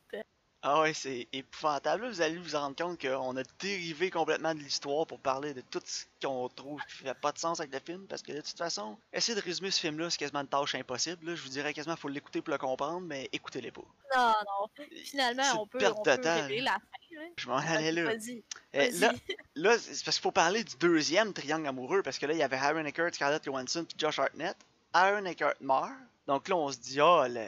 Ah 0.64 0.80
ouais, 0.80 0.94
c'est 0.94 1.26
épouvantable. 1.32 2.04
Là, 2.04 2.08
vous 2.08 2.20
allez 2.20 2.38
vous 2.38 2.56
rendre 2.56 2.76
compte 2.76 3.00
qu'on 3.00 3.36
a 3.36 3.42
dérivé 3.58 4.10
complètement 4.10 4.54
de 4.54 4.60
l'histoire 4.60 5.06
pour 5.08 5.18
parler 5.18 5.54
de 5.54 5.60
tout 5.60 5.80
ce 5.84 6.04
qu'on 6.24 6.48
trouve 6.48 6.80
qui 6.88 7.04
fait 7.04 7.14
pas 7.14 7.32
de 7.32 7.38
sens 7.38 7.58
avec 7.58 7.72
le 7.72 7.80
film. 7.80 8.06
Parce 8.06 8.22
que 8.22 8.30
de 8.30 8.40
toute 8.40 8.56
façon, 8.56 8.96
essayer 9.12 9.34
de 9.34 9.44
résumer 9.44 9.72
ce 9.72 9.80
film-là, 9.80 10.08
c'est 10.10 10.18
quasiment 10.18 10.40
une 10.42 10.46
tâche 10.46 10.76
impossible. 10.76 11.26
là. 11.26 11.34
Je 11.34 11.42
vous 11.42 11.48
dirais 11.48 11.74
quasiment 11.74 11.96
faut 11.96 12.06
l'écouter 12.08 12.42
pour 12.42 12.52
le 12.52 12.58
comprendre, 12.58 13.00
mais 13.00 13.28
écoutez-les 13.32 13.72
pas. 13.72 13.82
Non, 14.16 14.28
non. 14.28 14.86
Finalement, 15.04 15.62
on 15.62 15.66
peut, 15.66 15.84
on 15.84 16.00
peut 16.00 16.10
révéler 16.10 16.60
la 16.60 16.74
fin. 16.74 16.78
là. 17.10 17.22
Je 17.36 17.48
m'en 17.48 17.56
allais 17.56 17.90
là. 17.90 18.04
Vas-y. 18.04 18.44
Eh, 18.72 18.90
là, 18.92 19.12
là, 19.56 19.76
c'est 19.78 20.04
parce 20.04 20.16
qu'il 20.16 20.22
faut 20.22 20.30
parler 20.30 20.62
du 20.62 20.76
deuxième 20.76 21.32
triangle 21.32 21.66
amoureux, 21.66 22.02
parce 22.02 22.18
que 22.18 22.26
là, 22.26 22.34
il 22.34 22.38
y 22.38 22.42
avait 22.44 22.56
Aaron 22.56 22.84
Eckhart, 22.84 23.12
Scarlett 23.14 23.44
Johansson 23.44 23.84
puis 23.84 23.96
Josh 23.98 24.20
Hartnett. 24.20 24.56
Aaron 24.92 25.24
Eckhart 25.24 25.54
meurt. 25.60 25.90
Donc 26.28 26.48
là, 26.48 26.54
on 26.54 26.70
se 26.70 26.78
dit, 26.78 27.00
ah, 27.00 27.26
le, 27.28 27.44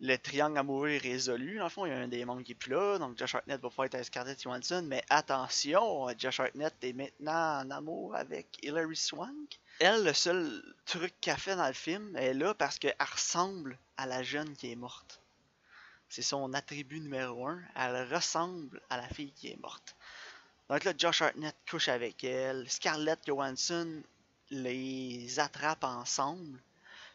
le 0.00 0.16
triangle 0.16 0.58
amoureux 0.58 0.90
est 0.90 0.98
résolu. 0.98 1.58
Dans 1.58 1.64
le 1.64 1.70
fond, 1.70 1.86
il 1.86 1.90
y 1.90 1.92
a 1.92 1.98
un 1.98 2.08
des 2.08 2.24
membres 2.24 2.42
qui 2.42 2.52
est 2.52 2.54
plus 2.54 2.72
là, 2.72 2.98
donc 2.98 3.18
Josh 3.18 3.34
Hartnett 3.34 3.60
va 3.60 3.68
pouvoir 3.68 3.86
être 3.86 3.94
avec 3.94 4.06
Scarlett 4.06 4.40
Johansson. 4.40 4.84
Mais 4.86 5.02
attention, 5.10 6.06
Josh 6.16 6.40
Hartnett 6.40 6.74
est 6.82 6.92
maintenant 6.92 7.60
en 7.60 7.70
amour 7.70 8.14
avec 8.14 8.58
Hilary 8.62 8.96
Swank. 8.96 9.58
Elle, 9.80 10.04
le 10.04 10.12
seul 10.12 10.62
truc 10.86 11.14
qu'elle 11.20 11.36
fait 11.36 11.56
dans 11.56 11.66
le 11.66 11.72
film, 11.72 12.14
elle 12.16 12.24
est 12.24 12.34
là 12.34 12.54
parce 12.54 12.78
qu'elle 12.78 12.96
ressemble 13.00 13.78
à 13.96 14.06
la 14.06 14.22
jeune 14.22 14.54
qui 14.56 14.70
est 14.70 14.76
morte. 14.76 15.20
C'est 16.08 16.22
son 16.22 16.54
attribut 16.54 17.00
numéro 17.00 17.46
un. 17.48 17.60
Elle 17.74 18.12
ressemble 18.12 18.80
à 18.90 18.96
la 18.96 19.08
fille 19.08 19.32
qui 19.32 19.48
est 19.48 19.60
morte. 19.60 19.96
Donc 20.70 20.84
là, 20.84 20.92
Josh 20.96 21.22
Hartnett 21.22 21.56
couche 21.68 21.88
avec 21.88 22.22
elle. 22.24 22.68
Scarlett 22.70 23.18
Johansson 23.26 24.02
les 24.50 25.38
attrape 25.38 25.84
ensemble. 25.84 26.60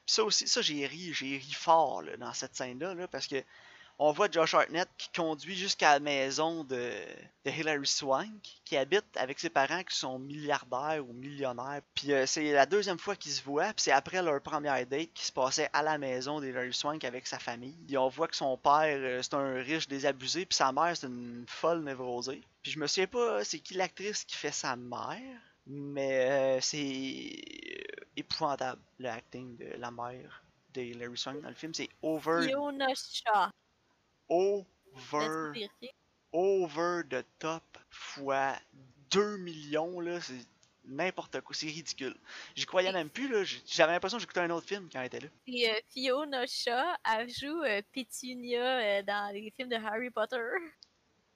Ça 0.06 0.24
aussi, 0.24 0.48
ça 0.48 0.62
j'ai 0.62 0.86
ri, 0.86 1.14
j'ai 1.14 1.38
ri 1.38 1.54
fort 1.54 2.02
là, 2.02 2.18
dans 2.18 2.34
cette 2.34 2.56
scène-là, 2.56 2.94
là, 2.94 3.08
parce 3.08 3.28
que 3.28 3.44
on 4.00 4.12
voit 4.12 4.30
Josh 4.30 4.54
Hartnett 4.56 4.90
qui 4.98 5.10
conduit 5.10 5.56
jusqu'à 5.56 5.94
la 5.94 6.00
maison 6.00 6.64
de, 6.64 6.92
de 7.46 7.52
Hilary 7.52 7.86
Swank, 7.86 8.42
qui 8.66 8.76
habite 8.76 9.06
avec 9.16 9.40
ses 9.40 9.50
parents 9.50 9.84
qui 9.84 9.96
sont 9.96 10.18
milliardaires 10.18 11.06
ou 11.08 11.14
millionnaires. 11.14 11.82
Puis 11.94 12.12
euh, 12.12 12.26
c'est 12.26 12.52
la 12.52 12.66
deuxième 12.66 12.98
fois 12.98 13.16
qu'ils 13.16 13.32
se 13.32 13.44
voient, 13.44 13.68
puis 13.68 13.84
c'est 13.84 13.92
après 13.92 14.22
leur 14.24 14.42
première 14.42 14.86
date 14.88 15.14
qui 15.14 15.26
se 15.26 15.32
passait 15.32 15.70
à 15.74 15.84
la 15.84 15.98
maison 15.98 16.42
d'Hilary 16.42 16.74
Swank 16.74 17.04
avec 17.04 17.28
sa 17.28 17.38
famille. 17.40 17.78
Et 17.88 17.98
on 17.98 18.10
voit 18.10 18.28
que 18.28 18.36
son 18.36 18.58
père, 18.58 18.98
euh, 19.00 19.22
c'est 19.22 19.36
un 19.36 19.62
riche 19.62 19.88
désabusé, 19.88 20.46
puis 20.46 20.56
sa 20.56 20.72
mère, 20.72 20.98
c'est 20.98 21.08
une 21.08 21.46
folle 21.48 21.84
névrosée. 21.84 22.42
Puis 22.64 22.72
je 22.72 22.80
me 22.80 22.88
souviens 22.88 23.08
pas 23.08 23.44
c'est 23.44 23.60
qui 23.60 23.76
l'actrice 23.76 24.24
qui 24.26 24.36
fait 24.36 24.52
sa 24.52 24.76
mère, 24.76 25.40
mais 25.68 26.58
euh, 26.58 26.62
c'est 26.62 26.78
euh, 26.78 28.03
épouvantable 28.16 28.82
le 29.00 29.10
acting 29.10 29.58
de 29.58 29.66
la 29.78 29.92
mère 29.92 30.44
de 30.74 30.82
Hilary 30.82 31.18
Swank 31.18 31.42
dans 31.42 31.50
le 31.50 31.56
film. 31.56 31.74
C'est 31.74 31.90
over, 32.02 32.48
Fiona 32.48 32.88
Shaw. 32.96 33.50
over, 34.30 35.54
over 36.32 37.04
the 37.10 37.26
top 37.40 37.78
fois 37.90 38.56
2 39.12 39.38
millions, 39.38 40.00
là. 40.00 40.20
C'est 40.22 40.46
n'importe 40.86 41.40
quoi, 41.42 41.56
c'est 41.56 41.68
ridicule. 41.68 42.16
J'y 42.56 42.66
croyais 42.66 42.92
même 42.92 43.10
plus, 43.10 43.28
là. 43.28 43.44
J'avais 43.66 43.94
l'impression 43.94 44.18
que 44.18 44.22
j'écoutais 44.22 44.42
un 44.42 44.50
autre 44.50 44.68
film 44.68 44.90
quand 44.92 45.00
elle 45.00 45.08
était 45.08 45.20
là. 45.22 45.28
Et 45.48 45.70
euh, 45.70 45.80
Fiona 45.90 46.46
Shaw, 46.46 46.96
elle 47.14 47.30
joue 47.30 47.64
euh, 47.64 47.82
Pétunia 47.92 48.80
euh, 48.80 49.04
dans 49.04 49.32
les 49.34 49.52
films 49.56 49.70
de 49.70 49.76
Harry 49.76 50.10
Potter. 50.10 50.38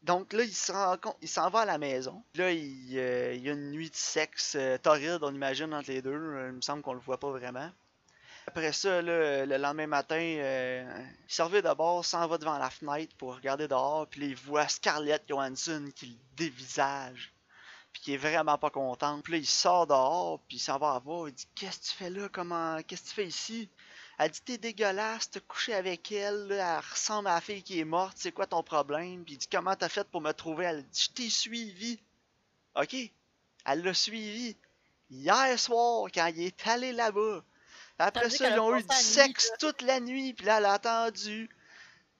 Donc 0.03 0.31
là, 0.33 0.43
il 0.43 0.53
s'en 0.53 1.49
va 1.49 1.59
à 1.59 1.65
la 1.65 1.77
maison. 1.77 2.23
Là, 2.35 2.51
il, 2.51 2.97
euh, 2.97 3.33
y 3.35 3.49
a 3.49 3.53
une 3.53 3.71
nuit 3.71 3.89
de 3.89 3.95
sexe 3.95 4.55
euh, 4.55 4.77
torride, 4.77 5.19
on 5.21 5.33
imagine, 5.33 5.73
entre 5.73 5.89
les 5.91 6.01
deux. 6.01 6.11
Euh, 6.11 6.49
Il 6.49 6.55
me 6.55 6.61
semble 6.61 6.81
qu'on 6.81 6.93
le 6.93 6.99
voit 6.99 7.19
pas 7.19 7.31
vraiment. 7.31 7.69
Après 8.47 8.71
ça, 8.71 9.01
le 9.01 9.45
lendemain 9.57 9.87
matin, 9.87 10.15
euh, 10.15 11.03
il 11.27 11.33
se 11.33 11.41
revient 11.41 11.61
d'abord, 11.61 12.05
s'en 12.05 12.25
va 12.27 12.37
devant 12.37 12.57
la 12.57 12.69
fenêtre 12.69 13.13
pour 13.17 13.35
regarder 13.35 13.67
dehors, 13.67 14.07
puis 14.07 14.21
là, 14.21 14.27
il 14.27 14.35
voit 14.37 14.67
Scarlett 14.69 15.23
Johansson 15.27 15.89
qui 15.93 16.05
le 16.05 16.15
dévisage, 16.37 17.33
puis 17.91 18.01
qui 18.01 18.13
est 18.13 18.17
vraiment 18.17 18.57
pas 18.57 18.69
contente. 18.69 19.21
Puis 19.23 19.33
là, 19.33 19.39
il 19.39 19.45
sort 19.45 19.85
dehors, 19.87 20.39
puis 20.47 20.57
il 20.57 20.61
s'en 20.61 20.77
va 20.77 20.93
à 20.93 20.99
voir, 20.99 21.27
il 21.27 21.33
dit 21.33 21.47
Qu'est-ce 21.55 21.79
que 21.79 21.85
tu 21.87 21.91
fais 21.91 22.09
là? 22.09 22.29
Comment 22.29 22.81
Qu'est-ce 22.83 23.03
que 23.03 23.07
tu 23.09 23.15
fais 23.15 23.27
ici 23.27 23.69
Elle 24.17 24.31
dit 24.31 24.41
T'es 24.41 24.57
dégueulasse, 24.57 25.29
t'as 25.29 25.39
couché 25.41 25.73
avec 25.73 26.11
elle, 26.11 26.47
là, 26.47 26.77
elle 26.77 26.91
ressemble 26.91 27.27
à 27.27 27.35
la 27.35 27.41
fille 27.41 27.63
qui 27.63 27.79
est 27.79 27.85
morte, 27.85 28.17
c'est 28.19 28.31
quoi 28.31 28.47
ton 28.47 28.63
problème? 28.63 29.23
Puis 29.23 29.35
il 29.35 29.37
dit 29.37 29.47
Comment 29.51 29.75
t'as 29.75 29.89
fait 29.89 30.07
pour 30.09 30.21
me 30.21 30.31
trouver? 30.31 30.65
Elle 30.65 30.83
dit 30.83 31.07
Je 31.07 31.13
t'ai 31.13 31.29
suivi. 31.29 31.99
Ok, 32.75 32.95
elle 33.65 33.83
l'a 33.83 33.93
suivi 33.93 34.55
hier 35.09 35.59
soir 35.59 36.07
quand 36.13 36.27
il 36.27 36.43
est 36.43 36.67
allé 36.67 36.91
là-bas. 36.91 37.43
Après 37.99 38.29
Ça 38.29 38.49
ils 38.49 38.59
ont 38.59 38.75
eu 38.75 38.81
du 38.81 38.87
nuit, 38.87 38.95
sexe 38.95 39.51
toute 39.59 39.81
la 39.81 39.99
nuit, 39.99 40.33
puis 40.33 40.45
là, 40.45 40.59
elle 40.59 40.65
a 40.65 40.73
attendu 40.73 41.49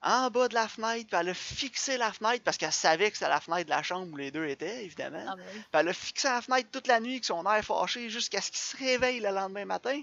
en 0.02 0.30
bas 0.30 0.48
de 0.48 0.54
la 0.54 0.68
fenêtre, 0.68 1.08
puis 1.08 1.18
elle 1.20 1.30
a 1.30 1.34
fixé 1.34 1.98
la 1.98 2.12
fenêtre 2.12 2.44
parce 2.44 2.58
qu'elle 2.58 2.72
savait 2.72 3.10
que 3.12 3.18
c'était 3.18 3.30
la 3.30 3.42
fenêtre 3.42 3.66
de 3.66 3.70
la 3.70 3.84
chambre 3.84 4.12
où 4.12 4.18
les 4.18 4.32
deux 4.32 4.48
étaient, 4.48 4.86
évidemment. 4.86 5.26
Ah, 5.28 5.36
ben. 5.36 5.46
Puis 5.46 5.64
elle 5.74 5.88
a 5.88 5.94
fixé 5.94 6.28
la 6.28 6.42
fenêtre 6.42 6.70
toute 6.72 6.88
la 6.88 7.00
nuit 7.00 7.14
avec 7.14 7.26
son 7.26 7.44
air 7.46 7.64
fâché 7.64 8.10
jusqu'à 8.10 8.42
ce 8.42 8.52
qu'il 8.52 8.60
se 8.60 8.78
réveille 8.78 9.20
le 9.20 9.30
lendemain 9.30 9.66
matin. 9.66 10.02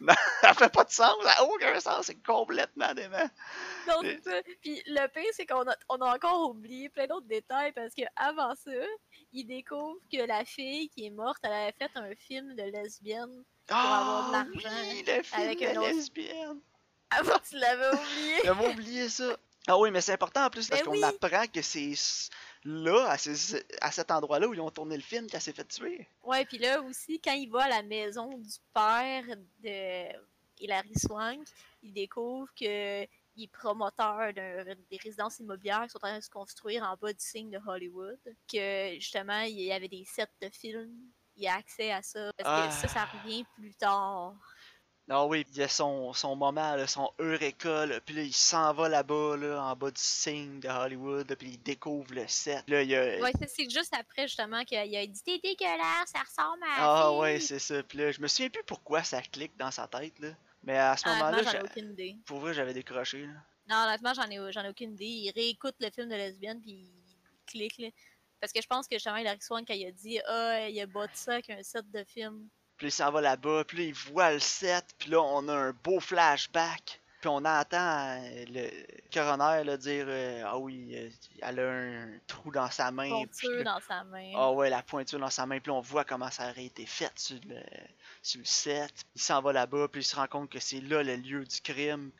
Ça 0.40 0.54
fait 0.54 0.72
pas 0.72 0.84
de 0.84 0.90
sens, 0.90 1.14
ça 1.22 1.34
n'a 1.34 1.44
aucun 1.44 1.78
sens, 1.80 2.06
c'est 2.06 2.22
complètement 2.22 2.92
dément. 2.94 3.28
Ça. 3.86 3.94
Puis 4.62 4.82
le 4.86 5.06
pire, 5.08 5.30
c'est 5.32 5.46
qu'on 5.46 5.68
a, 5.68 5.76
on 5.88 5.96
a 5.96 6.14
encore 6.14 6.50
oublié 6.50 6.88
plein 6.88 7.06
d'autres 7.06 7.26
détails 7.26 7.72
parce 7.72 7.94
que 7.94 8.02
avant 8.16 8.54
ça, 8.54 8.70
il 9.32 9.44
découvre 9.46 9.98
que 10.12 10.26
la 10.26 10.44
fille 10.44 10.88
qui 10.90 11.06
est 11.06 11.10
morte, 11.10 11.38
elle 11.42 11.52
avait 11.52 11.72
fait 11.78 11.90
un 11.94 12.14
film 12.16 12.54
de 12.54 12.62
lesbienne. 12.62 13.44
avoir 13.68 14.30
de 14.30 14.36
Ah 14.36 14.44
l'argent 14.52 14.76
oui, 14.90 15.04
le 15.06 15.22
film 15.22 15.42
avec 15.42 15.58
de 15.60 15.80
lesbienne. 15.80 16.60
Avant, 17.10 17.38
tu 17.48 17.56
l'avais 17.56 17.88
oublié. 17.96 18.34
J'avais 18.44 18.68
oublié 18.68 19.08
ça. 19.08 19.36
Ah 19.68 19.78
oui, 19.78 19.90
mais 19.90 20.00
c'est 20.00 20.12
important 20.14 20.44
en 20.46 20.50
plus 20.50 20.68
parce 20.68 20.80
Mais 20.80 20.86
qu'on 20.86 20.92
oui. 20.92 21.04
apprend 21.04 21.46
que 21.46 21.62
c'est 21.62 21.94
là, 22.64 23.08
à, 23.10 23.18
ces- 23.18 23.64
à 23.80 23.90
cet 23.90 24.10
endroit-là 24.10 24.48
où 24.48 24.54
ils 24.54 24.60
ont 24.60 24.70
tourné 24.70 24.96
le 24.96 25.02
film, 25.02 25.26
qu'elle 25.26 25.40
s'est 25.40 25.52
fait 25.52 25.64
tuer. 25.66 26.06
Ouais, 26.22 26.44
puis 26.44 26.58
là 26.58 26.80
aussi, 26.82 27.20
quand 27.20 27.32
il 27.32 27.50
va 27.50 27.64
à 27.64 27.68
la 27.68 27.82
maison 27.82 28.38
du 28.38 28.50
père 28.72 29.24
de 29.62 30.12
Hilary 30.60 30.92
Swank, 30.98 31.46
il 31.82 31.92
découvre 31.92 32.48
que 32.54 33.02
il 33.34 33.44
est 33.44 33.48
promoteur 33.50 34.32
d'un- 34.34 34.64
des 34.90 34.98
résidences 35.02 35.38
immobilières 35.38 35.84
qui 35.84 35.88
sont 35.90 35.96
en 35.98 36.00
train 36.08 36.18
de 36.18 36.22
se 36.22 36.28
construire 36.28 36.82
en 36.84 36.94
bas 36.96 37.12
du 37.14 37.18
signe 37.24 37.50
de 37.50 37.58
Hollywood. 37.66 38.18
Que 38.46 38.92
justement, 38.96 39.40
il 39.40 39.58
y 39.60 39.72
avait 39.72 39.88
des 39.88 40.04
sets 40.04 40.26
de 40.42 40.50
films. 40.50 40.94
Il 41.34 41.46
a 41.48 41.54
accès 41.56 41.90
à 41.90 42.02
ça. 42.02 42.30
Parce 42.36 42.68
que 42.76 42.82
ça, 42.82 42.88
ça 42.88 43.08
Ah. 43.10 43.18
revient 43.22 43.44
plus 43.54 43.74
tard. 43.74 44.34
Ah 45.14 45.26
oui, 45.26 45.44
il 45.52 45.58
y 45.58 45.62
a 45.62 45.68
son, 45.68 46.12
son 46.14 46.34
moment, 46.34 46.74
là, 46.74 46.86
son 46.86 47.10
Eureka, 47.18 47.86
là, 47.86 48.00
puis 48.00 48.14
là, 48.14 48.22
il 48.22 48.32
s'en 48.32 48.72
va 48.72 48.88
là-bas, 48.88 49.36
là, 49.36 49.62
en 49.62 49.76
bas 49.76 49.90
du 49.90 50.00
signe 50.00 50.58
de 50.60 50.68
Hollywood, 50.68 51.34
puis 51.38 51.50
il 51.50 51.62
découvre 51.62 52.14
le 52.14 52.26
set. 52.28 52.64
Là, 52.68 52.82
il 52.82 52.88
y 52.88 52.96
a... 52.96 53.18
Ouais, 53.20 53.32
c'est- 53.46 53.68
juste 53.70 53.94
après, 53.94 54.26
justement, 54.26 54.64
qu'il 54.64 54.78
a 54.78 55.06
dit 55.06 55.22
T'es 55.22 55.38
dégueulasse, 55.38 56.10
ça 56.12 56.20
ressemble 56.20 56.62
à. 56.64 56.76
Ah 56.78 57.08
fille. 57.10 57.18
ouais, 57.20 57.40
c'est 57.40 57.58
ça. 57.58 57.82
Puis 57.82 57.98
là, 57.98 58.10
je 58.10 58.20
me 58.20 58.26
souviens 58.26 58.48
plus 58.50 58.64
pourquoi 58.64 59.02
ça 59.02 59.20
clique 59.22 59.56
dans 59.58 59.70
sa 59.70 59.86
tête, 59.86 60.18
là. 60.18 60.30
Mais 60.64 60.78
à 60.78 60.96
ce 60.96 61.06
Honnêtement, 61.08 61.30
moment-là, 61.32 61.62
pour 62.24 62.38
vrai, 62.40 62.54
j'avais 62.54 62.72
décroché, 62.72 63.26
là. 63.26 63.34
Non, 63.68 63.76
honnêtement, 63.86 64.14
j'en 64.14 64.28
ai, 64.30 64.52
j'en 64.52 64.64
ai 64.64 64.68
aucune 64.70 64.92
idée. 64.94 65.04
Il 65.04 65.30
réécoute 65.32 65.74
le 65.80 65.90
film 65.90 66.08
de 66.08 66.14
lesbienne, 66.14 66.60
puis 66.60 66.72
il 66.72 67.16
clique, 67.46 67.78
là. 67.78 67.88
Parce 68.40 68.52
que 68.52 68.60
je 68.60 68.66
pense 68.66 68.88
que 68.88 68.96
justement, 68.96 69.16
Hilary 69.16 69.40
Swank, 69.40 69.68
quand 69.68 69.74
il 69.74 69.86
a 69.86 69.92
dit 69.92 70.18
Ah, 70.26 70.68
il 70.68 70.80
a 70.80 70.86
bâti 70.86 71.12
ça 71.14 71.34
avec 71.34 71.50
un 71.50 71.62
set 71.62 71.88
de 71.90 72.02
film. 72.04 72.48
Puis 72.82 72.88
il 72.88 72.92
s'en 72.92 73.12
va 73.12 73.20
là-bas, 73.20 73.62
puis 73.64 73.78
là, 73.78 73.84
il 73.84 73.94
voit 73.94 74.32
le 74.32 74.40
set, 74.40 74.84
puis 74.98 75.08
là, 75.10 75.20
on 75.22 75.46
a 75.46 75.54
un 75.54 75.72
beau 75.84 76.00
flashback. 76.00 77.00
Puis 77.20 77.28
on 77.28 77.36
entend 77.44 78.18
euh, 78.18 78.44
le 78.48 78.68
coroner 79.14 79.62
là, 79.62 79.76
dire 79.76 80.06
euh, 80.08 80.42
Ah 80.44 80.58
oui, 80.58 80.90
euh, 80.96 81.08
elle 81.40 81.60
a 81.60 81.70
un 81.70 82.08
trou 82.26 82.50
dans 82.50 82.68
sa 82.68 82.90
main. 82.90 83.08
là- 83.20 83.62
dans 83.62 83.78
sa 83.86 84.02
main. 84.02 84.32
Ah 84.34 84.50
ouais, 84.50 84.68
la 84.68 84.82
pointure 84.82 85.20
dans 85.20 85.30
sa 85.30 85.46
main, 85.46 85.60
puis 85.60 85.70
on 85.70 85.80
voit 85.80 86.04
comment 86.04 86.28
ça 86.32 86.50
aurait 86.50 86.64
été 86.64 86.84
fait 86.84 87.12
sur 87.14 87.36
le, 87.48 87.60
sur 88.20 88.40
le 88.40 88.44
set. 88.44 88.92
Il 89.14 89.22
s'en 89.22 89.40
va 89.40 89.52
là-bas, 89.52 89.86
puis 89.86 90.00
il 90.00 90.04
se 90.04 90.16
rend 90.16 90.26
compte 90.26 90.50
que 90.50 90.58
c'est 90.58 90.80
là 90.80 91.04
le 91.04 91.14
lieu 91.14 91.44
du 91.44 91.60
crime. 91.60 92.10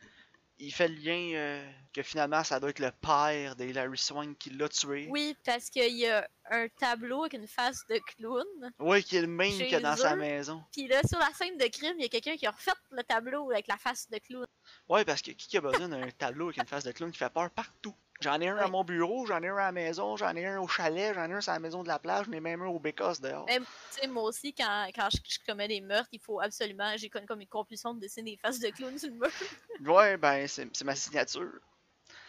Il 0.65 0.73
fait 0.73 0.87
le 0.87 0.95
lien 0.95 1.33
euh, 1.35 1.73
que 1.93 2.03
finalement, 2.03 2.45
ça 2.45 2.61
doit 2.61 2.71
être 2.71 2.79
le 2.79 2.93
père 2.93 3.57
de 3.57 3.65
Hilary 3.65 3.99
Swank 3.99 4.39
qui 4.39 4.51
l'a 4.51 4.69
tué. 4.69 5.09
Oui, 5.11 5.37
parce 5.45 5.69
qu'il 5.71 5.97
y 5.97 6.07
a 6.07 6.25
un 6.53 6.69
tableau 6.69 7.23
avec 7.23 7.33
une 7.33 7.49
face 7.49 7.85
de 7.89 7.99
clown. 7.99 8.47
Ouais, 8.79 9.03
qui 9.03 9.17
est 9.17 9.23
le 9.23 9.27
même 9.27 9.59
que 9.59 9.81
dans 9.81 9.97
sa 9.97 10.15
maison. 10.15 10.63
Puis 10.71 10.87
là, 10.87 11.01
sur 11.05 11.19
la 11.19 11.33
scène 11.35 11.59
de 11.59 11.67
crime, 11.67 11.95
il 11.99 12.03
y 12.03 12.07
a 12.07 12.09
quelqu'un 12.09 12.37
qui 12.37 12.47
a 12.47 12.53
refait 12.53 12.71
le 12.93 13.03
tableau 13.03 13.51
avec 13.51 13.67
la 13.67 13.77
face 13.77 14.09
de 14.09 14.19
clown. 14.19 14.47
Ouais, 14.89 15.05
parce 15.05 15.21
que 15.21 15.33
qui 15.33 15.57
a 15.57 15.61
besoin 15.61 15.89
d'un 15.89 16.09
tableau 16.13 16.47
avec 16.47 16.59
une 16.59 16.67
face 16.67 16.85
de 16.85 16.93
clown 16.93 17.11
qui 17.11 17.19
fait 17.19 17.33
peur 17.33 17.51
partout? 17.51 17.97
J'en 18.23 18.41
ai 18.41 18.49
un 18.49 18.57
à 18.57 18.69
mon 18.69 18.85
bureau, 18.85 19.27
j'en 19.27 19.43
ai 19.43 19.49
un 19.49 19.57
à 19.57 19.67
la 19.67 19.73
maison, 19.73 20.17
j'en 20.17 20.35
ai 20.37 20.47
un 20.47 20.61
au 20.61 20.69
chalet, 20.69 21.13
j'en 21.15 21.29
ai 21.29 21.35
un 21.35 21.41
sur 21.41 21.53
la 21.53 21.59
maison 21.59 21.83
de 21.83 21.89
la 21.89 21.99
plage, 21.99 22.27
j'en 22.27 22.33
ai 22.33 22.41
même 22.41 22.63
un 22.63 22.67
au 22.67 22.79
Bécosse 22.79 23.21
dehors. 23.21 23.47
Même, 23.47 23.65
tu 23.65 24.01
sais, 24.01 24.07
moi 24.07 24.23
aussi, 24.23 24.55
quand, 24.55 24.87
quand 24.95 25.09
je, 25.11 25.19
je 25.29 25.39
commets 25.47 25.69
des 25.69 25.81
meurtres, 25.81 26.11
il 26.13 26.21
faut 26.21 26.41
absolument. 26.41 26.97
J'ai 26.97 27.11
comme, 27.11 27.27
comme 27.27 27.41
une 27.41 27.49
compulsion 27.49 27.95
de 27.95 28.01
dessiner 28.01 28.33
des 28.33 28.37
faces 28.37 28.61
de 28.61 28.69
clown 28.69 28.97
sur 28.99 29.09
le 29.09 29.17
mur. 29.17 29.29
Ouais, 29.93 30.17
ben, 30.17 30.47
c'est 30.47 30.85
ma 30.85 30.95
signature. 30.95 31.61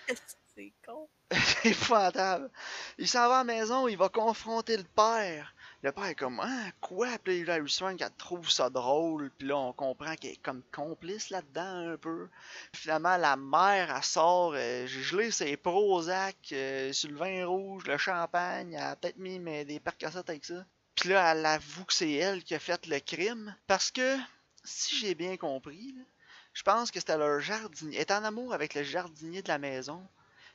C'est 0.56 0.74
con. 0.86 1.08
C'est 1.32 1.70
épouvantable. 1.70 2.50
Il 2.98 3.08
s'en 3.08 3.28
va 3.28 3.40
à 3.40 3.44
la 3.44 3.44
maison, 3.44 3.88
il 3.88 3.98
va 3.98 4.10
confronter 4.10 4.78
le 4.78 4.84
père. 4.84 5.53
Le 5.84 5.92
père 5.92 6.06
est 6.06 6.16
comme, 6.16 6.40
ah, 6.42 6.72
quoi? 6.80 7.10
Puis 7.22 7.44
là, 7.44 7.58
Hilary 7.58 7.70
Swank, 7.70 8.02
elle 8.02 8.10
trouve 8.18 8.50
ça 8.50 8.70
drôle. 8.70 9.30
Puis 9.38 9.50
là, 9.50 9.58
on 9.58 9.74
comprend 9.74 10.16
qu'elle 10.16 10.32
est 10.32 10.42
comme 10.42 10.62
complice 10.72 11.30
là-dedans 11.30 11.92
un 11.92 11.98
peu. 11.98 12.30
Finalement, 12.74 13.18
la 13.18 13.36
mère, 13.36 13.94
elle 13.94 14.04
sort, 14.04 14.54
euh, 14.56 14.88
j'ai 14.88 15.02
gelé 15.02 15.30
ses 15.30 15.58
Prozac 15.58 16.38
euh, 16.54 16.94
sur 16.94 17.10
le 17.10 17.18
vin 17.18 17.46
rouge, 17.46 17.84
le 17.86 17.98
champagne. 17.98 18.72
Elle 18.72 18.82
a 18.82 18.96
peut-être 18.96 19.18
mis 19.18 19.40
des 19.66 19.82
percassettes 19.82 20.30
avec 20.30 20.46
ça. 20.46 20.66
Puis 20.96 21.10
là, 21.10 21.34
elle 21.34 21.46
avoue 21.46 21.84
que 21.84 21.94
c'est 21.94 22.14
elle 22.14 22.46
qui 22.46 22.56
a 22.56 22.60
fait 22.60 22.88
le 22.88 23.02
crime. 23.02 23.54
Parce 23.68 23.92
que, 23.92 24.18
si 24.64 24.96
j'ai 24.96 25.16
bien 25.16 25.36
compris, 25.36 25.94
je 26.54 26.64
pense 26.64 26.92
que 26.92 27.00
c'était 27.02 27.18
leur 27.18 27.42
jardinier. 27.42 27.98
Elle 27.98 28.02
est 28.04 28.12
en 28.12 28.24
amour 28.24 28.54
avec 28.54 28.74
le 28.74 28.84
jardinier 28.84 29.42
de 29.42 29.50
la 29.50 29.58
maison. 29.58 30.02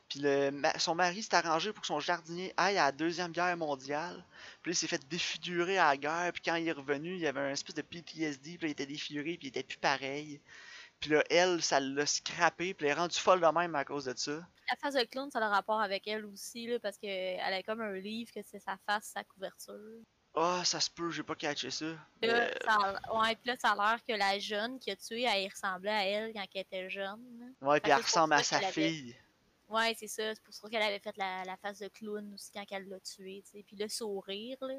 Puis 0.09 0.21
le, 0.21 0.51
son 0.79 0.94
mari 0.94 1.23
s'est 1.23 1.35
arrangé 1.35 1.73
pour 1.73 1.83
que 1.83 1.87
son 1.87 2.01
jardinier 2.01 2.55
aille 2.57 2.79
à 2.79 2.87
la 2.87 2.92
Deuxième 2.92 3.33
Guerre 3.33 3.57
mondiale. 3.57 4.25
Puis 4.62 4.71
là, 4.71 4.73
il 4.73 4.77
s'est 4.77 4.87
fait 4.87 5.07
défigurer 5.09 5.79
à 5.79 5.88
la 5.88 5.97
guerre. 5.97 6.33
Puis 6.33 6.42
quand 6.44 6.55
il 6.55 6.66
est 6.66 6.73
revenu, 6.73 7.14
il 7.14 7.21
y 7.21 7.27
avait 7.27 7.40
un 7.40 7.51
espèce 7.51 7.75
de 7.75 7.83
PTSD. 7.83 8.57
Puis 8.57 8.62
là, 8.62 8.68
il 8.68 8.71
était 8.71 8.87
défiguré. 8.87 9.37
Puis 9.37 9.47
il 9.47 9.49
était 9.49 9.62
plus 9.62 9.79
pareil. 9.79 10.40
Puis 11.01 11.11
là, 11.11 11.23
elle, 11.31 11.62
ça 11.62 11.79
l'a 11.79 12.07
scrappé. 12.07 12.75
Puis 12.75 12.87
elle 12.87 12.92
est 12.92 12.94
rendue 12.94 13.18
folle 13.18 13.40
de 13.40 13.47
même 13.47 13.75
à 13.75 13.85
cause 13.85 14.07
de 14.07 14.14
ça. 14.16 14.33
La 14.71 14.77
face 14.81 14.94
de 14.94 15.05
clown, 15.05 15.31
ça 15.31 15.38
a 15.38 15.42
le 15.42 15.55
rapport 15.55 15.81
avec 15.81 16.07
elle 16.09 16.25
aussi, 16.27 16.66
là, 16.66 16.79
parce 16.79 16.99
qu'elle 16.99 17.40
a 17.40 17.62
comme 17.62 17.81
un 17.81 17.92
livre 17.92 18.31
que 18.33 18.40
c'est 18.42 18.59
sa 18.59 18.77
face, 18.87 19.12
sa 19.14 19.25
couverture. 19.25 20.01
Ah, 20.35 20.62
ça 20.64 20.79
se 20.79 20.90
peut, 20.90 21.11
j'ai 21.11 21.23
pas 21.23 21.35
catché 21.35 21.71
ça. 21.71 21.87
Là, 21.87 21.97
Euh, 22.23 22.51
ça 22.64 22.75
a, 22.75 23.18
ouais, 23.21 23.35
puis 23.37 23.51
là, 23.51 23.57
ça 23.59 23.71
a 23.71 23.75
l'air 23.75 23.99
que 24.07 24.12
la 24.12 24.38
jeune 24.38 24.79
qui 24.79 24.90
a 24.90 24.97
tué, 24.97 25.23
elle 25.23 25.51
ressemblait 25.51 25.90
à 25.90 26.05
elle 26.05 26.33
quand 26.33 26.44
elle 26.55 26.61
était 26.61 26.90
jeune. 26.90 27.55
ouais, 27.62 27.81
puis 27.81 27.90
elle 27.90 28.03
ressemble 28.03 28.35
à 28.35 28.42
sa 28.42 28.61
fille. 28.61 29.16
Ouais, 29.68 29.94
c'est 29.98 30.09
ça. 30.09 30.35
C'est 30.35 30.42
pour 30.42 30.54
ça 30.54 30.68
qu'elle 30.68 30.83
avait 30.83 30.98
fait 30.98 31.16
la, 31.16 31.44
la 31.44 31.57
face 31.59 31.78
de 31.78 31.88
clown 31.88 32.33
aussi 32.35 32.50
quand 32.52 32.64
elle 32.70 32.88
l'a 32.88 33.00
tué, 33.00 33.42
tu 33.44 33.59
sais. 33.59 33.64
Puis 33.66 33.76
le 33.76 33.88
sourire, 33.88 34.57
là. 34.62 34.74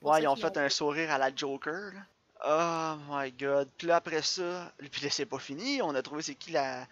Pour 0.00 0.10
Ouais, 0.10 0.22
ils 0.22 0.28
ont 0.28 0.36
fait 0.36 0.56
un 0.56 0.68
sourire 0.68 1.10
à 1.10 1.18
la 1.18 1.34
Joker. 1.34 1.92
là. 1.94 2.00
Oh 2.44 2.96
my 3.08 3.32
god. 3.32 3.68
Puis 3.76 3.86
là, 3.88 3.96
après 3.96 4.22
ça, 4.22 4.72
puis 4.78 5.02
là, 5.02 5.10
c'est 5.10 5.26
pas 5.26 5.38
fini. 5.38 5.82
On 5.82 5.94
a 5.94 6.02
trouvé 6.02 6.22
c'est 6.22 6.34
qui 6.34 6.52
la, 6.52 6.86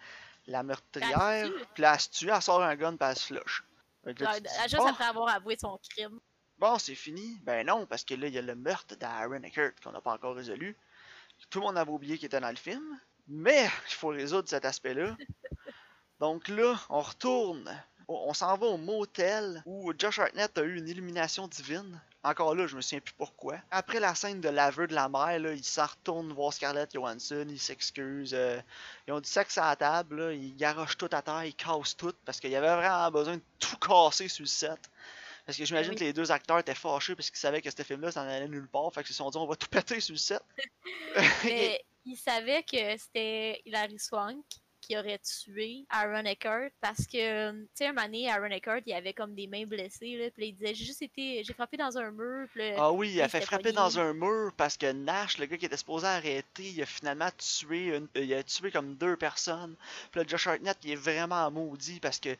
la 0.47 0.63
meurtrière. 0.63 1.49
Puis 1.73 1.81
là, 1.81 1.93
elle 1.93 1.99
se 1.99 2.09
tue, 2.09 2.29
elle 2.29 2.41
sort 2.41 2.61
un 2.61 2.75
gun, 2.75 2.95
puis 2.97 3.07
elle 3.09 3.15
se 3.15 3.25
flush. 3.27 3.63
Là, 4.03 4.13
dis, 4.39 4.47
juste 4.63 4.77
bon, 4.77 4.87
après 4.87 5.05
avoir 5.05 5.29
avoué 5.29 5.55
son 5.57 5.79
crime. 5.89 6.19
Bon, 6.57 6.77
c'est 6.77 6.95
fini. 6.95 7.37
Ben 7.43 7.65
non, 7.65 7.85
parce 7.85 8.03
que 8.03 8.15
là, 8.15 8.27
il 8.27 8.33
y 8.33 8.37
a 8.37 8.41
le 8.41 8.55
meurtre 8.55 8.95
d'Aaron 8.95 9.43
Eckert 9.43 9.73
qu'on 9.83 9.91
n'a 9.91 10.01
pas 10.01 10.13
encore 10.13 10.35
résolu. 10.35 10.75
Tout 11.49 11.59
le 11.59 11.65
monde 11.67 11.77
avait 11.77 11.91
oublié 11.91 12.17
qu'il 12.17 12.25
était 12.25 12.39
dans 12.39 12.49
le 12.49 12.55
film. 12.55 12.99
Mais 13.27 13.69
il 13.87 13.93
faut 13.93 14.07
résoudre 14.09 14.49
cet 14.49 14.65
aspect-là. 14.65 15.15
Donc 16.19 16.47
là, 16.47 16.79
on 16.89 17.01
retourne. 17.01 17.83
On 18.07 18.33
s'en 18.33 18.57
va 18.57 18.65
au 18.67 18.77
motel 18.77 19.61
où 19.65 19.93
Josh 19.97 20.17
Hartnett 20.19 20.57
a 20.57 20.63
eu 20.63 20.77
une 20.77 20.87
illumination 20.87 21.47
divine. 21.47 22.01
Encore 22.23 22.55
là, 22.55 22.65
je 22.67 22.75
me 22.75 22.81
souviens 22.81 22.99
plus 22.99 23.13
pourquoi. 23.13 23.57
Après 23.71 23.99
la 23.99 24.13
scène 24.15 24.41
de 24.41 24.49
l'aveu 24.49 24.87
de 24.87 24.95
la 24.95 25.07
mère, 25.07 25.39
là, 25.39 25.53
il 25.53 25.63
s'en 25.63 25.85
retourne 25.85 26.33
voir 26.33 26.51
Scarlett 26.51 26.91
Johansson, 26.91 27.45
il 27.47 27.59
s'excuse. 27.59 28.33
euh, 28.33 28.59
ils 29.07 29.13
ont 29.13 29.21
du 29.21 29.29
sexe 29.29 29.57
à 29.59 29.67
la 29.69 29.75
table, 29.75 30.19
là, 30.19 30.33
ils 30.33 30.55
garochent 30.55 30.97
tout 30.97 31.07
à 31.13 31.21
terre, 31.21 31.45
ils 31.45 31.53
cassent 31.55 31.95
tout 31.95 32.13
parce 32.25 32.39
qu'il 32.39 32.49
y 32.49 32.55
avait 32.55 32.75
vraiment 32.75 33.09
besoin 33.11 33.37
de 33.37 33.41
tout 33.59 33.77
casser 33.77 34.27
sur 34.27 34.41
le 34.43 34.47
set. 34.47 34.79
Parce 35.45 35.57
que 35.57 35.63
j'imagine 35.65 35.91
Oui. 35.93 35.97
que 35.99 36.03
les 36.03 36.13
deux 36.13 36.31
acteurs 36.31 36.59
étaient 36.59 36.75
fâchés 36.75 37.15
parce 37.15 37.29
qu'ils 37.29 37.39
savaient 37.39 37.61
que 37.61 37.69
ce 37.71 37.83
film-là, 37.83 38.11
ça 38.11 38.25
n'allait 38.25 38.47
nulle 38.47 38.67
part. 38.67 38.91
Fait 38.91 39.01
qu'ils 39.03 39.13
se 39.13 39.19
sont 39.19 39.29
dit, 39.29 39.37
on 39.37 39.47
va 39.47 39.55
tout 39.55 39.69
péter 39.69 39.99
sur 39.99 40.13
le 40.13 40.17
set. 40.19 40.41
Mais 41.45 41.83
il 42.05 42.17
savait 42.17 42.63
que 42.63 42.97
c'était 42.97 43.61
Hilary 43.65 43.97
Swank 43.99 44.43
qui 44.89 44.97
aurait 44.97 45.19
tué 45.19 45.85
Aaron 45.89 46.25
Eckhart 46.25 46.71
parce 46.81 47.05
que, 47.05 47.51
tu 47.51 47.67
sais, 47.75 47.87
un 47.87 47.93
donné, 47.93 48.29
Aaron 48.29 48.49
Eckhart, 48.49 48.81
il 48.87 48.93
avait 48.93 49.13
comme 49.13 49.35
des 49.35 49.45
mains 49.45 49.65
blessées, 49.65 50.17
là. 50.17 50.31
Puis 50.31 50.47
il 50.47 50.53
disait, 50.53 50.73
j'ai 50.73 50.85
juste 50.85 51.01
été, 51.03 51.43
j'ai 51.43 51.53
frappé 51.53 51.77
dans 51.77 51.95
un 51.97 52.09
mur. 52.11 52.47
Puis 52.53 52.71
Ah 52.75 52.91
oui, 52.91 53.11
il 53.13 53.21
a 53.21 53.29
fait 53.29 53.41
frapper 53.41 53.71
dans 53.71 53.99
un 53.99 54.13
mur 54.13 54.51
parce 54.57 54.77
que 54.77 54.91
Nash, 54.91 55.37
le 55.37 55.45
gars 55.45 55.57
qui 55.57 55.65
était 55.65 55.77
supposé 55.77 56.07
arrêter, 56.07 56.63
il 56.63 56.81
a 56.81 56.87
finalement 56.87 57.29
tué 57.37 57.95
une, 57.95 58.07
euh, 58.17 58.23
il 58.23 58.33
a 58.33 58.41
tué 58.41 58.71
comme 58.71 58.95
deux 58.95 59.15
personnes. 59.15 59.75
Puis 60.11 60.21
là, 60.21 60.27
Josh 60.27 60.47
Hartnett, 60.47 60.77
il 60.83 60.91
est 60.91 60.95
vraiment 60.95 61.51
maudit 61.51 61.99
parce 61.99 62.19
que 62.19 62.35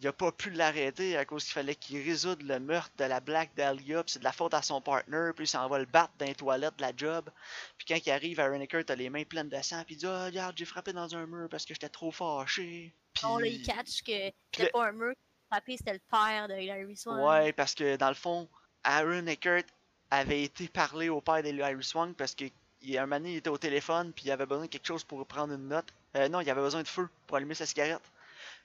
il 0.00 0.08
a 0.08 0.12
pas 0.12 0.32
pu 0.32 0.50
l'arrêter 0.50 1.16
à 1.16 1.24
cause 1.24 1.44
qu'il 1.44 1.52
fallait 1.52 1.74
qu'il 1.74 2.02
résoudre 2.02 2.44
le 2.44 2.58
meurtre 2.58 2.92
de 2.96 3.04
la 3.04 3.20
Black 3.20 3.50
Dahlia, 3.54 4.02
puis 4.02 4.12
c'est 4.12 4.18
de 4.18 4.24
la 4.24 4.32
faute 4.32 4.54
à 4.54 4.62
son 4.62 4.80
partner, 4.80 5.30
puis 5.34 5.44
il 5.44 5.48
s'en 5.48 5.68
va 5.68 5.78
le 5.78 5.84
battre 5.84 6.12
dans 6.18 6.26
les 6.26 6.34
toilettes 6.34 6.76
de 6.76 6.82
la 6.82 6.92
job. 6.96 7.28
Puis 7.76 7.86
quand 7.86 7.98
il 8.06 8.10
arrive, 8.10 8.40
Aaron 8.40 8.60
Eckert 8.60 8.84
a 8.88 8.94
les 8.94 9.10
mains 9.10 9.24
pleines 9.24 9.48
de 9.48 9.62
sang, 9.62 9.82
puis 9.84 9.94
il 9.96 9.98
dit 9.98 10.06
Ah, 10.06 10.26
regarde, 10.26 10.56
j'ai 10.56 10.64
frappé 10.64 10.92
dans 10.92 11.14
un 11.14 11.26
mur 11.26 11.48
parce 11.50 11.66
que 11.66 11.74
j'étais 11.74 11.88
trop 11.88 12.10
fâché. 12.10 12.94
Puis... 13.12 13.24
on 13.26 13.38
là, 13.38 13.46
il 13.46 13.62
catch 13.62 14.02
que 14.02 14.12
c'était 14.12 14.32
le- 14.64 14.70
pas 14.70 14.86
un 14.88 14.92
mur 14.92 15.14
frappé, 15.50 15.76
c'était 15.76 15.92
le 15.94 16.00
père 16.10 16.48
de 16.48 16.54
Hilary 16.54 16.96
Swank. 16.96 17.28
Ouais, 17.28 17.52
parce 17.52 17.74
que 17.74 17.96
dans 17.96 18.08
le 18.08 18.14
fond, 18.14 18.48
Aaron 18.84 19.26
Eckert 19.26 19.64
avait 20.10 20.42
été 20.42 20.68
parler 20.68 21.08
au 21.08 21.20
père 21.20 21.42
d'Hilary 21.42 21.84
Swank 21.84 22.16
parce 22.16 22.34
que 22.34 22.46
il, 22.82 22.96
un 22.96 23.02
moment 23.02 23.16
donné, 23.16 23.32
il 23.32 23.36
était 23.36 23.50
au 23.50 23.58
téléphone 23.58 24.12
puis 24.12 24.26
il 24.26 24.30
avait 24.30 24.46
besoin 24.46 24.64
de 24.64 24.70
quelque 24.70 24.86
chose 24.86 25.04
pour 25.04 25.24
prendre 25.26 25.52
une 25.52 25.68
note. 25.68 25.92
Euh, 26.16 26.28
non, 26.28 26.40
il 26.40 26.48
avait 26.48 26.62
besoin 26.62 26.82
de 26.82 26.88
feu 26.88 27.08
pour 27.26 27.36
allumer 27.36 27.54
sa 27.54 27.66
cigarette. 27.66 28.00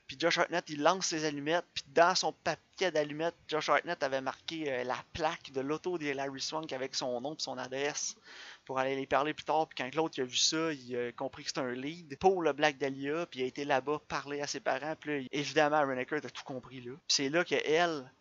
Puis 0.08 0.18
Josh 0.20 0.38
Hartnett, 0.38 0.70
il 0.70 0.82
lance 0.84 1.08
ses 1.08 1.26
allumettes, 1.26 1.66
puis 1.74 1.84
dans 1.88 2.14
son 2.14 2.32
papier 2.32 2.92
d'allumettes, 2.92 3.36
Josh 3.48 3.70
Hartnett 3.70 4.02
avait 4.04 4.22
marqué 4.22 4.72
euh, 4.72 4.84
la 4.84 4.98
plaque 5.14 5.52
de 5.52 5.62
l'auto 5.62 5.98
d'Hilary 5.98 6.42
Swank 6.42 6.72
avec 6.74 6.94
son 6.94 7.20
nom 7.22 7.34
et 7.34 7.40
son 7.40 7.58
adresse 7.58 8.16
pour 8.66 8.80
aller 8.80 8.96
les 8.96 9.06
parler 9.06 9.34
plus 9.34 9.46
tard. 9.46 9.68
Puis 9.68 9.78
quand 9.84 9.96
l'autre 9.96 10.16
il 10.18 10.22
a 10.22 10.26
vu 10.26 10.36
ça, 10.36 10.72
il 10.74 10.96
a 10.98 11.12
compris 11.12 11.44
que 11.44 11.50
c'était 11.50 11.62
un 11.62 11.72
lead 11.74 12.18
pour 12.18 12.42
le 12.42 12.52
Black 12.54 12.78
Dahlia, 12.78 13.26
puis 13.28 13.40
il 13.42 13.44
a 13.44 13.46
été 13.46 13.64
là-bas 13.66 14.02
parler 14.08 14.42
à 14.42 14.48
ses 14.48 14.60
parents. 14.60 14.96
Puis 15.00 15.22
là, 15.22 15.28
évidemment, 15.32 15.78
Aaron 15.78 15.98
Eckert 15.98 16.26
a 16.26 16.30
tout 16.30 16.44
compris 16.44 16.82
là. 16.82 16.92
Puis 16.94 17.00
c'est 17.08 17.30
là 17.30 17.44
qu'elle, 17.44 17.64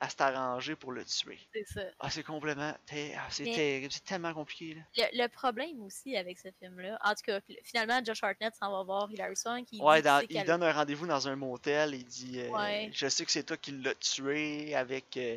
elle 0.00 0.10
s'est 0.10 0.22
arrangée 0.22 0.76
pour 0.76 0.92
le 0.92 1.04
tuer. 1.04 1.38
C'est 1.52 1.66
ça. 1.68 1.80
Ah, 2.00 2.10
c'est 2.10 2.22
complètement. 2.22 2.74
ah, 2.92 3.26
c'est 3.30 3.44
Mais- 3.44 3.54
terrible, 3.54 3.92
c'est 3.92 4.04
tellement 4.04 4.34
compliqué 4.34 4.74
là. 4.74 4.82
Le, 5.12 5.22
le 5.24 5.28
problème 5.28 5.82
aussi 5.82 6.16
avec 6.16 6.38
ce 6.38 6.48
film-là, 6.60 6.98
en 7.04 7.10
tout 7.14 7.22
cas, 7.26 7.40
finalement, 7.62 8.00
Josh 8.04 8.22
Hartnett 8.22 8.54
s'en 8.54 8.70
va 8.70 8.82
voir 8.82 9.10
Hilary 9.10 9.36
Swank. 9.36 9.66
Il 9.72 9.82
Ouais, 9.82 9.96
dit 9.98 10.02
dans- 10.04 10.22
il 10.28 10.44
donne 10.44 10.62
un 10.62 10.72
rendez-vous 10.72 11.06
dans 11.06 11.26
un 11.28 11.36
motel. 11.36 11.94
Il 11.94 12.04
dit 12.04 12.40
euh, 12.40 12.48
Ouais. 12.50 12.90
Je 12.92 13.08
sais 13.08 13.24
que 13.24 13.30
c'est 13.32 13.42
toi 13.44 13.56
qui 13.56 13.72
l'as 13.72 13.94
tué 13.94 14.74
avec, 14.74 15.16
euh, 15.16 15.36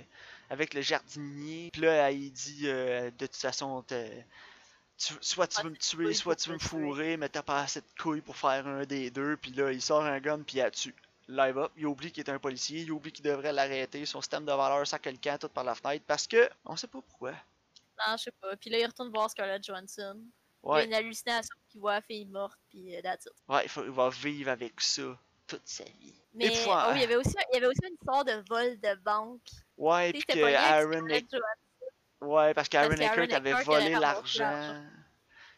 avec 0.49 0.73
le 0.73 0.81
jardinier. 0.81 1.69
Puis 1.71 1.81
là, 1.81 2.11
il 2.11 2.31
dit 2.31 2.63
euh, 2.65 3.09
De 3.17 3.25
toute 3.25 3.35
façon, 3.35 3.81
t'es- 3.83 4.25
tu- 4.97 5.13
soit 5.21 5.47
tu 5.47 5.57
Pas 5.57 5.63
veux 5.63 5.69
me 5.69 5.77
tuer, 5.77 6.13
soit 6.13 6.35
tu 6.35 6.49
veux 6.49 6.55
me 6.55 6.59
fourrer, 6.59 7.17
mais 7.17 7.29
t'as 7.29 7.43
pas 7.43 7.61
assez 7.61 7.81
de 7.81 7.85
couilles 8.01 8.21
pour 8.21 8.35
faire 8.35 8.67
un 8.67 8.85
des 8.85 9.09
deux. 9.11 9.37
Puis 9.37 9.51
là, 9.51 9.71
il 9.71 9.81
sort 9.81 10.03
un 10.03 10.19
gun, 10.19 10.41
puis 10.41 10.57
il 10.57 10.61
la 10.61 10.71
tue. 10.71 10.95
Live 11.27 11.57
up, 11.57 11.71
il 11.75 11.85
oublie 11.85 12.11
qu'il 12.11 12.23
est 12.23 12.29
un 12.29 12.39
policier, 12.39 12.81
il 12.81 12.91
oublie 12.91 13.11
qu'il 13.11 13.25
devrait 13.25 13.51
l'arrêter, 13.51 14.05
son 14.05 14.21
système 14.21 14.45
de 14.45 14.51
valeur 14.51 14.87
sac 14.87 15.05
le 15.05 15.17
camp 15.21 15.37
tout 15.39 15.49
par 15.49 15.65
la 15.65 15.75
fenêtre 15.75 16.05
parce 16.07 16.25
que 16.25 16.49
on 16.63 16.75
sait 16.77 16.87
pas 16.87 17.01
pourquoi. 17.01 17.31
Non, 17.31 18.15
je 18.17 18.23
sais 18.23 18.31
pas. 18.39 18.55
Puis 18.55 18.69
là, 18.69 18.79
il 18.79 18.85
retourne 18.85 19.09
voir 19.11 19.29
Scarlett 19.29 19.63
Johansson. 19.63 20.17
Il 20.63 20.67
y 20.67 20.69
a 20.69 20.73
Ouais, 20.73 20.85
une 20.85 20.93
hallucination 20.93 21.55
qui 21.69 21.77
il 21.77 21.81
voit 21.81 21.93
la 21.95 22.01
fille 22.01 22.25
morte, 22.25 22.57
puis 22.69 22.95
euh, 22.95 23.01
that's 23.01 23.25
it. 23.25 23.33
Ouais, 23.47 23.63
il, 23.63 23.69
faut, 23.69 23.83
il 23.83 23.91
va 23.91 24.09
vivre 24.09 24.49
avec 24.51 24.79
ça 24.81 25.17
toute 25.47 25.61
sa 25.67 25.83
vie. 25.83 26.13
Mais 26.33 26.49
oh, 26.49 26.91
il, 26.93 27.01
y 27.01 27.03
avait 27.03 27.15
aussi, 27.15 27.35
il 27.51 27.55
y 27.55 27.57
avait 27.57 27.67
aussi 27.67 27.79
une 27.87 27.93
histoire 27.93 28.25
de 28.25 28.43
vol 28.49 28.79
de 28.79 28.95
banque. 29.01 29.49
Ouais, 29.77 30.11
puis 30.13 30.23
que 30.23 30.53
Aaron 30.53 30.91
Scarlett 30.91 31.25
Johansson. 31.31 31.66
Ouais, 32.21 32.53
parce 32.53 32.67
qu'Aaron 32.69 32.91
Eckert 32.93 33.35
avait 33.35 33.53
volé 33.65 33.89
l'argent. 34.01 34.83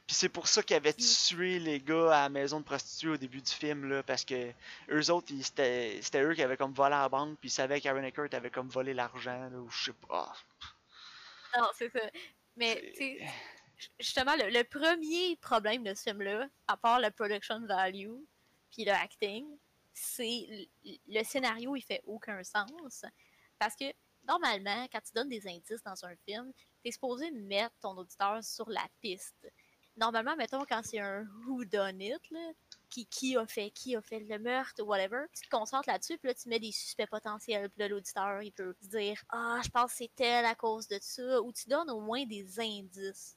Puis 0.05 0.15
c'est 0.15 0.29
pour 0.29 0.47
ça 0.47 0.63
qu'il 0.63 0.75
avait 0.75 0.93
tué 0.93 1.59
les 1.59 1.79
gars 1.79 2.07
à 2.07 2.21
la 2.23 2.29
maison 2.29 2.59
de 2.59 2.65
prostituées 2.65 3.11
au 3.11 3.17
début 3.17 3.41
du 3.41 3.51
film, 3.51 3.87
là, 3.87 4.01
parce 4.01 4.25
que 4.25 4.51
eux 4.89 5.11
autres, 5.11 5.27
ils- 5.31 5.43
c'était 5.43 5.99
c'était 6.01 6.23
eux 6.23 6.33
qui 6.33 6.41
avaient 6.41 6.57
comme 6.57 6.73
volé 6.73 6.95
à 6.95 7.01
la 7.01 7.09
banque, 7.09 7.37
puis 7.39 7.49
ils 7.49 7.51
savaient 7.51 7.79
qu'Aaron 7.79 8.03
Eckert 8.03 8.27
avait 8.33 8.49
comme 8.49 8.69
volé 8.69 8.93
l'argent, 8.95 9.49
ou 9.53 9.69
je 9.69 9.85
sais 9.85 9.97
pas. 10.07 10.33
Non, 11.57 11.67
c'est 11.77 11.91
ça. 11.91 12.01
Mais, 12.55 12.91
tu 12.97 13.21
justement, 13.99 14.35
le, 14.35 14.49
le 14.49 14.63
premier 14.63 15.35
problème 15.37 15.83
de 15.83 15.93
ce 15.93 16.03
film-là, 16.03 16.47
à 16.67 16.75
part 16.75 16.99
le 16.99 17.11
production 17.11 17.65
value, 17.67 18.17
puis 18.71 18.85
le 18.85 18.91
acting, 18.91 19.45
c'est 19.93 20.69
le 21.07 21.23
scénario, 21.23 21.75
il 21.75 21.81
fait 21.83 22.01
aucun 22.05 22.43
sens. 22.43 23.05
Parce 23.59 23.75
que, 23.75 23.85
normalement, 24.29 24.87
quand 24.91 25.01
tu 25.01 25.11
donnes 25.13 25.29
des 25.29 25.47
indices 25.47 25.83
dans 25.83 26.05
un 26.05 26.15
film, 26.27 26.53
t'es 26.83 26.91
supposé 26.91 27.31
mettre 27.31 27.75
ton 27.81 27.97
auditeur 27.97 28.43
sur 28.43 28.69
la 28.69 28.87
piste. 29.01 29.51
Normalement, 29.97 30.35
mettons, 30.37 30.63
quand 30.65 30.81
c'est 30.83 30.99
un 30.99 31.25
who 31.45 31.65
done 31.65 31.99
it, 31.99 32.21
là, 32.31 32.51
qui, 32.89 33.05
qui 33.07 33.35
a 33.35 33.45
fait, 33.45 33.71
qui 33.71 33.95
a 33.95 34.01
fait 34.01 34.19
le 34.19 34.39
meurtre, 34.39 34.81
whatever, 34.83 35.25
tu 35.33 35.43
te 35.43 35.49
concentres 35.49 35.89
là-dessus, 35.89 36.17
puis 36.19 36.29
là, 36.29 36.33
tu 36.33 36.47
mets 36.47 36.59
des 36.59 36.71
suspects 36.71 37.09
potentiels, 37.09 37.69
puis 37.69 37.81
là, 37.81 37.89
l'auditeur, 37.89 38.41
il 38.41 38.51
peut 38.51 38.73
se 38.81 38.87
dire 38.87 39.21
«Ah, 39.29 39.59
je 39.63 39.69
pense 39.69 39.91
que 39.91 39.97
c'est 39.97 40.11
tel 40.15 40.45
à 40.45 40.55
cause 40.55 40.87
de 40.87 40.99
ça», 41.01 41.41
ou 41.43 41.51
tu 41.51 41.67
donnes 41.67 41.89
au 41.89 41.99
moins 41.99 42.25
des 42.25 42.59
indices. 42.59 43.35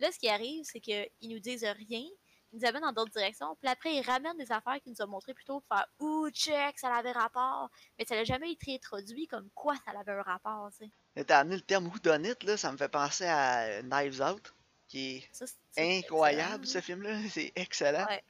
Là, 0.00 0.10
ce 0.10 0.18
qui 0.18 0.28
arrive, 0.28 0.64
c'est 0.64 0.80
qu'ils 0.80 1.10
nous 1.22 1.38
disent 1.38 1.64
rien, 1.64 2.04
ils 2.52 2.58
nous 2.58 2.66
amènent 2.66 2.82
dans 2.82 2.92
d'autres 2.92 3.12
directions, 3.12 3.56
puis 3.60 3.70
après, 3.70 3.94
ils 3.94 4.02
ramènent 4.02 4.36
des 4.36 4.50
affaires 4.52 4.80
qu'ils 4.82 4.92
nous 4.92 5.04
ont 5.04 5.08
montrées 5.08 5.34
plus 5.34 5.44
tôt 5.44 5.60
pour 5.60 5.76
faire 5.76 5.86
«Ouh, 6.00 6.30
check, 6.30 6.78
ça 6.78 6.94
avait 6.94 7.12
rapport», 7.12 7.70
mais 7.98 8.04
ça 8.04 8.16
n'a 8.16 8.24
jamais 8.24 8.52
été 8.52 8.74
introduit 8.74 9.26
comme 9.26 9.48
quoi 9.54 9.74
ça 9.84 9.98
avait 9.98 10.12
un 10.12 10.22
rapport, 10.22 10.70
tu 10.78 10.90
sais. 11.14 11.24
T'as 11.24 11.40
amené 11.40 11.56
le 11.56 11.62
terme 11.62 11.86
whodunit, 11.86 12.34
là, 12.42 12.56
ça 12.56 12.72
me 12.72 12.76
fait 12.76 12.88
penser 12.88 13.26
à 13.26 13.82
Knives 13.82 14.20
Out, 14.20 14.54
qui 14.88 15.16
est 15.16 15.28
Ça, 15.32 15.44
incroyable, 15.78 16.66
ce 16.66 16.80
film-là, 16.80 17.16
c'est 17.30 17.52
excellent. 17.56 18.06
Ouais. 18.06 18.22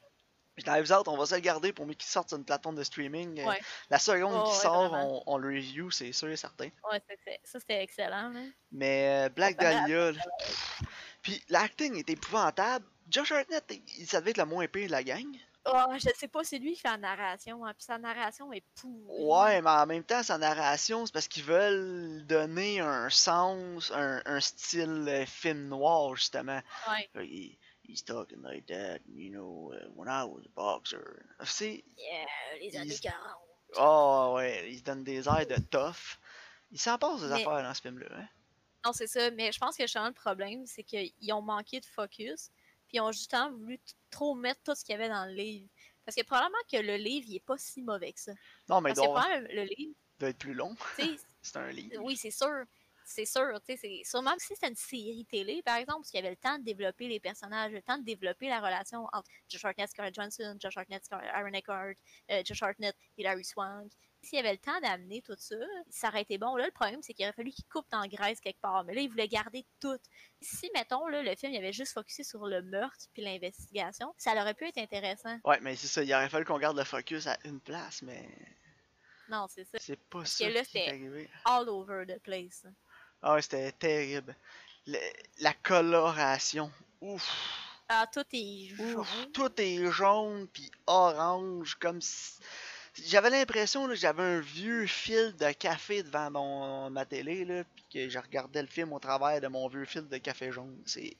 Puis 0.55 0.65
Knives 0.65 0.91
Out, 0.91 1.07
on 1.07 1.17
va 1.17 1.25
se 1.25 1.35
le 1.35 1.41
garder 1.41 1.71
pour 1.71 1.87
qu'il 1.87 2.01
sorte 2.03 2.29
sur 2.29 2.37
une 2.37 2.43
plateforme 2.43 2.75
de 2.75 2.83
streaming. 2.83 3.43
Ouais. 3.45 3.59
La 3.89 3.97
seconde 3.97 4.33
Oh, 4.35 4.49
qui 4.49 4.51
ouais, 4.51 4.61
sort, 4.61 4.93
on, 4.93 5.23
on 5.25 5.37
le 5.37 5.47
review, 5.47 5.89
c'est 5.91 6.11
sûr 6.11 6.27
et 6.27 6.35
certain. 6.35 6.69
Ouais, 6.91 7.01
ça, 7.43 7.59
c'était 7.59 7.81
excellent. 7.81 8.33
Mais 8.71 9.25
euh, 9.25 9.29
Black 9.29 9.57
Dahlia, 9.57 10.11
puis 11.21 11.41
l'acting 11.49 11.97
est 11.97 12.09
épouvantable. 12.09 12.85
Josh 13.11 13.31
Hartnett, 13.31 13.63
il- 13.97 14.07
ça 14.07 14.19
devait 14.19 14.31
être 14.31 14.37
le 14.37 14.45
moins 14.45 14.67
pire 14.67 14.87
de 14.87 14.91
la 14.91 15.03
gang. 15.03 15.27
Oh, 15.65 15.85
je 15.93 16.09
sais 16.17 16.27
pas, 16.27 16.43
c'est 16.43 16.57
lui 16.57 16.73
qui 16.73 16.79
fait 16.81 16.87
la 16.89 16.97
narration, 16.97 17.63
hein, 17.63 17.73
puis 17.75 17.83
sa 17.85 17.99
narration 17.99 18.51
est 18.51 18.63
pourrie. 18.81 19.05
Ouais, 19.23 19.61
mais 19.61 19.69
en 19.69 19.85
même 19.85 20.03
temps, 20.03 20.23
sa 20.23 20.39
narration, 20.39 21.05
c'est 21.05 21.11
parce 21.13 21.27
qu'ils 21.27 21.43
veulent 21.43 22.25
donner 22.25 22.79
un 22.79 23.09
sens, 23.11 23.91
un, 23.93 24.23
un 24.25 24.39
style 24.39 25.05
euh, 25.07 25.25
film 25.27 25.67
noir, 25.67 26.15
justement. 26.15 26.59
Ouais, 26.87 27.09
he- 27.23 27.59
he's 27.87 28.03
talking 28.03 28.41
like 28.41 28.65
that, 28.65 28.99
you 29.13 29.29
know, 29.29 29.71
uh, 29.73 29.87
when 29.95 30.07
I 30.09 30.23
was 30.23 30.41
a 30.45 30.49
boxer. 30.55 30.97
C'est. 31.43 31.83
yeah, 31.95 32.25
les 32.59 32.75
années 32.77 32.93
Ils- 32.95 32.99
40. 32.99 33.17
Oh, 33.77 34.33
ouais, 34.37 34.67
il 34.71 34.79
se 34.79 34.83
donne 34.83 35.03
des 35.03 35.27
airs 35.27 35.45
de 35.45 35.55
tough. 35.69 36.17
Il 36.71 36.79
s'en 36.79 36.97
passe 36.97 37.21
des 37.21 37.27
Mais- 37.27 37.33
affaires 37.35 37.61
dans 37.61 37.73
ce 37.75 37.81
film-là, 37.81 38.07
hein. 38.17 38.27
Non, 38.83 38.93
c'est 38.93 39.05
ça, 39.05 39.29
mais 39.29 39.51
je 39.51 39.59
pense 39.59 39.77
que 39.77 39.83
justement 39.83 40.07
le 40.07 40.13
problème, 40.13 40.65
c'est 40.65 40.81
qu'ils 40.81 41.13
ont 41.33 41.41
manqué 41.43 41.79
de 41.79 41.85
focus, 41.85 42.49
puis 42.91 42.97
ils 42.97 43.01
ont 43.01 43.11
justement 43.13 43.49
voulu 43.51 43.79
trop 44.09 44.35
mettre 44.35 44.61
tout 44.63 44.75
ce 44.75 44.83
qu'il 44.83 44.91
y 44.91 44.95
avait 44.95 45.07
dans 45.07 45.25
le 45.25 45.33
livre. 45.33 45.69
Parce 46.03 46.15
que 46.15 46.23
probablement 46.23 46.57
que 46.69 46.77
le 46.77 46.97
livre, 46.97 47.25
il 47.29 47.37
est 47.37 47.45
pas 47.45 47.57
si 47.57 47.81
mauvais 47.81 48.11
que 48.11 48.19
ça. 48.19 48.33
Non, 48.67 48.81
mais 48.81 48.93
Parce 48.93 49.07
que 49.07 49.11
probablement, 49.11 49.47
le 49.49 49.63
livre, 49.63 49.95
doit 50.19 50.29
être 50.29 50.37
plus 50.37 50.53
long. 50.53 50.75
C'est 51.41 51.57
un 51.57 51.71
livre. 51.71 52.03
oui, 52.03 52.15
c'est 52.17 52.29
sûr. 52.29 52.65
C'est 53.03 53.25
sûr, 53.25 53.59
c'est 53.65 54.01
sûrement 54.05 54.35
que 54.35 54.41
si 54.43 54.53
c'était 54.53 54.69
une 54.69 54.75
série 54.75 55.25
télé, 55.25 55.63
par 55.63 55.77
exemple, 55.77 56.01
parce 56.01 56.11
qu'il 56.11 56.19
y 56.19 56.23
avait 56.23 56.29
le 56.29 56.37
temps 56.37 56.59
de 56.59 56.63
développer 56.63 57.07
les 57.07 57.19
personnages, 57.19 57.71
le 57.71 57.81
temps 57.81 57.97
de 57.97 58.03
développer 58.03 58.47
la 58.47 58.61
relation 58.61 59.07
entre 59.11 59.27
Josh 59.49 59.65
Hartnett, 59.65 59.89
Scarlett 59.89 60.13
Johansson, 60.13 60.55
Josh 60.61 60.77
Hartnett, 60.77 61.03
Aaron 61.11 61.51
Eckhart, 61.53 61.95
euh, 62.29 62.43
Josh 62.45 62.61
Hartnett, 62.61 62.95
Hilary 63.17 63.43
Swank. 63.43 63.91
S'il 64.23 64.37
y 64.37 64.39
avait 64.39 64.51
le 64.51 64.57
temps 64.59 64.79
d'amener 64.81 65.21
tout 65.23 65.35
ça, 65.37 65.55
ça 65.89 66.09
aurait 66.09 66.21
été 66.21 66.37
bon. 66.37 66.55
Là, 66.55 66.65
le 66.65 66.71
problème, 66.71 67.01
c'est 67.01 67.13
qu'il 67.13 67.25
aurait 67.25 67.33
fallu 67.33 67.49
qu'il 67.51 67.65
coupe 67.65 67.87
en 67.91 68.05
graisse 68.07 68.39
quelque 68.39 68.61
part. 68.61 68.83
Mais 68.83 68.93
là, 68.93 69.01
il 69.01 69.09
voulait 69.09 69.27
garder 69.27 69.65
tout. 69.79 69.97
Si, 70.39 70.69
mettons, 70.75 71.07
là, 71.07 71.23
le 71.23 71.35
film 71.35 71.53
il 71.53 71.57
avait 71.57 71.73
juste 71.73 71.93
focusé 71.93 72.23
sur 72.23 72.45
le 72.45 72.61
meurtre 72.61 73.05
puis 73.13 73.23
l'investigation, 73.23 74.13
ça 74.17 74.33
aurait 74.33 74.53
pu 74.53 74.67
être 74.67 74.77
intéressant. 74.77 75.39
Ouais, 75.43 75.59
mais 75.61 75.75
c'est 75.75 75.87
ça, 75.87 76.03
il 76.03 76.13
aurait 76.13 76.29
fallu 76.29 76.45
qu'on 76.45 76.59
garde 76.59 76.77
le 76.77 76.83
focus 76.83 77.25
à 77.25 77.37
une 77.45 77.59
place, 77.59 78.03
mais 78.03 78.29
Non, 79.27 79.47
c'est 79.49 79.65
ça. 79.65 79.77
c'est 79.79 79.99
pas 79.99 80.21
que 80.21 80.29
ça 80.29 80.49
là, 80.49 80.59
est 80.59 80.63
c'était- 80.65 80.87
arrivé. 80.89 81.29
All 81.45 81.67
over 81.67 82.05
the 82.07 82.19
place. 82.21 82.63
Ah 83.23 83.33
ouais, 83.33 83.41
c'était 83.41 83.71
terrible. 83.71 84.35
Le- 84.85 84.97
la 85.39 85.53
coloration. 85.53 86.71
Ouf. 87.01 87.27
Ah, 87.89 88.05
tout 88.13 88.23
est 88.33 88.67
jaune. 88.69 88.95
Ouf. 88.97 89.27
Tout 89.33 89.51
est 89.59 89.91
jaune 89.91 90.47
puis 90.47 90.69
orange 90.85 91.75
comme 91.75 91.99
si... 92.01 92.39
J'avais 92.93 93.29
l'impression 93.29 93.87
que 93.87 93.95
j'avais 93.95 94.23
un 94.23 94.39
vieux 94.41 94.85
fil 94.85 95.35
de 95.37 95.51
café 95.53 96.03
devant 96.03 96.29
mon, 96.29 96.89
ma 96.89 97.05
télé 97.05 97.45
là, 97.45 97.63
puis 97.63 97.85
que 97.91 98.09
je 98.09 98.19
regardais 98.19 98.61
le 98.61 98.67
film 98.67 98.91
au 98.91 98.99
travers 98.99 99.39
de 99.39 99.47
mon 99.47 99.67
vieux 99.69 99.85
fil 99.85 100.07
de 100.07 100.17
café 100.17 100.51
jaune. 100.51 100.81
C'est 100.85 101.15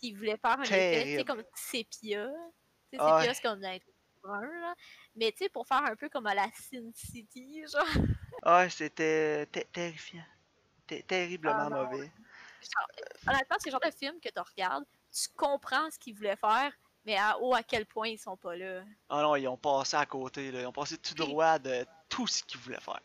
qui 0.00 0.12
voulait 0.12 0.36
faire 0.36 0.58
un 0.58 0.62
effet, 0.62 1.24
comme 1.24 1.42
sépia. 1.54 2.26
Tu 2.90 2.98
sais, 2.98 3.04
Ah 3.04 3.20
sépia, 3.20 3.34
c'est 3.34 3.42
comme 3.42 3.60
brun, 4.22 4.60
là. 4.60 4.74
Mais 5.16 5.30
tu 5.32 5.44
sais, 5.44 5.48
pour 5.48 5.66
faire 5.66 5.84
un 5.84 5.96
peu 5.96 6.08
comme 6.08 6.26
à 6.26 6.34
la 6.34 6.48
Sin 6.52 6.90
City, 6.94 7.64
genre. 7.72 7.86
ouais, 8.44 8.70
c'était 8.70 9.46
ter- 9.46 9.70
terrifiant. 9.72 10.24
Ter- 10.86 11.04
terriblement 11.04 11.56
Ah 11.56 11.70
mauvais. 11.70 12.10
Honnêtement, 13.26 13.56
c'est 13.60 13.68
le 13.68 13.72
genre 13.72 13.80
de 13.80 13.90
film 13.90 14.20
que 14.20 14.28
tu 14.28 14.40
regardes, 14.40 14.84
tu 15.12 15.28
comprends 15.36 15.90
ce 15.90 15.98
qu'ils 15.98 16.14
voulaient 16.14 16.36
faire, 16.36 16.72
mais 17.04 17.16
à, 17.16 17.36
oh, 17.40 17.54
à 17.54 17.62
quel 17.62 17.86
point 17.86 18.08
ils 18.08 18.18
sont 18.18 18.36
pas 18.36 18.56
là? 18.56 18.82
Ah 19.08 19.22
non, 19.22 19.36
ils 19.36 19.46
ont 19.48 19.56
passé 19.56 19.96
à 19.96 20.06
côté 20.06 20.50
là, 20.50 20.60
ils 20.62 20.66
ont 20.66 20.72
passé 20.72 20.96
tout 20.98 21.14
droit 21.14 21.58
de 21.58 21.86
tout 22.08 22.26
ce 22.26 22.42
qu'ils 22.44 22.60
voulaient 22.60 22.80
faire. 22.80 23.00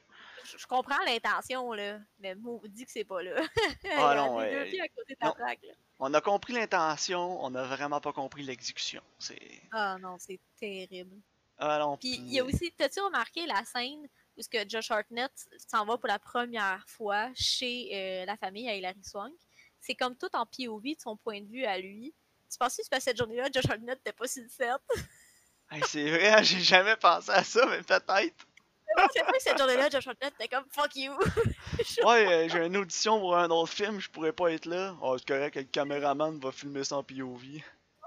Je, 0.45 0.57
je 0.57 0.65
comprends 0.67 0.97
l'intention, 1.05 1.73
là, 1.73 1.99
mais 2.19 2.33
dit 2.69 2.85
que 2.85 2.91
c'est 2.91 3.03
pas 3.03 3.21
là. 3.21 3.41
Ah 3.97 4.15
non, 4.15 4.39
Les 4.39 4.45
ouais. 4.45 4.63
deux 4.65 4.69
pieds 4.71 4.81
à 4.81 4.87
côté 4.87 5.13
de 5.13 5.17
la 5.21 5.27
Non. 5.27 5.33
traque, 5.33 5.61
là. 5.63 5.73
On 5.99 6.13
a 6.13 6.21
compris 6.21 6.53
l'intention, 6.53 7.43
on 7.43 7.53
a 7.55 7.63
vraiment 7.65 7.99
pas 7.99 8.13
compris 8.13 8.43
l'exécution. 8.43 9.01
C'est 9.19 9.37
Ah 9.71 9.97
non, 9.99 10.17
c'est 10.17 10.39
terrible. 10.59 11.17
ah 11.57 11.77
non, 11.79 11.97
Puis 11.97 12.11
puis- 12.17 12.19
il 12.25 12.33
y 12.33 12.39
a 12.39 12.45
aussi, 12.45 12.71
t'as-tu 12.71 13.01
remarqué 13.01 13.45
la 13.45 13.63
scène 13.65 14.07
où 14.37 14.41
ce 14.41 14.47
que 14.47 14.67
Josh 14.67 14.89
Hartnett 14.91 15.31
s'en 15.67 15.85
va 15.85 15.97
pour 15.97 16.07
la 16.07 16.19
première 16.19 16.83
fois 16.87 17.29
chez 17.35 17.89
euh, 17.93 18.25
la 18.25 18.37
famille 18.37 18.69
à 18.69 18.75
Hilary 18.75 19.03
Swank? 19.03 19.33
C'est 19.81 19.95
comme 19.95 20.15
tout 20.15 20.29
en 20.33 20.45
POV 20.45 20.95
de 20.95 20.99
son 21.01 21.17
point 21.17 21.41
de 21.41 21.47
vue 21.47 21.65
à 21.65 21.77
lui. 21.77 22.13
Tu 22.49 22.57
penses 22.57 22.77
que 22.77 22.99
cette 22.99 23.17
journée-là, 23.17 23.49
Josh 23.53 23.65
Hartnett 23.69 23.99
n'était 23.99 24.13
pas 24.13 24.25
le 24.25 24.47
set? 24.49 24.81
Hey, 25.71 25.83
c'est 25.85 26.09
vrai, 26.09 26.43
j'ai 26.43 26.61
jamais 26.61 26.95
pensé 26.95 27.29
à 27.29 27.43
ça, 27.43 27.63
mais 27.67 27.83
peut-être. 27.83 28.09
c'est 29.13 29.21
vrai 29.21 29.33
que 29.33 29.39
cette 29.39 29.57
journée-là, 29.59 29.87
Josh 29.91 30.07
Hartnett 30.07 30.33
était 30.33 30.47
comme 30.47 30.65
fuck 30.71 30.95
you. 30.95 31.13
Ouais, 32.03 32.25
euh, 32.25 32.49
j'ai 32.49 32.65
une 32.65 32.75
audition 32.75 33.19
pour 33.19 33.37
un 33.37 33.51
autre 33.51 33.71
film, 33.71 33.99
je 33.99 34.09
pourrais 34.09 34.33
pas 34.33 34.51
être 34.51 34.65
là. 34.65 34.95
Oh, 35.03 35.15
c'est 35.19 35.27
correct, 35.27 35.55
le 35.55 35.63
caméraman 35.65 36.39
va 36.39 36.51
filmer 36.51 36.81
en 36.91 37.03
POV. 37.03 37.61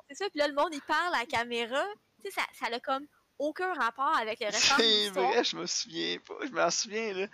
c'est 0.08 0.14
ça, 0.16 0.28
puis 0.28 0.40
là, 0.40 0.48
le 0.48 0.54
monde, 0.54 0.70
il 0.72 0.82
parle 0.82 1.14
à 1.14 1.20
la 1.20 1.26
caméra. 1.26 1.84
Tu 2.24 2.32
sais, 2.32 2.40
ça, 2.40 2.42
ça 2.58 2.74
a 2.74 2.80
comme 2.80 3.06
aucun 3.38 3.72
rapport 3.74 4.16
avec 4.18 4.40
le 4.40 4.46
restant 4.46 4.76
de 4.76 4.82
C'est 4.82 5.10
vrai, 5.10 5.44
je 5.44 5.56
me 5.56 5.66
souviens 5.66 6.18
pas, 6.18 6.34
je 6.44 6.50
m'en 6.50 6.70
souviens 6.70 7.12
là. 7.14 7.26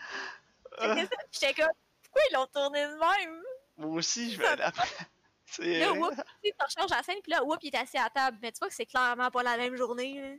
J'étais 1.33 1.55
comme, 1.55 1.73
pourquoi 2.03 2.23
ils 2.31 2.35
l'ont 2.35 2.47
tourné 2.47 2.85
de 2.85 2.99
même? 2.99 3.43
moi 3.79 3.97
aussi, 3.97 4.33
je 4.35 4.39
vais 4.39 4.57
la. 4.57 4.73
Là, 5.61 5.93
whoop, 5.95 6.15
tu 6.45 6.53
rechanges 6.61 6.91
la 6.91 7.03
scène, 7.03 7.19
puis 7.23 7.33
là, 7.33 7.43
whoop, 7.45 7.59
il 7.63 7.75
est 7.75 7.79
assis 7.79 7.97
à 7.99 8.05
la 8.05 8.11
table. 8.11 8.39
Mais 8.43 8.53
tu 8.53 8.59
vois 8.59 8.69
que 8.69 8.75
c'est 8.75 8.87
clairement 8.87 9.31
pas 9.31 9.43
la 9.43 9.57
même 9.57 9.77
journée. 9.77 10.39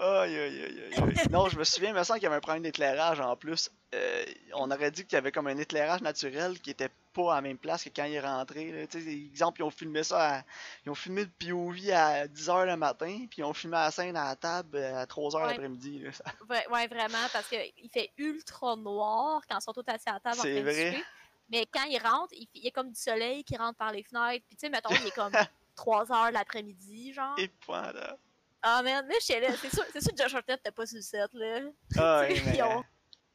Aïe, 0.00 0.38
aïe, 0.38 0.62
aïe, 0.64 0.82
aïe. 0.96 1.14
Non, 1.30 1.48
je 1.48 1.58
me 1.58 1.64
souviens, 1.64 1.90
il 1.90 1.94
me 1.96 2.04
semble 2.04 2.20
qu'il 2.20 2.24
y 2.24 2.26
avait 2.28 2.36
un 2.36 2.40
problème 2.40 2.62
d'éclairage 2.62 3.20
en 3.20 3.34
plus. 3.36 3.70
Euh, 3.94 4.24
on 4.54 4.70
aurait 4.70 4.90
dit 4.90 5.04
qu'il 5.04 5.14
y 5.14 5.16
avait 5.16 5.32
comme 5.32 5.46
un 5.48 5.56
éclairage 5.56 6.02
naturel 6.02 6.60
qui 6.60 6.70
était 6.70 6.90
pas 7.14 7.32
à 7.32 7.36
la 7.36 7.40
même 7.40 7.56
place 7.58 7.82
que 7.82 7.88
quand 7.88 8.04
il 8.04 8.14
est 8.14 8.20
rentré. 8.20 8.70
là. 8.70 8.86
Tu 8.86 9.02
sais, 9.02 9.10
exemple, 9.10 9.60
ils 9.60 9.64
ont 9.64 9.70
filmé 9.70 10.04
ça 10.04 10.36
à- 10.36 10.42
Ils 10.86 10.90
ont 10.90 10.94
filmé 10.94 11.24
le 11.24 11.30
POV 11.30 11.90
à 11.92 12.28
10h 12.28 12.66
le 12.66 12.76
matin, 12.76 13.26
puis 13.28 13.38
ils 13.38 13.44
ont 13.44 13.54
filmé 13.54 13.76
la 13.76 13.90
scène 13.90 14.16
à 14.16 14.26
la 14.28 14.36
table 14.36 14.76
euh, 14.76 15.02
à 15.02 15.06
3h 15.06 15.36
Ouais. 15.42 15.46
l'après-midi. 15.48 16.04
Ouais, 16.48 16.66
ouais, 16.70 16.86
vraiment, 16.86 17.26
parce 17.32 17.48
qu'il 17.48 17.90
fait 17.92 18.10
ultra 18.18 18.76
noir 18.76 19.40
quand 19.50 19.58
ils 19.58 19.62
sont 19.62 19.72
tous 19.72 19.84
assis 19.88 20.08
à 20.08 20.12
la 20.14 20.20
table 20.20 20.36
C'est 20.42 20.62
vrai. 20.62 21.02
Mais 21.50 21.66
quand 21.66 21.84
ils 21.84 21.98
rentrent, 21.98 22.32
il, 22.34 22.46
il 22.54 22.64
y 22.64 22.68
a 22.68 22.70
comme 22.70 22.90
du 22.90 23.00
soleil 23.00 23.42
qui 23.44 23.56
rentre 23.56 23.78
par 23.78 23.92
les 23.92 24.02
fenêtres. 24.02 24.44
Puis 24.46 24.56
tu 24.56 24.60
sais, 24.66 24.68
mettons, 24.70 24.94
il 24.94 25.06
est 25.06 25.14
comme 25.14 25.32
3 25.76 26.12
heures 26.12 26.30
l'après-midi, 26.30 27.12
genre. 27.12 27.38
Épouvantable. 27.38 28.18
Ah, 28.62 28.82
man, 28.82 29.06
là, 29.06 29.14
j'étais 29.24 29.40
là. 29.48 29.54
C'est 29.56 29.72
sûr, 29.74 29.84
c'est 29.92 30.00
sûr 30.02 30.12
que 30.14 30.20
Josh 30.22 30.34
Hartnett 30.34 30.60
t'es 30.62 30.70
pas 30.72 30.84
sur 30.86 30.96
le 30.96 31.02
set, 31.02 31.30
là. 31.32 31.60
Ah, 31.96 32.22
mais, 32.46 32.62
ont- 32.62 32.84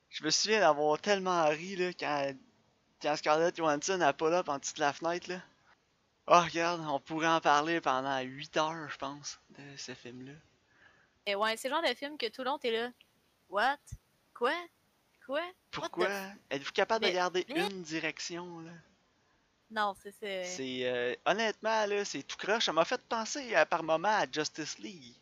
Je 0.09 0.23
me 0.23 0.29
souviens 0.29 0.59
d'avoir 0.59 0.99
tellement 0.99 1.45
ri 1.47 1.75
là, 1.77 1.91
quand, 1.93 2.33
quand 3.01 3.15
Scarlett 3.15 3.55
Johansson 3.55 4.01
a 4.01 4.11
pull 4.13 4.33
up 4.33 4.49
en 4.49 4.59
dessous 4.59 4.73
de 4.75 4.81
la 4.81 4.91
fenêtre. 4.93 5.29
Là. 5.29 5.37
Oh, 6.27 6.39
regarde, 6.41 6.81
on 6.87 6.99
pourrait 6.99 7.27
en 7.27 7.39
parler 7.41 7.79
pendant 7.81 8.19
8 8.19 8.57
heures, 8.57 8.89
je 8.89 8.97
pense, 8.97 9.39
de 9.57 9.77
ce 9.77 9.93
film-là. 9.93 10.33
Et 11.25 11.35
ouais, 11.35 11.55
c'est 11.57 11.69
le 11.69 11.75
genre 11.75 11.83
de 11.83 11.93
film 11.95 12.17
que 12.17 12.27
tout 12.29 12.41
le 12.41 12.49
long, 12.49 12.57
t'es 12.57 12.71
là. 12.71 12.89
What? 13.49 13.77
Quoi? 14.33 14.53
Quoi? 15.25 15.41
Pourquoi? 15.71 16.07
the 16.07 16.37
Êtes-vous 16.51 16.71
capable 16.71 17.05
de 17.05 17.11
garder 17.11 17.45
mais- 17.49 17.67
une 17.67 17.81
direction, 17.83 18.59
là? 18.59 18.71
Non, 19.71 19.95
c'est 20.01 20.11
c'est. 20.19 20.43
C'est 20.43 20.79
euh, 20.85 21.15
honnêtement 21.25 21.85
là, 21.87 22.05
c'est 22.05 22.21
tout 22.23 22.37
croche. 22.37 22.65
Ça 22.65 22.73
m'a 22.73 22.85
fait 22.85 23.01
penser 23.09 23.55
euh, 23.55 23.65
par 23.65 23.81
moment 23.83 24.09
à 24.09 24.25
Justice 24.31 24.77
League. 24.79 25.15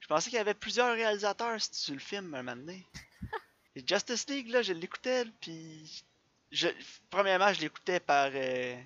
Je 0.00 0.06
pensais 0.06 0.30
qu'il 0.30 0.36
y 0.36 0.40
avait 0.40 0.54
plusieurs 0.54 0.94
réalisateurs 0.94 1.60
sur 1.60 1.94
le 1.94 2.00
film 2.00 2.32
un 2.34 2.42
moment 2.42 2.56
donné. 2.56 2.86
Et 3.74 3.82
Justice 3.84 4.28
League 4.28 4.48
là, 4.50 4.62
je 4.62 4.72
l'écoutais 4.72 5.24
puis 5.40 6.04
je 6.52 6.68
premièrement 7.10 7.52
je 7.52 7.60
l'écoutais 7.62 7.98
par 7.98 8.30
euh, 8.32 8.76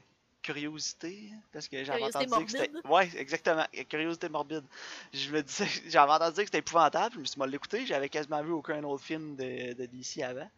curiosité 0.43 1.30
parce 1.53 1.68
que 1.68 1.84
j'avais 1.84 2.03
entendu 2.03 2.26
dire 2.26 2.45
que 2.45 2.51
c'était 2.51 2.88
ouais 2.88 3.09
exactement 3.16 3.64
curiosité 3.88 4.28
morbide. 4.28 4.64
Je 5.12 5.30
me 5.30 5.43
disais 5.43 5.66
j'avais 5.88 6.12
entendu 6.12 6.34
dire 6.34 6.45
que 6.45 6.49
c'était 6.49 6.59
épouvantable. 6.59 7.14
Je 7.14 7.20
me 7.20 7.24
suis 7.24 7.38
mal 7.38 7.51
l'écouter. 7.51 7.86
J'avais 7.86 8.09
quasiment 8.09 8.43
vu 8.43 8.53
aucun 8.53 8.82
autre 8.84 9.05
film 9.05 9.36
de, 9.36 9.74
de 9.74 9.86
DC 9.86 10.22
avant. 10.22 10.49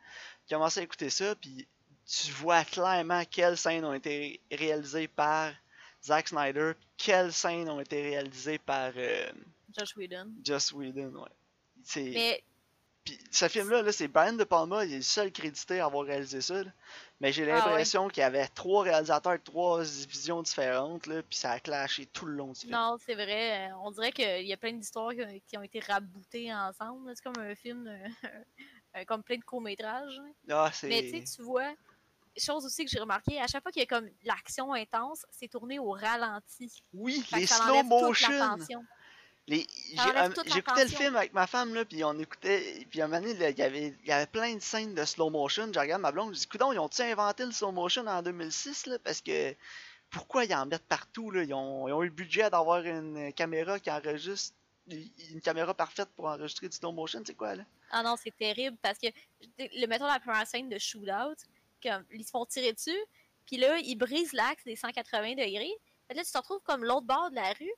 J'ai 0.49 0.55
commencé 0.55 0.81
à 0.81 0.83
écouter 0.83 1.11
ça 1.11 1.35
puis 1.35 1.67
tu 2.07 2.33
vois 2.33 2.65
clairement 2.65 3.23
quelles 3.31 3.57
scènes 3.57 3.85
ont 3.85 3.95
été 3.95 4.41
réalisées 4.51 5.09
par 5.09 5.53
Zack 6.05 6.29
Snyder, 6.29 6.73
quelles 6.97 7.33
scènes 7.33 7.69
ont 7.69 7.81
été 7.81 8.03
réalisées 8.03 8.59
par 8.59 8.93
euh, 8.97 9.31
Josh 9.77 9.97
Whedon. 9.97 10.33
Joss 10.45 10.73
Whedon. 10.73 11.15
Ouais. 11.15 11.31
Mais 11.97 12.45
Puis 13.05 13.19
ce 13.33 13.49
film-là, 13.49 13.83
là, 13.83 13.91
c'est 13.93 14.07
Brian 14.07 14.35
De 14.35 14.45
Palma, 14.45 14.85
il 14.85 14.93
est 14.93 14.97
le 14.97 15.03
seul 15.03 15.33
crédité 15.33 15.81
à 15.81 15.87
avoir 15.87 16.07
réalisé 16.07 16.41
ça. 16.41 16.63
là. 16.63 16.71
Mais 17.21 17.33
j'ai 17.33 17.43
Ah 17.43 17.47
ouais? 17.47 17.65
l'impression 17.65 18.09
qu'il 18.09 18.21
y 18.21 18.25
avait 18.25 18.47
trois 18.49 18.85
réalisateurs 18.85 19.33
de 19.39 19.43
trois 19.43 19.83
visions 19.83 20.43
différentes, 20.43 21.07
là, 21.07 21.23
puis 21.23 21.37
ça 21.37 21.53
a 21.53 21.61
clashé 21.61 22.07
tout 22.07 22.27
le 22.27 22.35
long 22.35 22.53
du 22.53 22.61
film. 22.61 22.73
non, 22.73 22.97
c'est 23.05 23.15
vrai. 23.15 23.71
euh, 23.71 23.75
On 23.83 23.91
dirait 23.91 24.13
qu'il 24.13 24.47
y 24.47 24.53
a 24.53 24.57
plein 24.57 24.73
d'histoires 24.73 25.13
qui, 25.49 25.57
ont- 25.59 25.63
été 25.63 25.81
raboutées 25.81 26.53
ensemble. 26.55 27.13
C'est 27.15 27.23
comme 27.25 27.43
un 27.43 27.55
film, 27.55 27.87
euh, 27.89 28.09
euh, 28.97 29.05
comme 29.07 29.23
plein 29.23 29.37
de 29.37 29.45
courts-métrages. 29.45 30.21
Ah, 30.51 30.71
c'est... 30.73 30.89
Mais 30.89 31.03
tu 31.03 31.11
sais, 31.11 31.37
tu 31.37 31.43
vois, 31.43 31.73
chose 32.37 32.65
aussi 32.65 32.85
que 32.85 32.91
j'ai 32.91 33.01
remarqué, 33.01 33.41
à 33.41 33.47
chaque 33.47 33.63
fois 33.63 33.73
qu'il 33.73 33.81
y 33.81 33.85
a 33.85 33.87
comme 33.87 34.09
l'action 34.25 34.73
intense, 34.73 35.25
c'est 35.31 35.49
tourné 35.49 35.79
au 35.79 35.91
ralenti. 35.91 36.83
Oui, 36.93 37.23
Fait 37.29 37.41
les 37.41 37.47
slow 37.47 37.83
motion. 37.85 38.85
Les- 39.49 39.67
J'écoutais 40.47 40.85
le 40.85 40.91
film 40.91 41.17
avec 41.17 41.33
ma 41.33 41.47
femme, 41.47 41.75
là, 41.75 41.85
puis 41.85 42.05
on 42.05 42.17
écoutait. 42.19 42.87
Puis 42.91 43.01
à 43.01 43.05
un 43.05 43.09
moment 43.09 43.21
donné, 43.21 43.33
il 43.51 43.59
y 43.59 43.63
avait, 43.63 43.89
il 44.03 44.07
y 44.07 44.13
avait 44.13 44.27
plein 44.27 44.55
de 44.55 44.61
scènes 44.61 44.95
de 44.95 45.05
slow 45.05 45.31
motion. 45.31 45.71
Je 45.73 45.79
regarde 45.79 46.01
ma 46.01 46.13
blonde, 46.13 46.35
je 46.35 46.41
dis, 46.41 46.47
Coudon, 46.47 46.73
ils 46.73 46.79
ont-ils 46.79 47.03
inventé 47.03 47.45
le 47.45 47.53
slow 47.53 47.73
motion 47.73 48.07
en 48.07 48.23
2006, 48.23 48.87
là? 48.87 48.99
Parce 49.03 49.21
que. 49.21 49.55
Pourquoi 50.11 50.45
ils 50.45 50.55
en 50.55 50.67
mettent 50.67 50.87
partout, 50.87 51.31
là? 51.31 51.43
Ils 51.43 51.55
ont, 51.55 51.89
ils 51.89 51.93
ont 51.93 52.03
eu 52.03 52.09
le 52.09 52.13
budget 52.13 52.51
d'avoir 52.51 52.85
une 52.85 53.33
caméra 53.33 53.81
qui 53.81 53.91
enregistre. 53.91 54.55
Une 54.89 55.41
caméra 55.43 55.73
parfaite 55.73 56.11
pour 56.15 56.27
enregistrer 56.27 56.69
du 56.69 56.77
slow 56.77 56.93
motion, 56.93 57.23
c'est 57.27 57.35
quoi, 57.35 57.55
là? 57.55 57.65
Ah 57.91 58.03
non, 58.03 58.17
c'est 58.23 58.37
terrible 58.37 58.77
parce 58.83 58.99
que, 58.99 59.07
le, 59.59 59.87
mettons 59.87 60.07
la 60.07 60.21
première 60.21 60.47
scène 60.47 60.69
de 60.69 60.79
shootout, 60.79 61.37
comme, 61.83 62.05
ils 62.13 62.25
se 62.25 62.31
font 62.31 62.45
tirer 62.45 62.73
dessus, 62.75 62.99
puis 63.47 63.57
là, 63.57 63.79
ils 63.79 63.97
brisent 63.97 64.35
l'axe 64.35 64.65
des 64.65 64.77
180 64.77 65.31
degrés. 65.31 65.73
Fait 66.09 66.15
là, 66.15 66.25
tu 66.25 66.31
te 66.33 66.37
retrouves 66.37 66.61
comme 66.65 66.85
l'autre 66.85 67.07
bord 67.07 67.31
de 67.31 67.37
la 67.37 67.53
rue, 67.55 67.73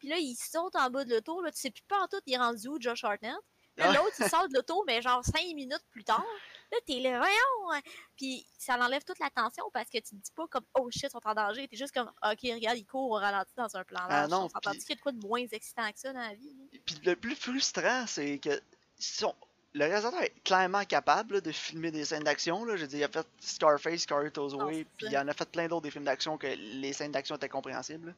puis 0.00 0.08
là, 0.08 0.16
ils 0.18 0.34
sautent 0.34 0.74
en 0.74 0.90
bas 0.90 1.04
de 1.04 1.14
l'auto, 1.14 1.40
là, 1.42 1.52
tu 1.52 1.60
sais 1.60 1.70
plus 1.70 1.84
pas 1.86 2.00
en 2.02 2.08
tout, 2.08 2.20
il 2.26 2.34
est 2.34 2.38
rendu 2.38 2.66
où, 2.66 2.80
Josh 2.80 3.04
Hartnett? 3.04 3.32
Là, 3.76 3.86
Ah. 3.90 3.92
l'autre, 3.92 4.14
il 4.18 4.28
sort 4.34 4.48
de 4.48 4.54
l'auto, 4.54 4.82
mais 4.86 5.00
genre 5.00 5.24
5 5.24 5.42
minutes 5.54 5.84
plus 5.92 6.02
tard. 6.04 6.24
Là, 6.72 6.78
t'es 6.86 6.98
là, 7.00 7.18
voyons! 7.18 7.72
hein. 7.72 7.80
Puis 8.16 8.44
ça 8.58 8.74
enlève 8.74 9.02
toute 9.04 9.18
la 9.20 9.30
tension 9.30 9.64
parce 9.72 9.88
que 9.88 9.98
tu 9.98 10.10
te 10.10 10.14
dis 10.16 10.32
pas 10.34 10.46
comme, 10.48 10.64
oh 10.78 10.88
shit, 10.90 11.04
ils 11.04 11.10
sont 11.10 11.20
en 11.24 11.34
danger. 11.34 11.66
T'es 11.68 11.76
juste 11.76 11.92
comme, 11.94 12.08
ok, 12.22 12.38
regarde, 12.42 12.76
ils 12.78 12.84
courent 12.84 13.10
au 13.12 13.14
ralenti 13.14 13.52
dans 13.56 13.74
un 13.76 13.84
plan 13.84 14.00
Ah 14.04 14.08
large. 14.26 14.30
non, 14.30 14.48
On 14.54 14.58
qu'il 14.60 14.88
y 14.88 14.92
a 14.92 14.94
de 14.96 15.00
quoi 15.00 15.12
de 15.12 15.26
moins 15.26 15.46
excitant 15.52 15.90
que 15.92 15.98
ça 16.00 16.12
dans 16.12 16.18
la 16.20 16.34
vie? 16.34 16.54
Puis 16.84 16.96
le 17.04 17.14
plus 17.16 17.34
frustrant, 17.36 18.04
c'est 18.06 18.38
que. 18.38 18.60
sont- 18.98 19.34
Le 19.72 19.84
réalisateur 19.84 20.20
est 20.22 20.34
clairement 20.44 20.84
capable 20.84 21.34
là, 21.34 21.40
de 21.40 21.52
filmer 21.52 21.92
des 21.92 22.04
scènes 22.04 22.24
d'action. 22.24 22.64
là. 22.64 22.74
Je 22.76 22.82
veux 22.82 22.88
dire, 22.88 22.98
il 22.98 23.04
a 23.04 23.08
fait 23.08 23.26
Scarface, 23.38 24.04
Non, 24.10 24.66
Way, 24.66 24.84
puis 24.96 25.06
il 25.08 25.16
en 25.16 25.28
a 25.28 25.32
fait 25.32 25.48
plein 25.48 25.68
d'autres 25.68 25.82
des 25.82 25.90
films 25.92 26.04
d'action 26.04 26.36
que 26.38 26.48
les 26.48 26.92
scènes 26.92 27.12
d'action 27.12 27.36
étaient 27.36 27.48
compréhensibles. 27.48 28.08
là. 28.08 28.12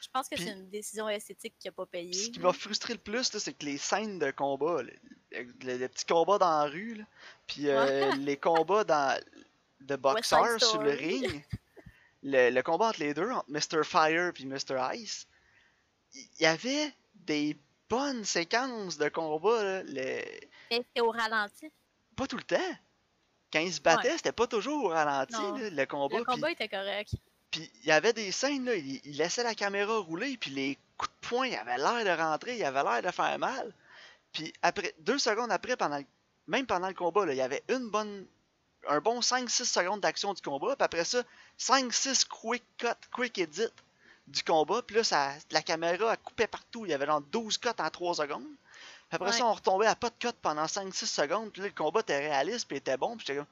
Je 0.00 0.08
pense 0.12 0.28
que 0.28 0.34
Puis- 0.34 0.44
c'est 0.44 0.52
une 0.52 0.70
décision 0.70 1.08
esthétique 1.08 1.54
qui 1.58 1.68
a 1.68 1.72
pas 1.72 1.86
payé. 1.86 2.10
Puis 2.10 2.20
ce 2.24 2.30
qui 2.30 2.40
m'a 2.40 2.52
frustré 2.52 2.94
le 2.94 3.00
plus, 3.00 3.24
c'est 3.24 3.52
que 3.52 3.64
les 3.64 3.76
scènes 3.78 4.18
de 4.18 4.30
combat, 4.30 4.82
le, 4.82 4.92
le- 5.32 5.76
le 5.78 5.88
petit 5.88 6.04
combat 6.06 6.38
dans 6.38 6.50
la 6.50 6.64
rue, 6.70 6.94
là, 6.94 7.04
puis 7.46 7.68
euh, 7.68 8.10
les 8.20 8.36
combats 8.36 8.84
dans, 8.84 9.20
de 9.80 9.96
boxeurs 9.96 10.58
sur 10.60 10.82
le 10.82 10.90
ring, 10.92 11.44
le, 12.22 12.50
le 12.50 12.62
combat 12.62 12.86
entre 12.88 13.00
les 13.00 13.14
deux, 13.14 13.30
entre 13.30 13.50
Mr. 13.50 13.84
Fire 13.84 14.32
et 14.38 14.44
Mr. 14.44 14.94
Ice, 14.94 15.26
il 16.14 16.26
y 16.40 16.46
avait 16.46 16.92
des 17.14 17.56
bonnes 17.88 18.24
séquences 18.24 18.96
de 18.98 19.08
combat. 19.08 19.62
Là, 19.62 19.82
le- 19.82 20.24
Mais 20.70 20.84
c'est 20.94 21.02
au 21.02 21.10
ralenti. 21.10 21.70
Pas 22.16 22.26
tout 22.26 22.36
le 22.36 22.42
temps. 22.42 22.56
Quand 23.52 23.60
ils 23.60 23.72
se 23.72 23.80
battaient, 23.80 24.10
Ouais. 24.10 24.16
c'était 24.16 24.32
pas 24.32 24.46
toujours 24.46 24.84
au 24.84 24.88
ralenti, 24.88 25.32
là, 25.34 25.70
le 25.70 25.86
combat. 25.86 26.18
Le 26.18 26.24
puis- 26.24 26.34
combat 26.34 26.50
était 26.52 26.68
correct. 26.68 27.14
Puis 27.50 27.70
il 27.82 27.88
y 27.88 27.92
avait 27.92 28.12
des 28.12 28.30
scènes, 28.32 28.64
là, 28.64 28.74
il, 28.74 29.00
il 29.04 29.16
laissait 29.16 29.42
la 29.42 29.54
caméra 29.54 29.98
rouler, 29.98 30.36
puis 30.36 30.50
les 30.50 30.78
coups 30.96 31.10
de 31.22 31.28
poing, 31.28 31.46
il 31.46 31.56
avait 31.56 31.78
l'air 31.78 32.04
de 32.16 32.22
rentrer, 32.22 32.56
il 32.56 32.64
avait 32.64 32.82
l'air 32.82 33.02
de 33.02 33.10
faire 33.10 33.38
mal. 33.38 33.72
Puis 34.32 34.52
après, 34.62 34.94
deux 35.00 35.18
secondes 35.18 35.50
après, 35.50 35.76
pendant 35.76 35.98
le- 35.98 36.04
même 36.46 36.66
pendant 36.66 36.88
le 36.88 36.94
combat, 36.94 37.26
là, 37.26 37.32
il 37.32 37.38
y 37.38 37.42
avait 37.42 37.62
une 37.68 37.88
bonne, 37.90 38.26
un 38.88 39.00
bon 39.00 39.20
5-6 39.20 39.64
secondes 39.64 40.00
d'action 40.00 40.32
du 40.34 40.42
combat, 40.42 40.76
puis 40.76 40.84
après 40.84 41.04
ça, 41.04 41.22
5-6 41.58 42.24
quick 42.26 42.62
cut, 42.78 42.88
quick 43.12 43.38
edit 43.38 43.68
du 44.28 44.42
combat, 44.44 44.82
puis 44.82 44.96
là, 44.96 45.04
ça, 45.04 45.32
la 45.50 45.62
caméra, 45.62 46.12
elle 46.12 46.18
coupait 46.18 46.46
partout, 46.46 46.86
il 46.86 46.90
y 46.90 46.94
avait 46.94 47.06
genre 47.06 47.20
12 47.20 47.58
cuts 47.58 47.68
en 47.78 47.90
3 47.90 48.14
secondes. 48.16 48.46
Puis 49.08 49.16
après 49.16 49.32
ça, 49.32 49.46
on 49.46 49.52
retombait 49.54 49.86
à 49.86 49.96
pas 49.96 50.10
de 50.10 50.14
cut 50.20 50.32
pendant 50.40 50.66
5-6 50.66 51.06
secondes, 51.06 51.50
puis 51.52 51.62
là, 51.62 51.68
le 51.68 51.74
combat 51.74 52.00
était 52.00 52.18
réaliste, 52.18 52.68
puis 52.68 52.76
était 52.76 52.96
bon, 52.96 53.16
puis 53.16 53.26
j'étais 53.26 53.38
comme... 53.38 53.46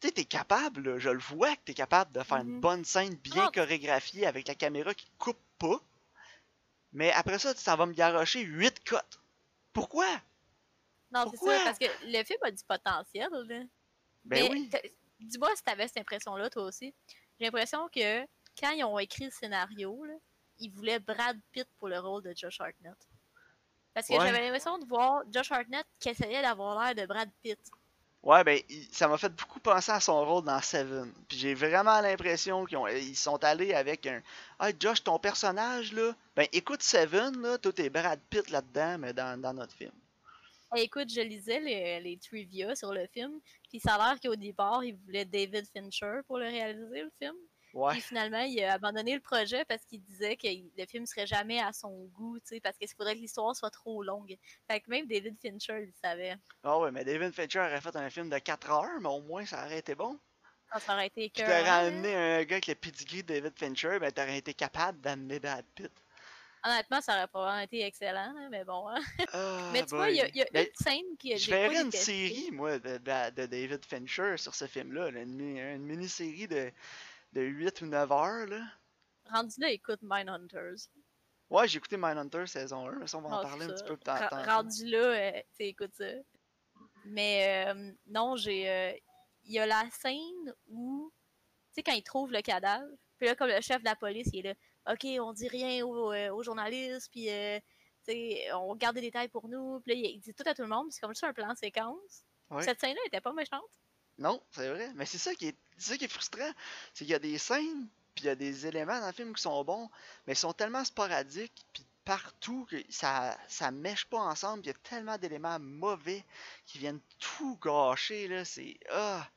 Tu 0.00 0.06
sais, 0.08 0.12
t'es 0.14 0.24
capable, 0.24 0.82
là, 0.92 0.98
je 0.98 1.10
le 1.10 1.18
vois 1.18 1.56
que 1.56 1.62
t'es 1.64 1.74
capable 1.74 2.12
de 2.12 2.22
faire 2.22 2.38
une 2.38 2.54
Mhm. 2.54 2.60
bonne 2.60 2.84
scène 2.84 3.14
bien 3.16 3.50
chorégraphiée 3.50 4.26
avec 4.26 4.46
la 4.46 4.54
caméra 4.54 4.94
qui 4.94 5.10
coupe 5.18 5.40
pas. 5.58 5.80
Mais 6.92 7.12
après 7.12 7.38
ça, 7.38 7.52
tu 7.52 7.60
s'en 7.60 7.76
vas 7.76 7.86
me 7.86 7.92
garocher 7.92 8.40
8 8.42 8.82
cuts. 8.84 8.94
Pourquoi? 9.72 10.06
Non, 11.10 11.24
c'est 11.30 11.36
ça, 11.38 11.60
parce 11.64 11.78
que 11.78 11.86
le 12.04 12.22
film 12.24 12.38
a 12.42 12.50
du 12.50 12.62
potentiel. 12.64 13.28
Là. 13.30 13.42
Ben 13.48 13.66
Mais 14.24 14.50
oui. 14.50 14.70
Dis-moi 15.20 15.50
si 15.56 15.62
t'avais 15.64 15.88
cette 15.88 15.98
impression-là, 15.98 16.48
toi 16.48 16.62
aussi. 16.64 16.94
J'ai 17.38 17.46
l'impression 17.46 17.88
que 17.88 18.22
quand 18.58 18.70
ils 18.70 18.84
ont 18.84 18.98
écrit 19.00 19.24
le 19.24 19.30
scénario, 19.32 20.04
là, 20.04 20.14
ils 20.58 20.70
voulaient 20.70 21.00
Brad 21.00 21.38
Pitt 21.50 21.66
pour 21.78 21.88
le 21.88 21.98
rôle 21.98 22.22
de 22.22 22.32
Josh 22.36 22.60
Hartnett. 22.60 22.96
Parce 23.94 24.06
que 24.06 24.12
Ouais. 24.12 24.26
j'avais 24.26 24.40
l'impression 24.42 24.78
de 24.78 24.86
voir 24.86 25.22
Josh 25.32 25.50
Hartnett 25.50 25.86
qui 25.98 26.10
essayait 26.10 26.42
d'avoir 26.42 26.80
l'air 26.80 26.94
de 26.94 27.04
Brad 27.06 27.30
Pitt. 27.42 27.58
Ouais, 28.22 28.42
ben, 28.42 28.60
ça 28.90 29.06
m'a 29.06 29.16
fait 29.16 29.32
beaucoup 29.32 29.60
penser 29.60 29.92
à 29.92 30.00
son 30.00 30.24
rôle 30.24 30.44
dans 30.44 30.60
Seven. 30.60 31.12
Puis 31.28 31.38
j'ai 31.38 31.54
vraiment 31.54 32.00
l'impression 32.00 32.64
qu'ils 32.64 32.78
ils 32.98 33.16
sont 33.16 33.42
allés 33.44 33.72
avec 33.74 34.06
un. 34.06 34.20
Ah, 34.58 34.70
Josh, 34.78 35.04
ton 35.04 35.18
personnage, 35.18 35.92
là. 35.92 36.14
Ben, 36.34 36.46
écoute 36.52 36.82
Seven, 36.82 37.40
là. 37.40 37.58
Toi, 37.58 37.72
t'es 37.72 37.88
Brad 37.90 38.20
Pitt 38.28 38.50
là-dedans, 38.50 38.98
mais 38.98 39.12
dans, 39.12 39.40
dans 39.40 39.54
notre 39.54 39.72
film. 39.72 39.92
Écoute, 40.76 41.10
je 41.10 41.20
lisais 41.20 41.60
les, 41.60 42.00
les 42.00 42.18
trivia 42.18 42.74
sur 42.74 42.92
le 42.92 43.06
film, 43.06 43.40
puis 43.70 43.80
ça 43.80 43.94
a 43.94 43.98
l'air 44.10 44.20
qu'au 44.20 44.36
départ, 44.36 44.84
ils 44.84 44.96
voulaient 44.96 45.24
David 45.24 45.66
Fincher 45.72 46.20
pour 46.26 46.38
le 46.38 46.46
réaliser, 46.46 47.02
le 47.02 47.12
film. 47.18 47.36
Ouais. 47.74 47.92
Puis 47.92 48.00
finalement, 48.00 48.40
il 48.40 48.62
a 48.64 48.72
abandonné 48.74 49.14
le 49.14 49.20
projet 49.20 49.64
parce 49.66 49.84
qu'il 49.84 50.02
disait 50.02 50.36
que 50.36 50.46
le 50.48 50.86
film 50.86 51.04
serait 51.06 51.26
jamais 51.26 51.60
à 51.60 51.72
son 51.72 52.04
goût, 52.14 52.38
tu 52.40 52.46
sais, 52.54 52.60
parce 52.60 52.76
qu'il 52.78 52.88
faudrait 52.88 53.14
que 53.14 53.20
l'histoire 53.20 53.54
soit 53.54 53.70
trop 53.70 54.02
longue. 54.02 54.36
Fait 54.70 54.80
que 54.80 54.88
même 54.90 55.06
David 55.06 55.36
Fincher, 55.40 55.84
il 55.86 55.92
savait. 56.02 56.36
Ah 56.64 56.78
ouais, 56.78 56.90
mais 56.90 57.04
David 57.04 57.32
Fincher 57.34 57.60
aurait 57.60 57.80
fait 57.80 57.94
un 57.96 58.10
film 58.10 58.30
de 58.30 58.38
4 58.38 58.70
heures, 58.70 59.00
mais 59.00 59.08
au 59.08 59.20
moins, 59.20 59.44
ça 59.44 59.64
aurait 59.64 59.78
été 59.78 59.94
bon. 59.94 60.18
Ça, 60.72 60.80
ça 60.80 60.94
aurait 60.94 61.06
été 61.06 61.24
écœurant, 61.24 61.48
t'aurais 61.48 61.68
amené 61.86 62.14
un 62.14 62.44
gars 62.44 62.56
avec 62.56 62.66
le 62.66 62.74
pedigree 62.74 63.22
de 63.22 63.28
David 63.34 63.58
Fincher, 63.58 63.98
ben, 63.98 64.12
t'aurais 64.12 64.38
été 64.38 64.52
capable 64.54 65.00
d'amener 65.00 65.38
Brad 65.40 65.64
Pitt. 65.74 65.92
Honnêtement, 66.64 67.00
ça 67.00 67.16
aurait 67.16 67.28
probablement 67.28 67.60
été 67.62 67.82
excellent, 67.82 68.32
là, 68.34 68.48
mais 68.50 68.64
bon. 68.64 68.88
hein. 68.88 69.00
Ah, 69.32 69.70
mais 69.72 69.84
tu 69.86 69.94
vois, 69.94 70.10
il 70.10 70.16
y 70.16 70.20
a, 70.20 70.28
y 70.28 70.42
a 70.42 70.46
Ben, 70.52 70.66
une 70.66 70.84
scène 70.84 71.16
qui 71.18 71.36
Je 71.38 71.50
verrais 71.50 71.82
une 71.82 71.92
série, 71.92 72.50
moi, 72.50 72.78
de, 72.80 72.98
de- 72.98 73.30
de 73.30 73.46
David 73.46 73.84
Fincher 73.86 74.36
sur 74.36 74.54
ce 74.54 74.66
film-là. 74.66 75.10
là, 75.12 75.20
Une, 75.20 75.34
mi- 75.34 75.60
une 75.60 75.84
mini-série 75.86 76.48
de, 76.48 76.72
de 77.32 77.42
8 77.42 77.80
ou 77.82 77.86
9 77.86 78.12
heures. 78.12 78.46
Là. 78.46 78.60
Rendu 79.30 79.60
là, 79.60 79.70
écoute 79.70 80.00
Mindhunters. 80.02 80.88
Ouais, 81.50 81.66
j'ai 81.66 81.78
écouté 81.78 81.96
Mindhunter 81.96 82.46
saison 82.46 82.88
1, 82.88 82.92
mais 82.96 83.06
ça, 83.06 83.18
on 83.18 83.22
va 83.22 83.28
en 83.28 83.38
Ah, 83.38 83.42
parler 83.42 83.64
un 83.66 83.68
petit 83.72 83.84
peu 83.84 83.96
plus 83.96 84.04
tard. 84.04 84.30
Rendu 84.46 84.86
là, 84.86 84.98
euh, 84.98 85.42
tu 85.56 85.64
écoute 85.64 85.94
ça. 85.94 86.04
Mais 87.06 87.66
euh, 87.68 87.92
non, 88.06 88.36
j'ai. 88.36 88.68
euh, 88.68 88.92
Il 89.44 89.52
y 89.52 89.58
a 89.58 89.66
la 89.66 89.84
scène 89.90 90.54
où, 90.66 91.10
tu 91.72 91.74
sais, 91.76 91.82
quand 91.82 91.92
ils 91.92 92.02
trouvent 92.02 92.32
le 92.32 92.42
cadavre, 92.42 92.86
puis 93.16 93.26
là, 93.28 93.34
comme 93.34 93.48
le 93.48 93.60
chef 93.62 93.78
de 93.80 93.84
la 93.86 93.96
police, 93.96 94.28
il 94.32 94.44
est 94.46 94.50
là, 94.50 94.92
OK, 94.92 95.06
on 95.20 95.32
dit 95.32 95.48
rien 95.48 95.84
aux, 95.86 96.12
euh, 96.12 96.30
aux 96.30 96.42
journalistes, 96.42 97.08
puis, 97.10 97.30
euh, 97.30 97.58
tu 98.06 98.12
sais, 98.12 98.52
on 98.52 98.74
garde 98.76 98.96
des 98.96 99.00
détails 99.02 99.28
pour 99.28 99.48
nous, 99.48 99.80
puis 99.80 99.94
là, 99.94 100.08
il 100.08 100.20
dit 100.20 100.34
tout 100.34 100.42
à 100.46 100.54
tout 100.54 100.62
le 100.62 100.68
monde, 100.68 100.86
puis 100.88 100.92
c'est 100.94 101.00
comme 101.00 101.14
ça 101.14 101.28
un 101.28 101.32
plan 101.32 101.54
séquence. 101.54 102.24
Cette 102.60 102.80
scène-là 102.80 103.00
était 103.06 103.20
pas 103.22 103.32
méchante. 103.32 103.62
Non, 104.18 104.42
c'est 104.50 104.68
vrai. 104.68 104.90
Mais 104.96 105.06
c'est 105.06 105.18
ça 105.18 105.34
qui 105.34 105.48
est, 105.48 105.56
c'est 105.76 105.92
ça 105.92 105.96
qui 105.96 106.04
est 106.04 106.08
frustrant. 106.08 106.52
C'est 106.92 107.04
qu'il 107.04 107.12
y 107.12 107.14
a 107.14 107.18
des 107.18 107.38
scènes, 107.38 107.88
puis 108.14 108.24
il 108.24 108.26
y 108.26 108.30
a 108.30 108.34
des 108.34 108.66
éléments 108.66 109.00
dans 109.00 109.06
le 109.06 109.12
film 109.12 109.34
qui 109.34 109.42
sont 109.42 109.62
bons, 109.64 109.88
mais 110.26 110.32
ils 110.32 110.36
sont 110.36 110.52
tellement 110.52 110.84
sporadiques, 110.84 111.64
puis 111.72 111.84
partout 112.04 112.66
que 112.70 112.76
ça 112.88 113.38
ça 113.48 113.70
mèche 113.70 114.06
pas 114.06 114.18
ensemble. 114.18 114.64
Il 114.64 114.68
y 114.68 114.70
a 114.70 114.74
tellement 114.74 115.18
d'éléments 115.18 115.58
mauvais 115.60 116.24
qui 116.66 116.78
viennent 116.78 117.00
tout 117.18 117.58
gâcher 117.62 118.28
là. 118.28 118.44
C'est 118.44 118.78
ah, 118.90 119.28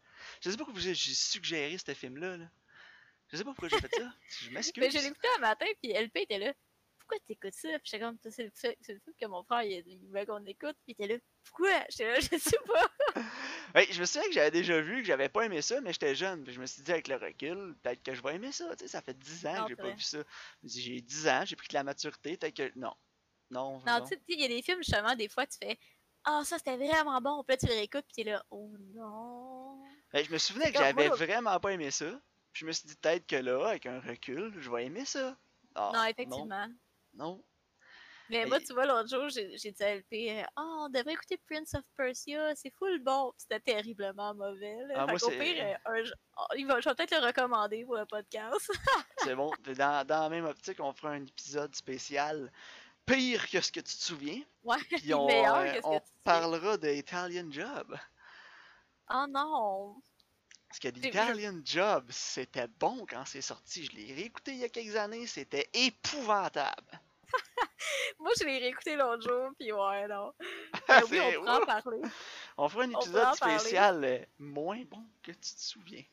je 0.41 0.49
sais 0.49 0.57
pas 0.57 0.65
pourquoi 0.65 0.82
j'ai 0.82 0.95
suggéré 0.95 1.77
ce 1.77 1.93
film 1.93 2.17
là. 2.17 2.38
Je 3.32 3.38
sais 3.38 3.43
pas 3.43 3.51
pourquoi 3.51 3.69
j'ai 3.69 3.79
fait 3.79 3.95
ça. 3.95 4.13
Je 4.29 4.49
m'excuse. 4.49 4.84
Mais 4.84 4.89
je 4.89 4.97
l'ai 4.97 5.07
écouté 5.07 5.27
un 5.38 5.41
matin, 5.41 5.65
puis 5.82 5.93
LP 5.93 6.17
était 6.17 6.38
là. 6.38 6.53
Pourquoi 6.99 7.17
t'écoutes 7.27 7.53
ça? 7.53 7.69
Puis 7.79 7.91
j'étais 7.91 7.99
comme, 7.99 8.17
c'est 8.29 8.43
le, 8.43 8.51
film 8.86 8.99
que 9.19 9.25
mon 9.25 9.43
frère 9.43 9.63
il, 9.63 9.99
veut 10.09 10.25
qu'on 10.25 10.45
écoute. 10.45 10.75
Puis 10.84 10.93
était 10.93 11.07
là, 11.07 11.15
pourquoi? 11.45 11.86
J'étais 11.89 12.11
là, 12.11 12.19
je 12.19 12.38
sais 12.38 12.59
pas. 12.65 12.91
ouais, 13.76 13.88
je 13.91 13.99
me 13.99 14.05
souviens 14.05 14.28
que 14.28 14.34
j'avais 14.34 14.51
déjà 14.51 14.80
vu, 14.82 15.01
que 15.01 15.07
j'avais 15.07 15.30
pas 15.30 15.45
aimé 15.45 15.61
ça, 15.61 15.80
mais 15.82 15.93
j'étais 15.93 16.15
jeune. 16.15 16.43
Puis 16.43 16.53
je 16.53 16.61
me 16.61 16.65
suis 16.65 16.82
dit, 16.82 16.91
avec 16.91 17.07
le 17.07 17.15
recul, 17.15 17.76
peut-être 17.82 18.03
que 18.03 18.13
je 18.13 18.22
vais 18.22 18.36
aimer 18.36 18.51
ça. 18.51 18.76
Tu 18.76 18.84
sais, 18.84 18.88
ça 18.88 19.01
fait 19.01 19.17
10 19.17 19.45
ans 19.47 19.63
que 19.63 19.69
j'ai 19.69 19.76
pas 19.76 19.91
vu 19.91 20.01
ça. 20.01 20.19
J'ai 20.63 21.01
10 21.01 21.28
ans, 21.28 21.43
j'ai 21.45 21.55
pris 21.55 21.67
de 21.67 21.74
la 21.74 21.84
maturité, 21.84 22.38
peut-être 22.38 22.55
que. 22.55 22.80
Non. 22.80 22.93
Non. 23.49 23.82
Non, 23.86 24.01
tu 24.01 24.07
sais, 24.07 24.22
il 24.30 24.39
y 24.39 24.45
a 24.45 24.47
des 24.47 24.61
films, 24.61 24.82
justement, 24.84 25.15
des 25.15 25.28
fois, 25.28 25.45
tu 25.45 25.57
fais, 25.61 25.78
ah, 26.24 26.39
oh, 26.39 26.43
ça 26.43 26.57
c'était 26.57 26.78
vraiment 26.78 27.19
bon. 27.19 27.43
Puis 27.43 27.53
là, 27.53 27.57
tu 27.57 27.65
le 27.67 27.74
réécoutes, 27.74 28.05
puis 28.05 28.24
t'es 28.24 28.32
là, 28.32 28.43
oh 28.51 28.72
non. 28.93 29.82
Ouais, 30.13 30.24
je 30.24 30.32
me 30.32 30.38
souvenais 30.38 30.72
que 30.72 30.78
j'avais 30.78 31.09
vraiment 31.09 31.59
pas 31.59 31.74
aimé 31.74 31.91
ça. 31.91 32.09
Puis 32.53 32.61
je 32.61 32.65
me 32.65 32.72
suis 32.72 32.88
dit 32.88 32.95
peut-être 32.95 33.26
que 33.26 33.38
là, 33.38 33.69
avec 33.69 33.86
un 33.86 33.99
recul, 33.99 34.53
je 34.59 34.69
vais 34.69 34.86
aimer 34.86 35.05
ça. 35.05 35.38
Ah, 35.76 35.91
non, 35.93 36.03
effectivement. 36.03 36.67
Non. 37.13 37.43
Mais, 38.32 38.45
moi, 38.45 38.59
tu 38.61 38.73
vois, 38.73 38.86
l'autre 38.86 39.09
jour, 39.09 39.27
j'ai 39.29 39.71
dit 39.71 39.84
à 39.84 39.95
LP, 39.95 40.45
oh, 40.57 40.86
on 40.86 40.89
devrait 40.89 41.13
écouter 41.13 41.38
Prince 41.49 41.73
of 41.73 41.84
Persia, 41.97 42.55
c'est 42.55 42.73
full 42.73 42.99
bon. 42.99 43.34
C'était 43.38 43.59
terriblement 43.59 44.34
mauvais. 44.34 44.77
Ah, 44.95 45.05
au 45.05 45.29
pire, 45.29 45.77
euh, 45.88 46.03
oh, 46.38 46.45
il 46.57 46.65
va, 46.65 46.79
je 46.79 46.88
vais 46.88 46.95
peut-être 46.95 47.19
le 47.19 47.27
recommander 47.27 47.84
pour 47.84 47.97
le 47.97 48.05
podcast. 48.05 48.71
c'est 49.17 49.36
bon. 49.36 49.51
Dans, 49.75 50.07
dans 50.07 50.21
la 50.21 50.29
même 50.29 50.45
optique, 50.45 50.79
on 50.79 50.93
fera 50.93 51.11
un 51.11 51.25
épisode 51.25 51.75
spécial 51.75 52.49
pire 53.05 53.49
que 53.49 53.59
ce 53.59 53.69
que 53.69 53.82
tu 53.82 53.95
te 53.97 54.03
souviens. 54.03 54.41
Ouais, 54.63 54.77
Puis 54.89 55.13
on, 55.13 55.27
meilleur 55.27 55.57
euh, 55.57 55.73
que 55.73 55.82
ce 55.82 55.88
on 55.88 55.99
que 55.99 56.05
tu 56.05 56.11
parlera 56.23 56.77
d'Italian 56.77 57.51
Job. 57.51 57.97
Oh 59.13 59.25
non! 59.27 60.01
Parce 60.69 60.79
que 60.79 60.88
l'Italian 60.88 61.59
Job, 61.65 62.05
c'était 62.11 62.69
bon 62.79 63.05
quand 63.09 63.25
c'est 63.25 63.41
sorti. 63.41 63.84
Je 63.84 63.91
l'ai 63.97 64.13
réécouté 64.13 64.53
il 64.53 64.59
y 64.59 64.63
a 64.63 64.69
quelques 64.69 64.95
années, 64.95 65.27
c'était 65.27 65.69
épouvantable. 65.73 67.01
Moi, 68.19 68.32
je 68.39 68.45
l'ai 68.45 68.59
réécouté 68.59 68.95
l'autre 68.95 69.27
jour, 69.27 69.51
puis 69.57 69.71
ouais, 69.71 70.07
non. 70.07 70.34
Mais 70.88 71.03
oui, 71.11 71.19
on 71.19 71.39
pourra 71.39 71.61
en 71.61 71.65
parler. 71.65 72.01
On 72.57 72.69
fera 72.69 72.84
un 72.84 72.91
épisode 72.91 73.36
spécial 73.36 74.03
euh, 74.03 74.19
moins 74.39 74.84
bon 74.89 75.03
que 75.23 75.32
tu 75.32 75.39
te 75.39 75.61
souviens. 75.61 76.03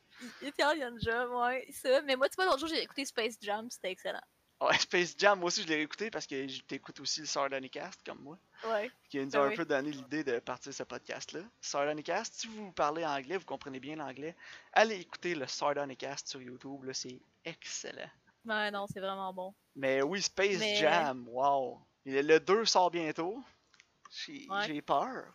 Italian 0.43 0.97
Job, 1.01 1.31
ouais, 1.33 1.67
ça. 1.71 2.03
Mais 2.03 2.17
moi, 2.17 2.29
tu 2.29 2.37
vois, 2.37 2.47
l'autre 2.47 2.61
jour, 2.61 2.69
j'ai 2.69 2.83
écouté 2.83 3.05
Space 3.05 3.37
Jam, 3.41 3.71
c'était 3.71 3.91
excellent. 3.91 4.23
Ouais, 4.61 4.77
Space 4.79 5.15
Jam, 5.17 5.39
moi 5.39 5.49
aussi, 5.49 5.63
je 5.63 5.69
l'ai 5.69 5.77
réécouté 5.77 6.11
parce 6.11 6.27
que 6.27 6.61
t'écoutes 6.63 6.99
aussi 7.01 7.21
le 7.21 7.27
Sardonicast, 7.27 8.01
comme 8.05 8.21
moi. 8.21 8.39
Ouais. 8.67 8.91
Qui 9.09 9.19
nous 9.19 9.37
a 9.37 9.41
ben 9.41 9.53
un 9.53 9.57
peu 9.57 9.65
donné 9.65 9.93
l'idée 9.93 10.25
de 10.25 10.41
partir 10.41 10.75
ce 10.75 10.83
podcast-là. 10.83 11.41
Sardonicast, 11.61 12.35
si 12.35 12.49
vous 12.49 12.73
parlez 12.73 13.07
anglais, 13.07 13.37
vous 13.37 13.45
comprenez 13.45 13.79
bien 13.79 13.97
l'anglais, 13.97 14.35
allez 14.73 15.01
écouter 15.01 15.35
le 15.35 15.47
Sardonicast 15.47 16.27
sur 16.27 16.43
YouTube, 16.43 16.83
là, 16.85 16.93
c'est 16.93 17.21
excellent. 17.45 18.11
Ouais, 18.49 18.71
non, 18.71 18.87
c'est 18.87 19.01
vraiment 19.01 19.33
bon. 19.33 19.55
Mais 19.77 20.03
oui, 20.03 20.23
Space 20.23 20.63
Jam, 20.79 21.29
wow. 21.29 21.79
Le 22.07 22.39
2 22.39 22.65
sort 22.65 22.91
bientôt. 22.91 23.43
J'ai 24.11 24.83
peur. 24.83 25.35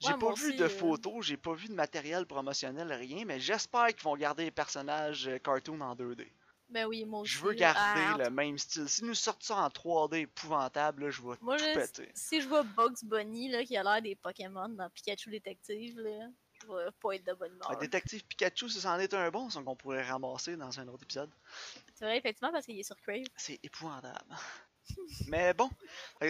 J'ai 0.00 0.14
pas 0.14 0.32
vu 0.32 0.56
de 0.56 0.64
euh, 0.64 0.68
photos, 0.68 1.24
j'ai 1.24 1.36
pas 1.36 1.52
vu 1.54 1.68
de 1.68 1.74
matériel 1.74 2.26
promotionnel, 2.26 2.92
rien, 2.92 3.24
mais 3.24 3.38
j'espère 3.38 3.86
qu'ils 3.88 4.02
vont 4.02 4.16
garder 4.16 4.44
les 4.44 4.50
personnages 4.50 5.28
euh, 5.28 5.38
cartoon 5.38 5.80
en 5.80 5.94
2D. 5.94 6.26
Ben 6.70 6.86
oui, 6.86 7.04
moi 7.04 7.20
aussi. 7.20 7.34
Je 7.34 7.38
veux 7.38 7.52
garder 7.52 8.02
ah, 8.14 8.16
le 8.18 8.30
même 8.30 8.58
style. 8.58 8.88
Si 8.88 9.04
nous 9.04 9.14
sortent 9.14 9.44
ça 9.44 9.56
en 9.56 9.68
3D 9.68 10.22
épouvantable, 10.22 11.04
là, 11.04 11.10
je 11.10 11.22
vais 11.22 11.36
moi, 11.40 11.56
tout 11.56 11.64
péter. 11.74 12.10
Si 12.14 12.40
je 12.40 12.48
vois 12.48 12.64
Bugs 12.64 12.94
Bunny 13.04 13.48
là, 13.48 13.62
qui 13.62 13.76
a 13.76 13.82
l'air 13.84 14.02
des 14.02 14.16
Pokémon 14.16 14.70
dans 14.70 14.90
Pikachu 14.90 15.30
Détective, 15.30 16.00
là, 16.00 16.28
vais 16.66 16.90
pas 17.00 17.14
être 17.14 17.26
de 17.26 17.32
bonne 17.32 17.52
humeur. 17.52 17.76
Détective 17.78 18.24
Pikachu, 18.24 18.68
ça 18.68 18.80
c'en 18.80 18.98
est 18.98 19.14
un 19.14 19.30
bon, 19.30 19.50
ça 19.50 19.62
qu'on 19.62 19.76
pourrait 19.76 20.02
ramasser 20.02 20.56
dans 20.56 20.78
un 20.78 20.88
autre 20.88 21.04
épisode. 21.04 21.30
C'est 21.94 22.04
vrai, 22.04 22.18
effectivement, 22.18 22.52
parce 22.52 22.66
qu'il 22.66 22.78
est 22.78 22.82
sur 22.82 22.96
Crave. 23.00 23.24
C'est 23.36 23.58
épouvantable. 23.62 24.36
Mais 25.28 25.54
bon, 25.54 25.70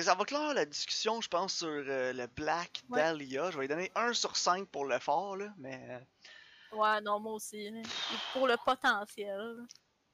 ça 0.03 0.14
va 0.14 0.24
clore 0.24 0.55
la 0.55 0.64
discussion, 0.64 1.20
je 1.20 1.28
pense, 1.28 1.55
sur 1.55 1.68
euh, 1.68 2.12
le 2.12 2.26
Black 2.26 2.83
Dahlia. 2.91 3.51
Je 3.51 3.57
vais 3.57 3.62
lui 3.62 3.68
donner 3.68 3.91
1 3.95 4.12
sur 4.12 4.37
5 4.37 4.68
pour 4.68 4.87
l'effort, 4.87 5.37
là, 5.37 5.53
mais... 5.57 5.80
Euh, 5.91 6.76
ouais, 6.76 7.01
non, 7.01 7.18
moi 7.18 7.33
aussi. 7.33 7.72
Pour 8.33 8.47
le 8.47 8.57
potentiel. 8.64 9.66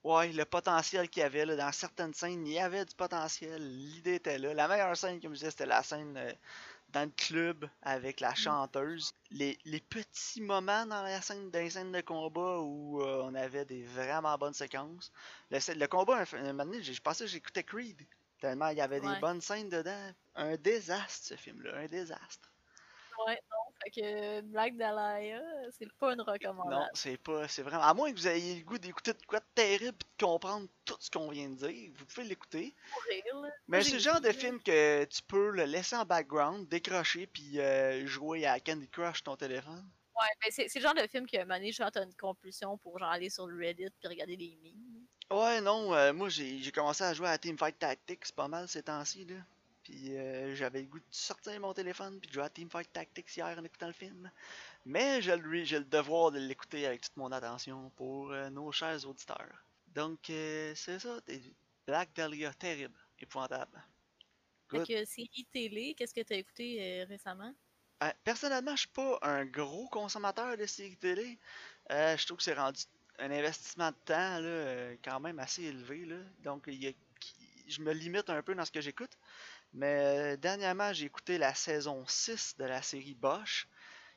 Ouais, 0.04 0.32
le 0.32 0.44
potentiel 0.44 1.08
qu'il 1.10 1.22
y 1.22 1.24
avait 1.24 1.44
là, 1.44 1.56
dans 1.56 1.72
certaines 1.72 2.14
scènes, 2.14 2.46
il 2.46 2.52
y 2.52 2.58
avait 2.58 2.84
du 2.84 2.94
potentiel. 2.94 3.60
L'idée 3.60 4.14
était 4.14 4.38
là. 4.38 4.54
La 4.54 4.68
meilleure 4.68 4.96
scène, 4.96 5.20
comme 5.20 5.32
je 5.32 5.40
disais, 5.40 5.50
c'était 5.50 5.66
la 5.66 5.82
scène 5.82 6.16
euh, 6.16 6.32
dans 6.90 7.04
le 7.04 7.10
club 7.10 7.68
avec 7.82 8.20
la 8.20 8.30
mm. 8.30 8.36
chanteuse. 8.36 9.12
Les, 9.30 9.58
les, 9.64 9.80
petits 9.80 10.40
moments 10.40 10.86
dans 10.86 11.02
la 11.02 11.20
scène, 11.20 11.50
dans 11.50 11.58
les 11.58 11.70
scènes 11.70 11.92
de 11.92 12.00
combat 12.00 12.58
où 12.60 13.02
on 13.02 13.34
avait 13.34 13.64
des 13.64 13.82
vraiment 13.84 14.36
bonnes 14.38 14.54
séquences. 14.54 15.12
Le, 15.50 15.58
le 15.74 15.86
combat, 15.86 16.24
un, 16.32 16.52
moment 16.52 16.64
donné, 16.64 16.82
je 16.82 17.00
pensais 17.00 17.24
que 17.24 17.30
j'écoutais 17.30 17.64
Creed. 17.64 18.00
Tellement 18.40 18.68
il 18.68 18.78
y 18.78 18.80
avait 18.80 19.00
des 19.00 19.18
bonnes 19.20 19.40
scènes 19.40 19.68
dedans. 19.68 20.12
Un 20.36 20.56
désastre, 20.56 21.26
ce 21.26 21.34
film-là. 21.34 21.76
Un 21.76 21.86
désastre. 21.86 22.52
Ouais, 23.26 23.40
non. 23.50 23.67
Fait 23.84 23.90
que 23.90 24.40
Black 24.42 24.76
Dahlia, 24.76 25.40
c'est 25.70 25.90
pas 25.98 26.12
une 26.12 26.20
recommandation. 26.20 26.80
Non, 26.80 26.88
c'est 26.94 27.16
pas. 27.16 27.46
C'est 27.46 27.62
vraiment. 27.62 27.82
À 27.82 27.94
moins 27.94 28.10
que 28.12 28.16
vous 28.16 28.26
ayez 28.26 28.56
le 28.58 28.64
goût 28.64 28.78
d'écouter 28.78 29.12
de 29.12 29.24
quoi 29.26 29.40
de 29.40 29.44
terrible 29.54 29.96
et 30.00 30.22
de 30.22 30.24
comprendre 30.24 30.68
tout 30.84 30.96
ce 30.98 31.10
qu'on 31.10 31.30
vient 31.30 31.48
de 31.48 31.54
dire, 31.54 31.92
vous 31.96 32.04
pouvez 32.04 32.26
l'écouter. 32.26 32.74
Mais 33.68 33.82
c'est 33.82 33.94
le 33.94 33.98
genre 34.00 34.20
de 34.20 34.32
film 34.32 34.60
que 34.60 35.04
tu 35.04 35.22
peux 35.22 35.50
le 35.50 35.64
laisser 35.64 35.96
en 35.96 36.04
background, 36.04 36.68
décrocher 36.68 37.26
puis 37.26 37.60
euh, 37.60 38.04
jouer 38.06 38.46
à 38.46 38.58
Candy 38.58 38.88
Crush 38.88 39.22
ton 39.22 39.36
téléphone. 39.36 39.88
Ouais, 40.16 40.28
mais 40.42 40.50
c'est 40.50 40.74
le 40.74 40.80
genre 40.80 40.94
de 40.94 41.06
film 41.06 41.26
que 41.28 41.44
Mané, 41.44 41.70
genre, 41.70 41.92
t'as 41.92 42.02
une 42.02 42.14
compulsion 42.14 42.76
pour 42.78 42.98
genre 42.98 43.10
aller 43.10 43.30
sur 43.30 43.46
le 43.46 43.64
Reddit 43.64 43.90
puis 44.00 44.08
regarder 44.08 44.36
des 44.36 44.58
memes. 44.60 45.06
Ouais, 45.30 45.60
non, 45.60 45.94
euh, 45.94 46.12
moi 46.12 46.28
j'ai 46.28 46.72
commencé 46.72 47.04
à 47.04 47.14
jouer 47.14 47.28
à 47.28 47.38
Teamfight 47.38 47.78
Tactics 47.78 48.32
pas 48.34 48.48
mal 48.48 48.66
ces 48.66 48.82
temps-ci, 48.82 49.26
là. 49.26 49.36
Puis 49.88 50.16
euh, 50.16 50.54
j'avais 50.54 50.82
le 50.82 50.86
goût 50.86 50.98
de 50.98 51.04
sortir 51.10 51.58
mon 51.60 51.72
téléphone 51.72 52.20
puis 52.20 52.28
de 52.28 52.34
jouer 52.34 52.44
à 52.44 52.50
Teamfight 52.50 52.92
Tactics 52.92 53.34
hier 53.36 53.56
en 53.58 53.64
écoutant 53.64 53.86
le 53.86 53.94
film. 53.94 54.30
Mais 54.84 55.22
j'ai 55.22 55.34
le, 55.34 55.48
le 55.48 55.84
devoir 55.84 56.30
de 56.30 56.38
l'écouter 56.38 56.86
avec 56.86 57.00
toute 57.00 57.16
mon 57.16 57.32
attention 57.32 57.90
pour 57.96 58.30
euh, 58.30 58.50
nos 58.50 58.70
chers 58.70 59.08
auditeurs. 59.08 59.64
Donc 59.94 60.18
c'est 60.26 60.98
ça, 60.98 61.18
Black 61.86 62.10
Dahlia, 62.14 62.52
terrible, 62.52 62.98
épouvantable. 63.18 63.82
Good. 64.68 64.86
Fait 64.86 64.94
que 64.94 65.04
série 65.06 65.46
télé, 65.50 65.94
qu'est-ce 65.96 66.12
que 66.12 66.20
tu 66.20 66.34
as 66.34 66.36
écouté 66.36 67.04
récemment? 67.08 67.54
personnellement, 68.22 68.76
je 68.76 68.80
suis 68.80 68.88
pas 68.88 69.18
un 69.22 69.44
gros 69.44 69.88
consommateur 69.88 70.56
de 70.56 70.66
séries 70.66 70.98
télé. 70.98 71.38
je 71.90 72.24
trouve 72.26 72.36
que 72.36 72.44
c'est 72.44 72.54
rendu 72.54 72.82
un 73.18 73.30
investissement 73.30 73.90
de 73.90 73.96
temps 74.04 74.38
là, 74.38 74.48
euh, 74.48 74.96
quand 75.02 75.20
même 75.20 75.38
assez 75.38 75.64
élevé. 75.64 76.04
Là. 76.04 76.16
Donc, 76.44 76.68
je 76.68 77.82
me 77.82 77.92
limite 77.92 78.30
un 78.30 78.42
peu 78.42 78.54
dans 78.54 78.64
ce 78.64 78.70
que 78.70 78.80
j'écoute. 78.80 79.18
Mais 79.72 80.34
euh, 80.34 80.36
dernièrement, 80.36 80.92
j'ai 80.92 81.06
écouté 81.06 81.38
la 81.38 81.54
saison 81.54 82.04
6 82.06 82.56
de 82.58 82.64
la 82.64 82.82
série 82.82 83.14
Bosch, 83.14 83.68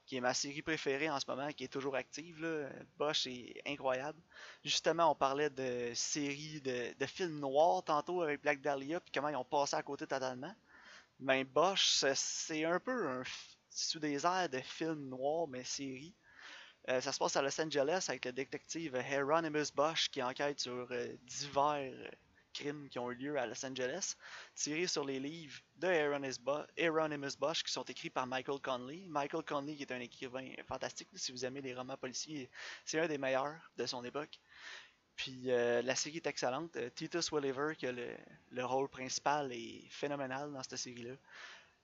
qui 0.06 0.18
est 0.18 0.22
ma 0.22 0.34
série 0.34 0.62
préférée 0.62 1.10
en 1.10 1.20
ce 1.20 1.26
moment, 1.30 1.49
qui 1.52 1.64
est 1.66 1.68
toujours 1.68 1.95
active. 1.95 2.70
Bosch 2.97 3.28
est 3.28 3.62
incroyable. 3.68 4.20
Justement, 4.64 5.12
on 5.12 5.16
parlait 5.16 5.49
de 5.49 5.91
séries 5.93 6.62
de, 6.62 6.93
de 6.97 7.06
films 7.06 7.39
noirs 7.39 7.84
tantôt 7.84 8.22
avec 8.22 8.41
Black 8.41 8.62
Dahlia, 8.62 8.99
puis 8.99 9.12
comment 9.14 9.30
ils 9.30 9.36
ont 9.36 9.45
passé 9.45 9.76
à 9.76 9.84
côté 9.84 10.08
totalement. 10.08 10.54
Mais 11.20 11.43
Bosch, 11.43 12.04
c'est 12.16 12.66
un 12.66 12.80
peu 12.80 13.08
un 13.08 13.24
sous 13.70 13.99
des 13.99 14.26
airs 14.26 14.49
de 14.49 14.60
films 14.60 15.10
noirs, 15.10 15.47
mais 15.47 15.64
série. 15.64 16.14
Euh, 16.89 16.99
ça 16.99 17.12
se 17.12 17.20
passe 17.20 17.36
à 17.36 17.41
Los 17.41 17.62
Angeles 17.62 18.06
avec 18.10 18.26
le 18.26 18.34
détective 18.34 18.95
Hieronymus 19.08 19.72
Bosch 19.76 20.10
qui 20.10 20.22
enquête 20.24 20.60
sur 20.60 20.88
euh, 20.91 21.16
divers 21.24 22.12
crimes 22.54 22.88
qui 22.89 22.99
ont 22.99 23.12
eu 23.12 23.16
lieu 23.16 23.38
à 23.38 23.45
Los 23.45 23.66
Angeles, 23.66 24.16
tiré 24.56 24.88
sur 24.88 25.06
les 25.06 25.20
livres 25.20 25.60
de 25.76 25.88
Hieronymus 26.78 27.38
Bosch 27.38 27.64
qui 27.64 27.72
sont 27.72 27.84
écrits 27.84 28.10
par 28.10 28.28
Michael 28.28 28.60
Conley. 28.62 29.06
Michael 29.08 29.43
Conley 29.43 29.76
qui 29.76 29.84
est 29.84 29.91
un 29.91 29.99
écrivain 29.99 30.47
fantastique, 30.68 31.10
si 31.14 31.32
vous 31.32 31.45
aimez 31.45 31.62
les 31.62 31.74
romans 31.74 31.97
policiers, 31.97 32.49
c'est 32.86 32.99
un 32.99 33.08
des 33.08 33.18
meilleurs 33.18 33.72
de 33.78 33.86
son 33.86 34.04
époque. 34.04 34.39
Puis 35.16 35.43
la 35.43 35.95
série 35.95 36.18
est 36.18 36.28
excellente. 36.28 36.78
Titus 36.95 37.32
Welliver 37.32 37.76
qui 37.78 37.86
a 37.88 37.91
le, 37.91 38.16
le, 38.49 38.66
rôle 38.66 38.89
principal 38.89 39.52
est 39.52 39.88
phénoménal 39.89 40.52
dans 40.52 40.64
cette 40.64 40.78
série-là. 40.78 41.14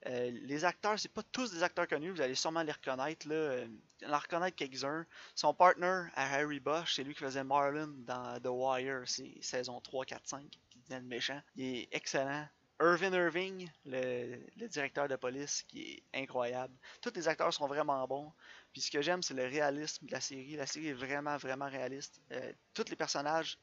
Euh, 0.06 0.32
les 0.44 0.64
acteurs, 0.64 1.00
c'est 1.00 1.12
pas 1.12 1.24
tous 1.24 1.52
des 1.52 1.64
acteurs 1.64 1.88
connus, 1.88 2.12
vous 2.12 2.22
allez 2.22 2.36
sûrement 2.36 2.62
les 2.62 2.72
reconnaître. 2.72 3.28
Là. 3.28 3.36
Euh, 3.36 3.68
en 4.06 4.18
reconnaître 4.18 4.56
quelques-uns. 4.56 5.06
Son 5.36 5.54
partner 5.54 6.04
à 6.16 6.36
Harry 6.36 6.60
Bosch, 6.60 6.96
c'est 6.96 7.04
lui 7.04 7.14
qui 7.14 7.22
faisait 7.22 7.44
Marlon 7.44 7.94
dans 8.06 8.40
The 8.40 8.48
Wire, 8.48 9.04
c'est 9.06 9.34
saison 9.42 9.82
3, 9.82 10.06
4, 10.06 10.28
5, 10.28 10.44
qui 10.70 10.80
devient 10.80 11.02
le 11.02 11.08
méchant. 11.08 11.42
Il 11.56 11.78
est 11.78 11.88
excellent. 11.92 12.48
Irvin 12.80 13.12
Irving, 13.12 13.72
le, 13.86 14.68
directeur 14.68 15.08
de 15.08 15.16
police, 15.16 15.64
qui 15.68 15.82
est 16.14 16.22
incroyable. 16.22 16.76
Tous 17.02 17.12
les 17.16 17.28
acteurs 17.28 17.52
sont 17.52 17.66
vraiment 17.66 18.08
bons. 18.08 18.32
Puis 18.72 18.82
ce 18.82 18.92
que 18.92 19.02
j'aime, 19.02 19.24
c'est 19.24 19.34
le 19.34 19.46
réalisme 19.46 20.06
de 20.06 20.12
la 20.12 20.22
série. 20.22 20.56
La 20.56 20.68
série 20.68 20.90
est 20.90 20.94
vraiment, 20.94 21.38
vraiment 21.38 21.68
réaliste. 21.68 22.22
Euh, 22.32 22.54
tous 22.76 22.88
les 22.90 22.96
personnages 22.96 23.58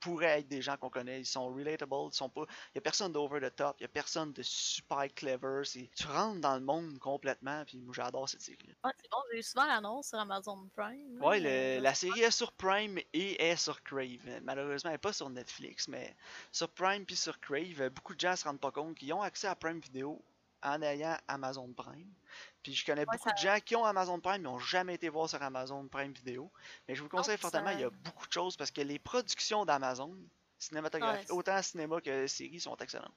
pourraient 0.00 0.40
être 0.40 0.48
des 0.48 0.62
gens 0.62 0.76
qu'on 0.76 0.90
connaît. 0.90 1.20
Ils 1.20 1.26
sont 1.26 1.52
relatable, 1.52 1.94
ils 2.10 2.16
sont 2.16 2.28
pas. 2.28 2.42
Il 2.72 2.76
y 2.76 2.78
a 2.78 2.80
personne 2.80 3.12
d'over 3.12 3.40
the 3.40 3.54
top, 3.54 3.76
il 3.78 3.82
y 3.82 3.86
a 3.86 3.88
personne 3.88 4.32
de 4.32 4.42
super 4.42 5.06
clever. 5.14 5.62
Tu 5.96 6.06
rentres 6.06 6.40
dans 6.40 6.54
le 6.56 6.62
monde 6.64 6.98
complètement, 6.98 7.64
puis 7.64 7.78
moi 7.78 7.94
j'adore 7.96 8.28
cette 8.28 8.42
série. 8.42 8.74
Ah, 8.82 8.90
c'est 9.00 9.10
bon, 9.10 9.18
j'ai 9.32 9.38
eu 9.38 9.42
souvent 9.42 9.66
l'annonce 9.66 10.08
sur 10.08 10.18
Amazon 10.18 10.68
Prime. 10.76 11.20
Ouais, 11.22 11.40
le- 11.40 11.78
je 11.78 11.82
la 11.82 11.94
série 11.94 12.20
est 12.20 12.30
sur 12.30 12.52
Prime 12.52 12.98
et 13.12 13.42
est 13.42 13.56
sur 13.56 13.82
Crave. 13.82 14.40
Malheureusement, 14.42 14.90
elle 14.90 14.94
n'est 14.94 14.98
pas 14.98 15.12
sur 15.12 15.28
Netflix, 15.30 15.88
mais 15.88 16.16
sur 16.52 16.68
Prime 16.70 17.04
puis 17.04 17.16
sur 17.16 17.38
Crave, 17.40 17.80
euh, 17.80 17.90
beaucoup 17.90 18.14
de 18.14 18.20
gens 18.20 18.36
se 18.36 18.44
rendent 18.44 18.60
pas 18.60 18.70
compte 18.72 18.96
qu'ils 18.96 19.12
ont 19.12 19.22
accès 19.22 19.46
à 19.46 19.54
Prime 19.54 19.80
Vidéo 19.80 20.22
en 20.62 20.82
ayant 20.82 21.16
Amazon 21.28 21.72
Prime. 21.72 22.12
Puis 22.68 22.74
je 22.74 22.84
connais 22.84 23.00
Ouais, 23.06 23.16
beaucoup 23.16 23.32
de 23.32 23.38
gens 23.38 23.56
qui 23.64 23.74
ont 23.76 23.84
Amazon 23.86 24.20
Prime 24.20 24.42
mais 24.42 24.48
n'ont 24.50 24.58
jamais 24.58 24.96
été 24.96 25.08
voir 25.08 25.26
sur 25.26 25.42
Amazon 25.42 25.88
Prime 25.88 26.12
Vidéo. 26.12 26.52
Mais 26.86 26.94
je 26.94 27.02
vous 27.02 27.08
conseille 27.08 27.36
puis 27.36 27.40
fortement, 27.42 27.64
ça- 27.68 27.72
il 27.72 27.80
y 27.80 27.84
a 27.84 27.88
beaucoup 27.88 28.26
de 28.26 28.32
choses 28.32 28.58
parce 28.58 28.70
que 28.70 28.82
les 28.82 28.98
productions 28.98 29.64
d'Amazon, 29.64 30.14
cinématographiques, 30.58 31.30
Ouais, 31.30 31.34
autant 31.34 31.62
cinéma 31.62 31.98
que 32.02 32.26
séries, 32.26 32.60
sont 32.60 32.76
excellentes. 32.76 33.14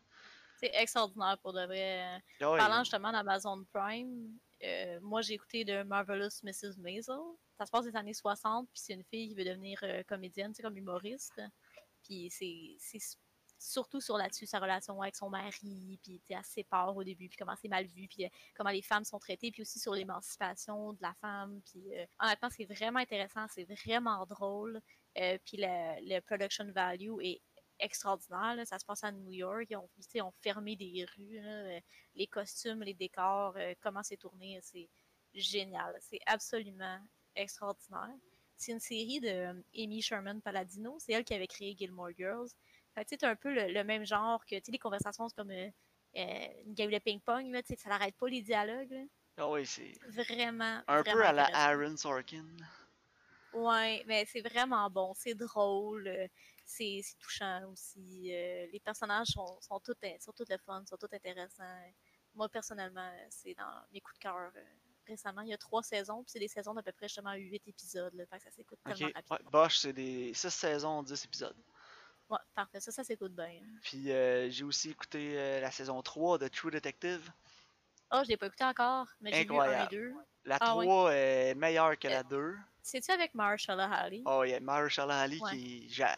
C'est 0.58 0.72
extraordinaire 0.74 1.38
pour 1.40 1.52
de 1.52 1.66
vrai. 1.66 2.22
Ah 2.40 2.50
ouais, 2.52 2.58
Parlant 2.60 2.84
justement 2.86 3.12
d'Amazon 3.12 3.66
Prime, 3.74 4.38
euh, 4.64 5.00
moi 5.02 5.22
j'ai 5.22 5.34
écouté 5.34 5.66
de 5.66 5.84
Marvelous 5.84 6.30
Mrs. 6.44 6.78
Maisel. 6.78 7.18
Ça 7.58 7.66
se 7.66 7.72
passe 7.72 7.84
des 7.84 7.96
années 7.98 8.14
60, 8.14 8.70
puis 8.72 8.80
c'est 8.82 8.94
une 8.94 9.04
fille 9.04 9.28
qui 9.28 9.36
veut 9.36 9.44
devenir 9.44 9.78
euh, 9.84 10.02
comédienne, 10.08 10.54
c'est 10.56 10.64
comme 10.64 10.78
humoriste. 10.78 11.42
Puis 12.06 12.30
c'est 12.32 12.78
surtout 13.62 14.02
sur 14.02 14.18
là-dessus, 14.18 14.48
sa 14.48 14.60
relation 14.60 15.00
avec 15.02 15.16
son 15.16 15.30
mari, 15.30 16.00
puis 16.02 16.22
elle 16.30 16.44
se 16.44 16.52
sépare 16.52 16.96
au 16.96 17.04
début, 17.04 17.30
puis 17.30 17.38
comment 17.38 17.56
c'est 17.62 17.68
mal 17.68 17.86
vu, 17.86 18.08
puis 18.08 18.26
euh, 18.26 18.30
comment 18.56 18.72
les 18.72 18.82
femmes 18.82 19.04
sont 19.06 19.20
traitées, 19.20 19.52
puis 19.52 19.62
aussi 19.62 19.80
sur 19.80 19.94
l'émancipation 19.94 20.94
de 20.94 21.02
la 21.02 21.14
femme. 21.22 21.62
Puis 21.70 21.94
euh, 21.94 22.06
honnêtement, 22.20 22.50
c'est 22.50 22.66
vraiment 22.66 23.00
intéressant, 23.00 23.46
c'est 23.50 23.66
vraiment 23.66 24.26
drôle. 24.26 24.82
Euh, 25.18 25.38
puis 25.46 25.58
le, 25.58 26.16
le 26.16 26.20
production 26.22 26.66
value 26.72 27.22
est 27.22 27.42
extraordinaire. 27.80 28.66
Ça 28.66 28.80
se 28.80 28.86
passe 28.86 29.04
à 29.04 29.12
New 29.12 29.32
York. 29.32 29.68
Ils 29.70 29.78
ont, 29.78 29.90
ils 30.14 30.22
ont 30.22 30.34
fermé 30.42 30.76
des 30.76 31.06
rues. 31.16 31.40
Euh, 31.40 31.80
Les 32.16 32.28
costumes, 32.28 32.84
les 32.84 32.94
décors, 32.94 33.56
comment 33.80 34.04
c'est 34.04 34.18
tourné, 34.18 34.60
c'est 34.62 34.90
génial. 35.34 35.96
C'est 36.02 36.20
absolument 36.26 37.00
extraordinaire. 37.36 38.18
C'est 38.58 38.74
une 38.74 38.80
série 38.80 39.20
de 39.20 39.64
Amy 39.74 40.02
Sherman 40.02 40.42
Palladino. 40.42 40.98
C'est 41.00 41.14
elle 41.14 41.24
qui 41.24 41.34
avait 41.34 41.48
créé 41.48 41.76
Gilmore 41.76 42.12
Girls. 42.18 42.50
C'est 43.08 43.24
un 43.24 43.36
peu 43.36 43.54
le, 43.54 43.72
le 43.72 43.84
même 43.84 44.06
genre 44.06 44.46
que 44.46 44.56
les 44.56 44.80
conversations, 44.80 45.28
c'est 45.30 45.36
comme 45.36 45.52
euh, 45.52 45.70
euh, 46.18 46.48
une 46.66 46.74
game 46.74 46.92
de 46.92 47.00
ping-pong. 47.00 47.60
Ça 47.78 47.90
n'arrête 47.90 48.16
pas 48.16 48.28
les 48.28 48.42
dialogues. 48.42 49.08
Ah 49.38 49.50
ouais, 49.50 49.66
c'est 49.66 49.94
Vraiment. 50.10 50.82
un 50.88 51.02
vraiment 51.02 51.18
peu 51.18 51.26
à 51.26 51.32
la. 51.32 51.46
Aaron 51.54 51.96
Sorkin. 51.98 52.46
Ouais, 53.54 54.04
mais 54.08 54.26
c'est 54.26 54.42
vraiment 54.42 54.90
bon, 54.90 55.14
c'est 55.14 55.34
drôle, 55.34 56.08
euh, 56.08 56.28
c'est 56.66 57.02
touchant 57.20 57.70
aussi. 57.70 58.30
les 58.30 58.82
personnages 58.84 59.28
sont, 59.28 59.60
sont 59.60 59.80
tous 59.82 59.96
sont 60.20 60.32
tous 60.32 60.50
le 60.50 60.58
fun, 60.58 60.84
sont 60.86 60.96
tous 60.96 61.14
intéressants. 61.14 61.64
Moi 62.34 62.48
personnellement, 62.48 63.12
c'est 63.30 63.54
dans 63.56 63.84
mes 63.92 64.00
coups 64.00 64.18
de 64.20 64.20
cœur 64.20 64.52
récemment. 65.08 65.42
Il 65.42 65.50
y 65.50 65.54
a 65.54 65.58
trois 65.58 65.84
saisons, 65.84 66.24
puis 66.24 66.32
c'est 66.32 66.40
des 66.40 66.48
saisons 66.48 66.74
d'à 66.74 66.82
peu 66.82 66.92
près 66.92 67.08
justement 67.08 67.34
huit 67.34 67.62
épisodes, 67.68 68.14
là, 68.14 68.26
fait 68.26 68.38
que 68.38 68.44
ça 68.44 68.52
s'écoute 68.52 68.80
tellement 68.84 69.08
ouais, 69.08 69.14
rapidement. 69.14 69.52
Bosch, 69.52 69.78
c'est 69.80 69.94
des 69.94 70.34
6 70.34 70.50
saisons, 70.50 71.04
10 71.04 71.26
épisodes. 71.26 71.58
Ouais, 72.32 72.38
parfait, 72.56 72.80
ça, 72.80 72.92
ça 72.92 73.04
s'écoute 73.04 73.34
bien. 73.36 73.60
Puis 73.84 74.12
euh, 74.12 74.50
j'ai 74.50 74.64
aussi 74.64 74.90
écouté 74.92 75.34
euh, 75.38 75.60
la 75.62 75.70
saison 75.70 76.02
3 76.02 76.38
de 76.40 76.48
True 76.48 76.72
Detective. 76.72 77.30
Oh, 78.14 78.22
je 78.24 78.30
l'ai 78.30 78.38
pas 78.38 78.48
écouté 78.48 78.64
encore, 78.64 79.08
mais 79.20 79.32
j'ai 79.34 79.44
vu 79.46 79.60
un 79.60 79.86
et 79.86 79.88
deux. 79.90 80.14
La 80.46 80.58
Ah 80.62 80.66
3 80.72 81.14
est 81.14 81.56
meilleure 81.56 81.98
que 82.00 82.08
Euh, 82.08 82.12
la 82.12 82.24
2. 82.24 82.56
C'est-tu 82.82 83.12
avec 83.12 83.36
Marshala 83.36 83.86
Ali? 83.92 84.24
Oh, 84.26 84.44
il 84.46 84.52
y 84.52 84.54
a 84.56 84.60
Mahershala 84.60 85.20
Ali 85.20 85.40
Ouais. 85.42 85.52
qui. 85.52 85.90
j'a- 85.90 86.16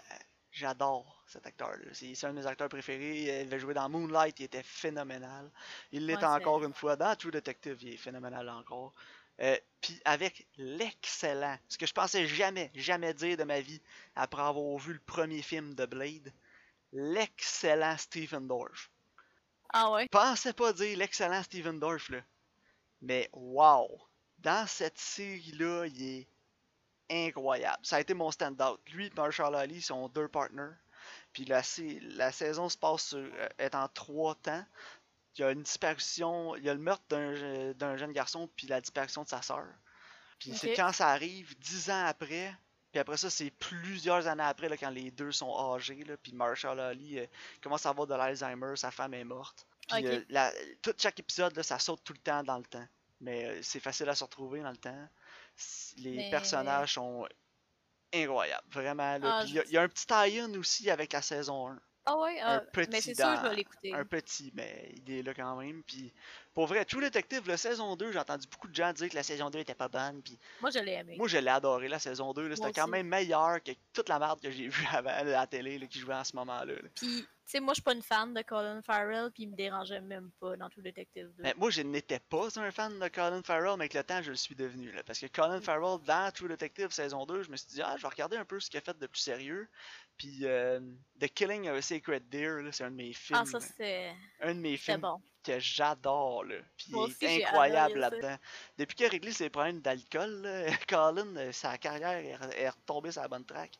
J'adore 0.55 1.23
cet 1.25 1.47
acteur-là. 1.47 1.83
C'est 1.93 2.23
un 2.25 2.29
de 2.29 2.35
mes 2.35 2.45
acteurs 2.45 2.69
préférés. 2.69 3.23
Il 3.23 3.29
avait 3.47 3.57
joué 3.59 3.73
dans 3.73 3.89
Moonlight, 3.89 4.39
il 4.39 4.43
était 4.43 4.61
phénoménal. 4.61 5.49
Il 5.91 6.05
l'est 6.05 6.15
Ouais, 6.17 6.25
encore 6.25 6.63
une 6.63 6.75
fois. 6.75 6.95
Dans 6.95 7.15
True 7.15 7.31
Detective, 7.31 7.81
il 7.81 7.95
est 7.95 7.97
phénoménal 7.97 8.47
encore. 8.49 8.93
Euh, 9.41 9.57
Puis 9.81 9.99
avec 10.05 10.47
l'excellent, 10.57 11.57
ce 11.67 11.77
que 11.77 11.85
je 11.85 11.93
pensais 11.93 12.27
jamais, 12.27 12.71
jamais 12.75 13.13
dire 13.13 13.37
de 13.37 13.43
ma 13.43 13.61
vie 13.61 13.81
après 14.15 14.41
avoir 14.41 14.77
vu 14.77 14.93
le 14.93 14.99
premier 14.99 15.41
film 15.41 15.75
de 15.75 15.85
Blade, 15.85 16.31
l'excellent 16.91 17.97
Stephen 17.97 18.47
Dorff. 18.47 18.89
Ah 19.73 19.91
ouais? 19.91 20.03
Je 20.03 20.07
pensais 20.07 20.53
pas 20.53 20.73
dire 20.73 20.97
l'excellent 20.97 21.43
Steven 21.43 21.79
Dorff, 21.79 22.09
là. 22.09 22.21
Mais 23.01 23.29
wow! 23.33 24.01
Dans 24.39 24.67
cette 24.67 24.97
série-là, 24.99 25.85
il 25.87 26.03
est 26.03 26.27
incroyable. 27.09 27.85
Ça 27.85 27.97
a 27.97 28.01
été 28.01 28.13
mon 28.13 28.31
stand-out. 28.31 28.79
Lui 28.91 29.07
et 29.07 29.11
Marshall 29.15 29.55
Ali 29.55 29.81
sont 29.81 30.07
deux 30.09 30.27
partners. 30.27 30.73
Puis 31.33 31.45
la, 31.45 31.61
la 32.17 32.31
saison 32.31 32.69
se 32.69 32.77
passe 32.77 33.07
sur, 33.09 33.19
euh, 33.19 33.49
est 33.57 33.75
en 33.75 33.87
trois 33.89 34.35
temps. 34.35 34.65
Il 35.35 35.41
y 35.41 35.43
a 35.43 35.51
une 35.51 35.63
disparition, 35.63 36.55
il 36.55 36.63
y 36.63 36.69
a 36.69 36.73
le 36.73 36.79
meurtre 36.79 37.03
d'un 37.09 37.33
je- 37.35 37.73
d'un 37.73 37.97
jeune 37.97 38.11
garçon, 38.11 38.49
puis 38.55 38.67
la 38.67 38.79
disparition 38.81 39.23
de 39.23 39.29
sa 39.29 39.41
sœur. 39.41 39.65
Puis 40.39 40.51
c'est 40.57 40.73
quand 40.75 40.91
ça 40.93 41.09
arrive, 41.09 41.57
dix 41.59 41.89
ans 41.89 42.05
après. 42.05 42.53
Puis 42.91 42.99
après 42.99 43.17
ça, 43.17 43.29
c'est 43.31 43.49
plusieurs 43.49 44.27
années 44.27 44.43
après, 44.43 44.69
là, 44.69 44.77
quand 44.77 44.91
les 44.91 45.09
deux 45.09 45.31
sont 45.31 45.73
âgés. 45.73 46.03
Là, 46.03 46.15
puis 46.17 46.31
Marshall 46.33 46.79
Ali 46.79 47.17
euh, 47.19 47.25
commence 47.61 47.85
à 47.87 47.89
avoir 47.89 48.05
de 48.05 48.13
l'Alzheimer, 48.13 48.75
sa 48.75 48.91
femme 48.91 49.15
est 49.15 49.23
morte. 49.23 49.65
Puis 49.87 50.03
euh, 50.05 50.23
la- 50.29 50.53
tout 50.81 50.93
chaque 50.97 51.19
épisode, 51.19 51.55
là, 51.55 51.63
ça 51.63 51.79
saute 51.79 52.03
tout 52.03 52.13
le 52.13 52.19
temps 52.19 52.43
dans 52.43 52.57
le 52.57 52.65
temps. 52.65 52.87
Mais 53.21 53.45
euh, 53.45 53.59
c'est 53.63 53.79
facile 53.79 54.09
à 54.09 54.15
se 54.15 54.23
retrouver 54.23 54.61
dans 54.61 54.69
le 54.69 54.77
temps. 54.77 55.07
Les 55.97 56.17
Mais- 56.17 56.29
personnages 56.29 56.93
sont 56.93 57.27
incroyables, 58.13 58.67
vraiment. 58.69 59.17
Ah, 59.23 59.41
Puis 59.43 59.53
il 59.55 59.69
y, 59.69 59.73
y 59.73 59.77
a 59.77 59.81
un 59.81 59.87
petit 59.89 60.05
tie-in 60.05 60.53
aussi 60.55 60.89
avec 60.91 61.13
la 61.13 61.21
saison 61.23 61.69
1. 61.69 61.79
Ah 62.05 62.17
ouais? 62.17 62.39
Un 62.41 62.61
Ah, 62.61 62.65
mais 62.87 63.01
petit 63.01 63.01
c'est 63.01 63.15
sûr, 63.15 63.35
je 63.35 63.41
dans- 63.41 63.49
vais 63.49 63.55
l'écouter. 63.55 63.93
Un 63.93 64.05
petit, 64.05 64.51
mais 64.55 64.93
il 64.97 65.11
est 65.11 65.23
là 65.23 65.33
quand 65.33 65.55
même. 65.57 65.83
Puis 65.83 66.13
pour 66.53 66.67
vrai, 66.67 66.85
True 66.85 67.01
Detective, 67.01 67.47
la 67.47 67.57
saison 67.57 67.95
2, 67.95 68.11
j'ai 68.11 68.19
entendu 68.19 68.47
beaucoup 68.47 68.67
de 68.67 68.75
gens 68.75 68.93
dire 68.93 69.09
que 69.09 69.15
la 69.15 69.23
saison 69.23 69.49
2 69.49 69.59
était 69.59 69.73
pas 69.73 69.87
bonne. 69.87 70.21
Puis 70.21 70.37
Moi, 70.61 70.69
je 70.69 70.79
l'ai 70.79 70.93
aimé. 70.93 71.15
moi, 71.17 71.27
je 71.27 71.37
l'ai 71.37 71.49
adoré, 71.49 71.87
la 71.87 71.99
saison 71.99 72.31
2. 72.33 72.47
là. 72.47 72.55
C'était 72.55 72.73
quand 72.73 72.87
même 72.87 73.07
meilleur 73.07 73.61
que 73.63 73.71
toute 73.91 74.07
la 74.09 74.19
merde 74.19 74.39
que 74.39 74.51
j'ai 74.51 74.67
vue 74.67 74.85
avant 74.93 75.09
à 75.09 75.23
la 75.23 75.47
télé 75.47 75.79
là, 75.79 75.87
qui 75.87 75.99
jouait 75.99 76.13
en 76.13 76.23
ce 76.23 76.35
moment-là. 76.35 76.73
là. 76.73 76.89
Puis, 76.95 77.23
tu 77.23 77.27
sais, 77.45 77.59
moi, 77.59 77.73
je 77.73 77.75
suis 77.75 77.83
pas 77.83 77.93
une 77.93 78.01
fan 78.01 78.33
de 78.33 78.41
Colin 78.43 78.81
Farrell, 78.83 79.31
puis 79.33 79.43
il 79.43 79.49
me 79.49 79.55
dérangeait 79.55 79.99
même 79.99 80.31
pas 80.39 80.55
dans 80.55 80.69
True 80.69 80.83
Detective 80.83 81.29
2. 81.37 81.43
Mais 81.43 81.53
moi, 81.57 81.71
je 81.71 81.81
n'étais 81.81 82.19
pas 82.19 82.47
un 82.57 82.71
fan 82.71 82.99
de 82.99 83.07
Colin 83.09 83.41
Farrell, 83.43 83.75
mais 83.77 83.85
avec 83.85 83.95
le 83.95 84.03
temps, 84.03 84.21
je 84.21 84.29
le 84.29 84.37
suis 84.37 84.55
devenu. 84.55 84.91
Là, 84.91 85.03
parce 85.03 85.19
que 85.19 85.27
Colin 85.27 85.59
Farrell, 85.59 85.99
dans 86.05 86.31
True 86.31 86.47
Detective 86.49 86.91
saison 86.91 87.25
2, 87.25 87.43
je 87.43 87.49
me 87.49 87.57
suis 87.57 87.67
dit, 87.69 87.81
ah, 87.81 87.95
je 87.97 88.03
vais 88.03 88.09
regarder 88.09 88.37
un 88.37 88.45
peu 88.45 88.59
ce 88.59 88.69
qu'il 88.69 88.77
a 88.77 88.81
fait 88.81 88.97
de 88.97 89.07
plus 89.07 89.21
sérieux. 89.21 89.67
Puis 90.17 90.41
euh, 90.43 90.79
The 91.19 91.27
Killing 91.27 91.67
of 91.67 91.77
a 91.77 91.81
Sacred 91.81 92.29
Deer, 92.29 92.61
c'est 92.71 92.83
un 92.83 92.91
de 92.91 92.95
mes 92.95 93.13
films. 93.13 93.39
ah, 93.41 93.45
ça, 93.45 93.59
c'était 93.59 94.13
un 94.39 94.53
de 94.53 94.59
mes 94.59 94.77
films 94.77 95.01
bon. 95.01 95.19
Que 95.43 95.59
j'adore. 95.59 96.43
Là. 96.45 96.55
Puis 96.77 96.91
Moi 96.91 97.07
il 97.07 97.11
aussi, 97.11 97.25
est 97.25 97.29
j'ai 97.29 97.45
incroyable 97.45 98.03
adoré 98.03 98.21
là-dedans. 98.21 98.43
Depuis 98.77 98.95
qu'il 98.95 99.05
a 99.05 99.09
réglé 99.09 99.31
ses 99.31 99.49
problèmes 99.49 99.81
d'alcool, 99.81 100.41
là, 100.41 100.65
Colin, 100.87 101.35
euh, 101.37 101.51
sa 101.51 101.77
carrière 101.77 102.17
est, 102.17 102.59
est 102.61 102.69
retombée 102.69 103.11
sur 103.11 103.21
la 103.21 103.27
bonne 103.27 103.45
track. 103.45 103.71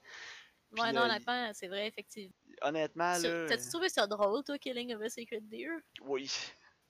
Puis, 0.74 0.82
Ouais, 0.82 0.92
non, 0.92 1.02
euh, 1.02 1.06
honnêtement, 1.06 1.52
c'est 1.54 1.68
vrai, 1.68 1.88
effectivement. 1.88 2.34
Honnêtement, 2.62 3.18
là. 3.18 3.46
T'as-tu 3.48 3.70
trouvé 3.70 3.90
ça 3.90 4.08
drôle, 4.08 4.44
toi, 4.44 4.58
Killing 4.58 4.96
of 4.96 5.02
a 5.02 5.10
Sacred 5.10 5.48
Deer? 5.48 5.72
Oui. 6.02 6.32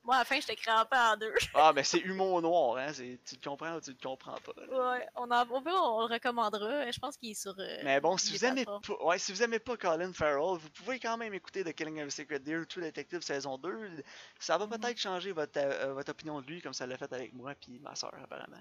Moi, 0.06 0.16
à 0.16 0.20
la 0.20 0.26
fin, 0.26 0.36
j'étais 0.39 0.56
crampé 0.58 0.97
en 0.97 1.16
deux. 1.16 1.34
Ah, 1.54 1.72
mais 1.74 1.84
c'est 1.84 1.99
humour 1.99 2.41
noir, 2.41 2.78
hein. 2.78 2.91
Tu 2.93 3.36
le 3.36 3.41
comprends 3.49 3.76
ou 3.76 3.82
tu 3.82 3.91
le 3.91 3.97
comprends 4.04 4.36
pas. 4.36 4.51
là. 4.58 4.91
ouais, 4.97 5.08
on, 5.16 5.32
en, 5.32 5.47
on, 5.49 6.08
le 6.08 6.14
recommandera. 6.14 6.91
Je 6.91 6.99
pense 6.99 7.16
qu'il 7.16 7.32
est 7.32 7.34
sur. 7.36 7.54
euh, 7.58 7.78
Mais 7.84 8.01
bon, 8.01 8.18
si 8.18 8.34
vous 8.34 8.43
aimez 8.43 8.66
pas, 8.66 8.82
ouais, 9.01 9.18
si 9.18 9.32
vous 9.32 9.41
aimez 9.43 9.60
pas 9.60 9.78
Colin 9.78 10.12
Farrell, 10.12 10.58
vous 10.60 10.70
pouvez 10.72 10.99
quand 10.99 11.16
même 11.18 11.34
écouter 11.34 11.64
The 11.64 11.74
Killing 11.74 12.01
of 12.01 12.08
a 12.08 12.10
Secret 12.10 12.39
Deer, 12.39 12.66
True 12.68 12.82
Detective 12.82 13.22
saison 13.22 13.58
2. 13.58 14.04
Ça 14.39 14.58
va 14.58 14.66
Mhm. 14.68 14.78
peut-être 14.78 14.97
changer 14.99 15.32
votre, 15.32 15.58
euh, 15.58 15.93
votre 15.93 16.12
opinion 16.12 16.41
de 16.41 16.47
lui, 16.47 16.62
comme 16.62 16.74
ça 16.74 16.86
l'a 16.86 16.97
fait 16.97 17.12
avec 17.14 17.34
moi 17.34 17.54
puis 17.56 17.80
ma 17.80 17.95
soeur 17.95 18.14
apparemment. 18.22 18.58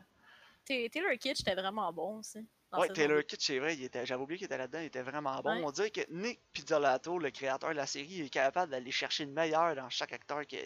Ta- 0.65 0.89
Taylor 0.91 1.11
Kitsch 1.19 1.41
était 1.41 1.57
vraiment 1.57 1.93
bon 1.93 2.19
aussi. 2.21 2.39
Ouais, 2.73 2.89
Taylor. 2.89 3.21
Kitsch, 3.27 3.47
c'est 3.47 3.59
vrai, 3.59 3.77
j'avais 4.05 4.23
oublié 4.23 4.39
qu'il 4.39 4.45
était 4.47 4.57
là-dedans, 4.59 4.79
il 4.79 4.87
était 4.87 5.03
vraiment 5.03 5.41
bon. 5.43 5.57
Ouais. 5.57 5.63
On 5.65 5.73
dirait 5.73 5.91
que 5.91 6.01
Nick 6.09 6.41
Pizzolatto, 6.53 7.19
le 7.19 7.31
créateur 7.33 7.71
de 7.71 7.75
la 7.75 7.87
série, 7.87 8.21
est 8.23 8.31
capable 8.31 8.71
d'aller 8.71 8.93
chercher 8.93 9.25
le 9.25 9.33
meilleur 9.33 9.75
dans 9.75 9.91
chaque 9.91 10.13
acteur. 10.13 10.47
Que... 10.47 10.57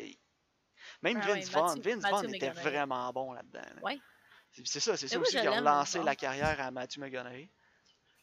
Même 1.02 1.20
Ah 1.22 1.26
Vince 1.26 1.50
Vaughn, 1.50 1.80
Vince 1.80 2.02
Vaughn 2.10 2.34
était 2.34 2.50
vraiment 2.50 3.12
bon 3.12 3.32
là-dedans. 3.32 3.60
là. 3.60 3.82
Ouais. 3.82 4.00
C'est 4.64 4.80
ça, 4.80 4.96
c'est 4.96 5.08
ça 5.08 5.18
aussi 5.18 5.32
qui 5.32 5.46
a 5.46 5.60
Vince 5.60 5.96
la 5.96 6.16
carrière 6.16 6.60
à 6.60 6.70
Matthew 6.70 6.98
McConaughey. 6.98 7.50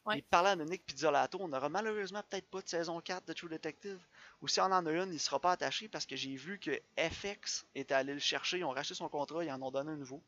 Ouais. 0.05 0.17
Et 0.17 0.21
parlant 0.21 0.57
de 0.57 0.63
Nick 0.65 0.85
Pizzolatto, 0.85 1.37
on 1.39 1.53
aura 1.53 1.69
malheureusement 1.69 2.21
peut-être 2.29 2.49
pas 2.49 2.61
de 2.61 2.67
saison 2.67 2.99
4 2.99 3.25
de 3.25 3.31
True 3.33 3.47
Detective. 3.47 3.99
Ou 4.41 4.49
si 4.49 4.59
on 4.59 4.65
en 4.65 4.85
a 4.85 4.91
une, 4.91 5.13
il 5.13 5.19
sera 5.19 5.39
pas 5.39 5.53
attaché 5.53 5.87
parce 5.87 6.05
que 6.05 6.17
j'ai 6.17 6.35
vu 6.35 6.59
que 6.59 6.71
FX 6.99 7.65
était 7.73 7.93
allé 7.93 8.13
le 8.13 8.19
chercher, 8.19 8.57
ils 8.57 8.65
ont 8.65 8.71
racheté 8.71 8.95
son 8.95 9.07
contrat, 9.07 9.45
ils 9.45 9.51
en 9.51 9.61
ont 9.61 9.71
donné 9.71 9.91
un 9.91 9.95
nouveau. 9.95 10.21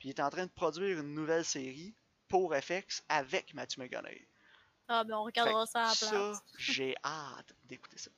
Puis 0.00 0.08
il 0.08 0.10
est 0.10 0.20
en 0.20 0.28
train 0.30 0.46
de 0.46 0.50
produire 0.50 0.98
une 0.98 1.14
nouvelle 1.14 1.44
série 1.44 1.94
pour 2.26 2.52
FX 2.52 3.04
avec 3.08 3.54
Matthew 3.54 3.78
McConaughey. 3.78 4.26
Ah, 4.88 5.04
ben 5.04 5.14
on 5.16 5.22
regardera 5.24 5.66
ça 5.66 5.84
à 5.84 5.88
la 5.88 5.94
ça, 5.94 6.42
j'ai 6.58 6.96
hâte 7.04 7.54
d'écouter 7.64 7.98
ça. 7.98 8.10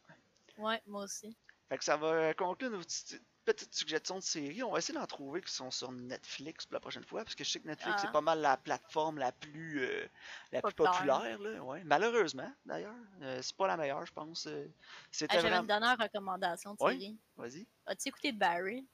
Ouais, 0.56 0.80
moi 0.86 1.02
aussi. 1.04 1.36
Fait 1.68 1.76
que 1.76 1.84
ça 1.84 1.98
va 1.98 2.32
conclure 2.32 2.70
notre, 2.70 2.86
petit- 2.86 3.20
petite 3.44 3.74
suggestion 3.74 4.16
de 4.16 4.22
série. 4.22 4.62
On 4.62 4.72
va 4.72 4.78
essayer 4.78 4.98
d'en 4.98 5.06
trouver 5.06 5.40
qui 5.42 5.52
sont 5.52 5.70
sur 5.70 5.92
Netflix 5.92 6.66
pour 6.66 6.74
la 6.74 6.80
prochaine 6.80 7.04
fois, 7.04 7.22
parce 7.24 7.34
que 7.34 7.44
je 7.44 7.50
sais 7.50 7.60
que 7.60 7.66
Netflix 7.68 7.96
Ah. 7.98 8.02
c'est 8.02 8.12
pas 8.12 8.20
mal 8.20 8.40
la 8.40 8.56
plateforme 8.56 9.18
la 9.18 9.32
plus, 9.32 9.80
euh, 9.82 10.06
la 10.52 10.62
plus 10.62 10.72
Populaire. 10.74 11.38
Là, 11.38 11.62
ouais. 11.62 11.82
Malheureusement, 11.84 12.50
d'ailleurs. 12.64 12.94
Euh, 13.22 13.40
c'est 13.42 13.56
pas 13.56 13.66
la 13.66 13.76
meilleure, 13.76 14.04
je 14.06 14.12
pense. 14.12 14.46
Euh, 14.46 14.66
C'était 15.10 15.36
Ah, 15.36 15.40
J'avais 15.40 15.56
une 15.56 15.66
dernière 15.66 15.96
recommandation 15.98 16.74
de 16.74 16.82
Ouais. 16.82 16.92
série. 16.92 17.18
Vas-y. 17.36 17.66
As-tu 17.86 18.08
écouté 18.08 18.32
Barry? 18.32 18.86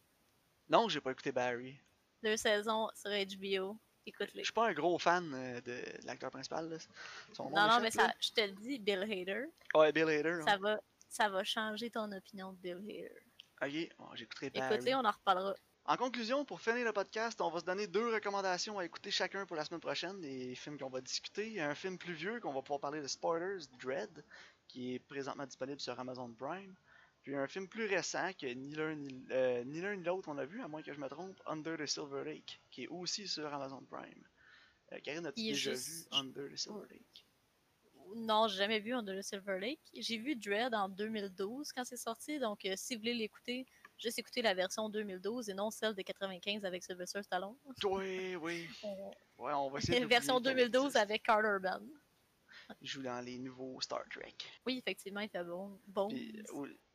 Non, 0.69 0.89
j'ai 0.89 1.01
pas 1.01 1.11
écouté 1.13 1.33
Barry. 1.33 1.79
Deux 2.23 2.37
saisons 2.37 2.89
sur 2.95 3.11
HBO. 3.11 3.79
Écoute-les. 4.07 4.41
Je 4.41 4.45
suis 4.45 4.53
pas 4.53 4.69
un 4.69 4.73
gros 4.73 4.99
fan 4.99 5.33
euh, 5.35 5.61
de 5.61 5.83
l'acteur 6.07 6.31
principal. 6.31 6.69
Là. 6.69 6.77
Son 7.33 7.45
nom 7.51 7.57
Non, 7.57 7.69
non, 7.69 7.81
mais 7.81 7.91
ça, 7.91 8.13
je 8.21 8.31
te 8.31 8.41
le 8.41 8.53
dis, 8.53 8.79
Bill 8.79 9.03
Hader. 9.03 9.45
Ouais, 9.75 9.93
Bill 9.93 10.09
Hader. 10.09 10.41
ça 10.45 10.57
va, 10.57 10.81
ça 11.09 11.29
va 11.29 11.45
changer 11.45 11.91
ton 11.91 12.11
opinion 12.13 12.53
de 12.53 12.57
Bill 12.59 12.77
Hader. 12.79 13.13
Ok, 13.63 13.89
bon, 13.99 14.07
j'écouterai 14.15 14.51
Barry. 14.51 14.75
Écoute-les, 14.75 14.95
on 14.95 15.05
en 15.05 15.11
reparlera. 15.11 15.55
En 15.87 15.97
conclusion, 15.97 16.45
pour 16.45 16.61
finir 16.61 16.85
le 16.85 16.93
podcast, 16.93 17.41
on 17.41 17.51
va 17.51 17.61
se 17.61 17.65
donner 17.65 17.87
deux 17.87 18.13
recommandations 18.13 18.79
à 18.79 18.85
écouter 18.85 19.11
chacun 19.11 19.45
pour 19.47 19.57
la 19.57 19.65
semaine 19.65 19.81
prochaine, 19.81 20.21
des 20.21 20.55
films 20.55 20.79
qu'on 20.79 20.91
va 20.91 21.01
discuter. 21.01 21.61
Un 21.61 21.75
film 21.75 21.99
plus 21.99 22.13
vieux 22.13 22.39
qu'on 22.41 22.53
va 22.53 22.63
pouvoir 22.63 22.81
parler 22.81 23.01
de 23.03 23.07
Spoilers, 23.07 23.67
Dread, 23.81 24.25
qui 24.69 24.95
est 24.95 24.99
présentement 24.99 25.47
disponible 25.47 25.81
sur 25.81 25.99
Amazon 25.99 26.33
Prime. 26.39 26.75
Puis 27.23 27.35
un 27.35 27.47
film 27.49 27.67
plus 27.69 27.87
récent 27.87 28.31
que 28.39 28.47
ni 28.47 28.75
l'un 28.75 28.95
ni, 28.95 29.25
euh, 29.31 29.97
l'autre 30.05 30.29
on 30.29 30.39
a 30.39 30.45
vu, 30.47 30.63
à 30.63 30.69
moins 30.69 30.83
que 30.83 30.93
je 30.93 31.01
me 31.01 31.09
trompe, 31.09 31.39
Under 31.47 31.77
the 31.77 31.87
Silver 31.87 32.25
Lake, 32.25 32.61
qui 32.71 32.85
est 32.85 32.89
aussi 32.89 33.27
sur 33.29 33.53
Amazon 33.53 33.83
Prime. 33.91 34.23
Euh, 34.93 34.99
Karine, 35.03 35.27
as-tu 35.27 35.43
déjà 35.43 35.73
juste- 35.73 35.89
vu 35.89 36.07
Under 36.13 36.49
the 36.51 36.57
Silver 36.57 36.87
Lake? 36.91 37.27
Non, 38.15 38.49
j'ai 38.49 38.59
jamais 38.59 38.81
vu 38.81 38.93
Under 38.95 39.17
the 39.19 39.23
Silver 39.23 39.59
Lake. 39.59 39.81
J'ai 39.95 40.19
vu 40.19 40.35
Dread 40.37 40.75
en 40.75 40.89
2012 40.89 41.73
quand 41.73 41.85
c'est 41.85 41.97
sorti, 41.97 42.39
donc 42.39 42.65
euh, 42.65 42.75
si 42.77 42.95
vous 42.95 43.01
voulez 43.01 43.15
l'écouter, 43.15 43.67
juste 43.99 44.19
écoutez 44.19 44.43
la 44.43 44.55
version 44.55 44.89
2012 44.89 45.49
et 45.49 45.55
non 45.55 45.71
celle 45.71 45.95
de 45.95 46.03
95 46.03 46.65
avec 46.65 46.83
Sylvester 46.83 47.23
Stallone. 47.23 47.57
Oui, 47.85 48.37
oui. 48.37 48.69
On- 48.83 49.13
Ouais, 49.39 49.53
on 49.55 49.71
va 49.71 49.79
essayer 49.79 50.01
de 50.01 50.07
version 50.11 50.35
l'oublier 50.35 50.55
qu'elle 50.57 50.71
2012 50.71 50.85
existe. 50.87 50.97
avec 51.03 51.23
Carter 51.23 51.49
Urban. 51.49 51.81
Il 52.81 52.89
joue 52.89 53.03
dans 53.03 53.25
les 53.25 53.39
nouveaux 53.39 53.81
Star 53.81 54.03
Trek. 54.11 54.35
Oui, 54.67 54.79
effectivement, 54.79 55.21
il 55.21 55.29
fait 55.31 55.43
bon. 55.45 55.81
bon. 55.89 56.09
Puis, 56.09 56.43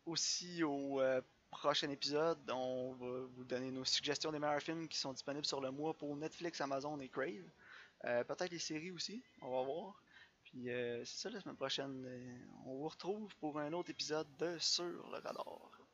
aussi 0.06 0.64
au 0.64 1.02
euh, 1.02 1.22
prochain 1.50 1.90
épisode, 1.90 2.38
on 2.52 2.94
va 2.94 3.22
vous 3.34 3.44
donner 3.44 3.72
nos 3.72 3.84
suggestions 3.84 4.32
des 4.32 4.40
meilleurs 4.40 4.62
films 4.62 4.88
qui 4.88 4.98
sont 5.00 5.12
disponibles 5.14 5.46
sur 5.46 5.60
le 5.62 5.72
mois 5.72 5.94
pour 5.96 6.16
Netflix, 6.16 6.62
Amazon 6.62 7.00
et 7.00 7.10
Crave. 7.10 7.50
Euh, 8.06 8.24
Peut-être 8.24 8.52
les 8.52 8.60
séries 8.60 8.92
aussi, 8.92 9.24
on 9.42 9.50
va 9.50 9.64
voir. 9.64 10.02
Puis 10.56 10.72
euh, 10.72 11.04
c'est 11.06 11.22
ça 11.24 11.30
la 11.30 11.40
semaine 11.42 11.56
prochaine. 11.56 12.04
euh, 12.08 12.38
on 12.66 12.78
vous 12.78 12.88
retrouve 12.88 13.36
pour 13.36 13.60
un 13.60 13.74
autre 13.74 13.92
épisode 13.92 14.28
de 14.38 14.58
Sur 14.58 14.86
le 14.86 15.20
radar. 15.20 15.85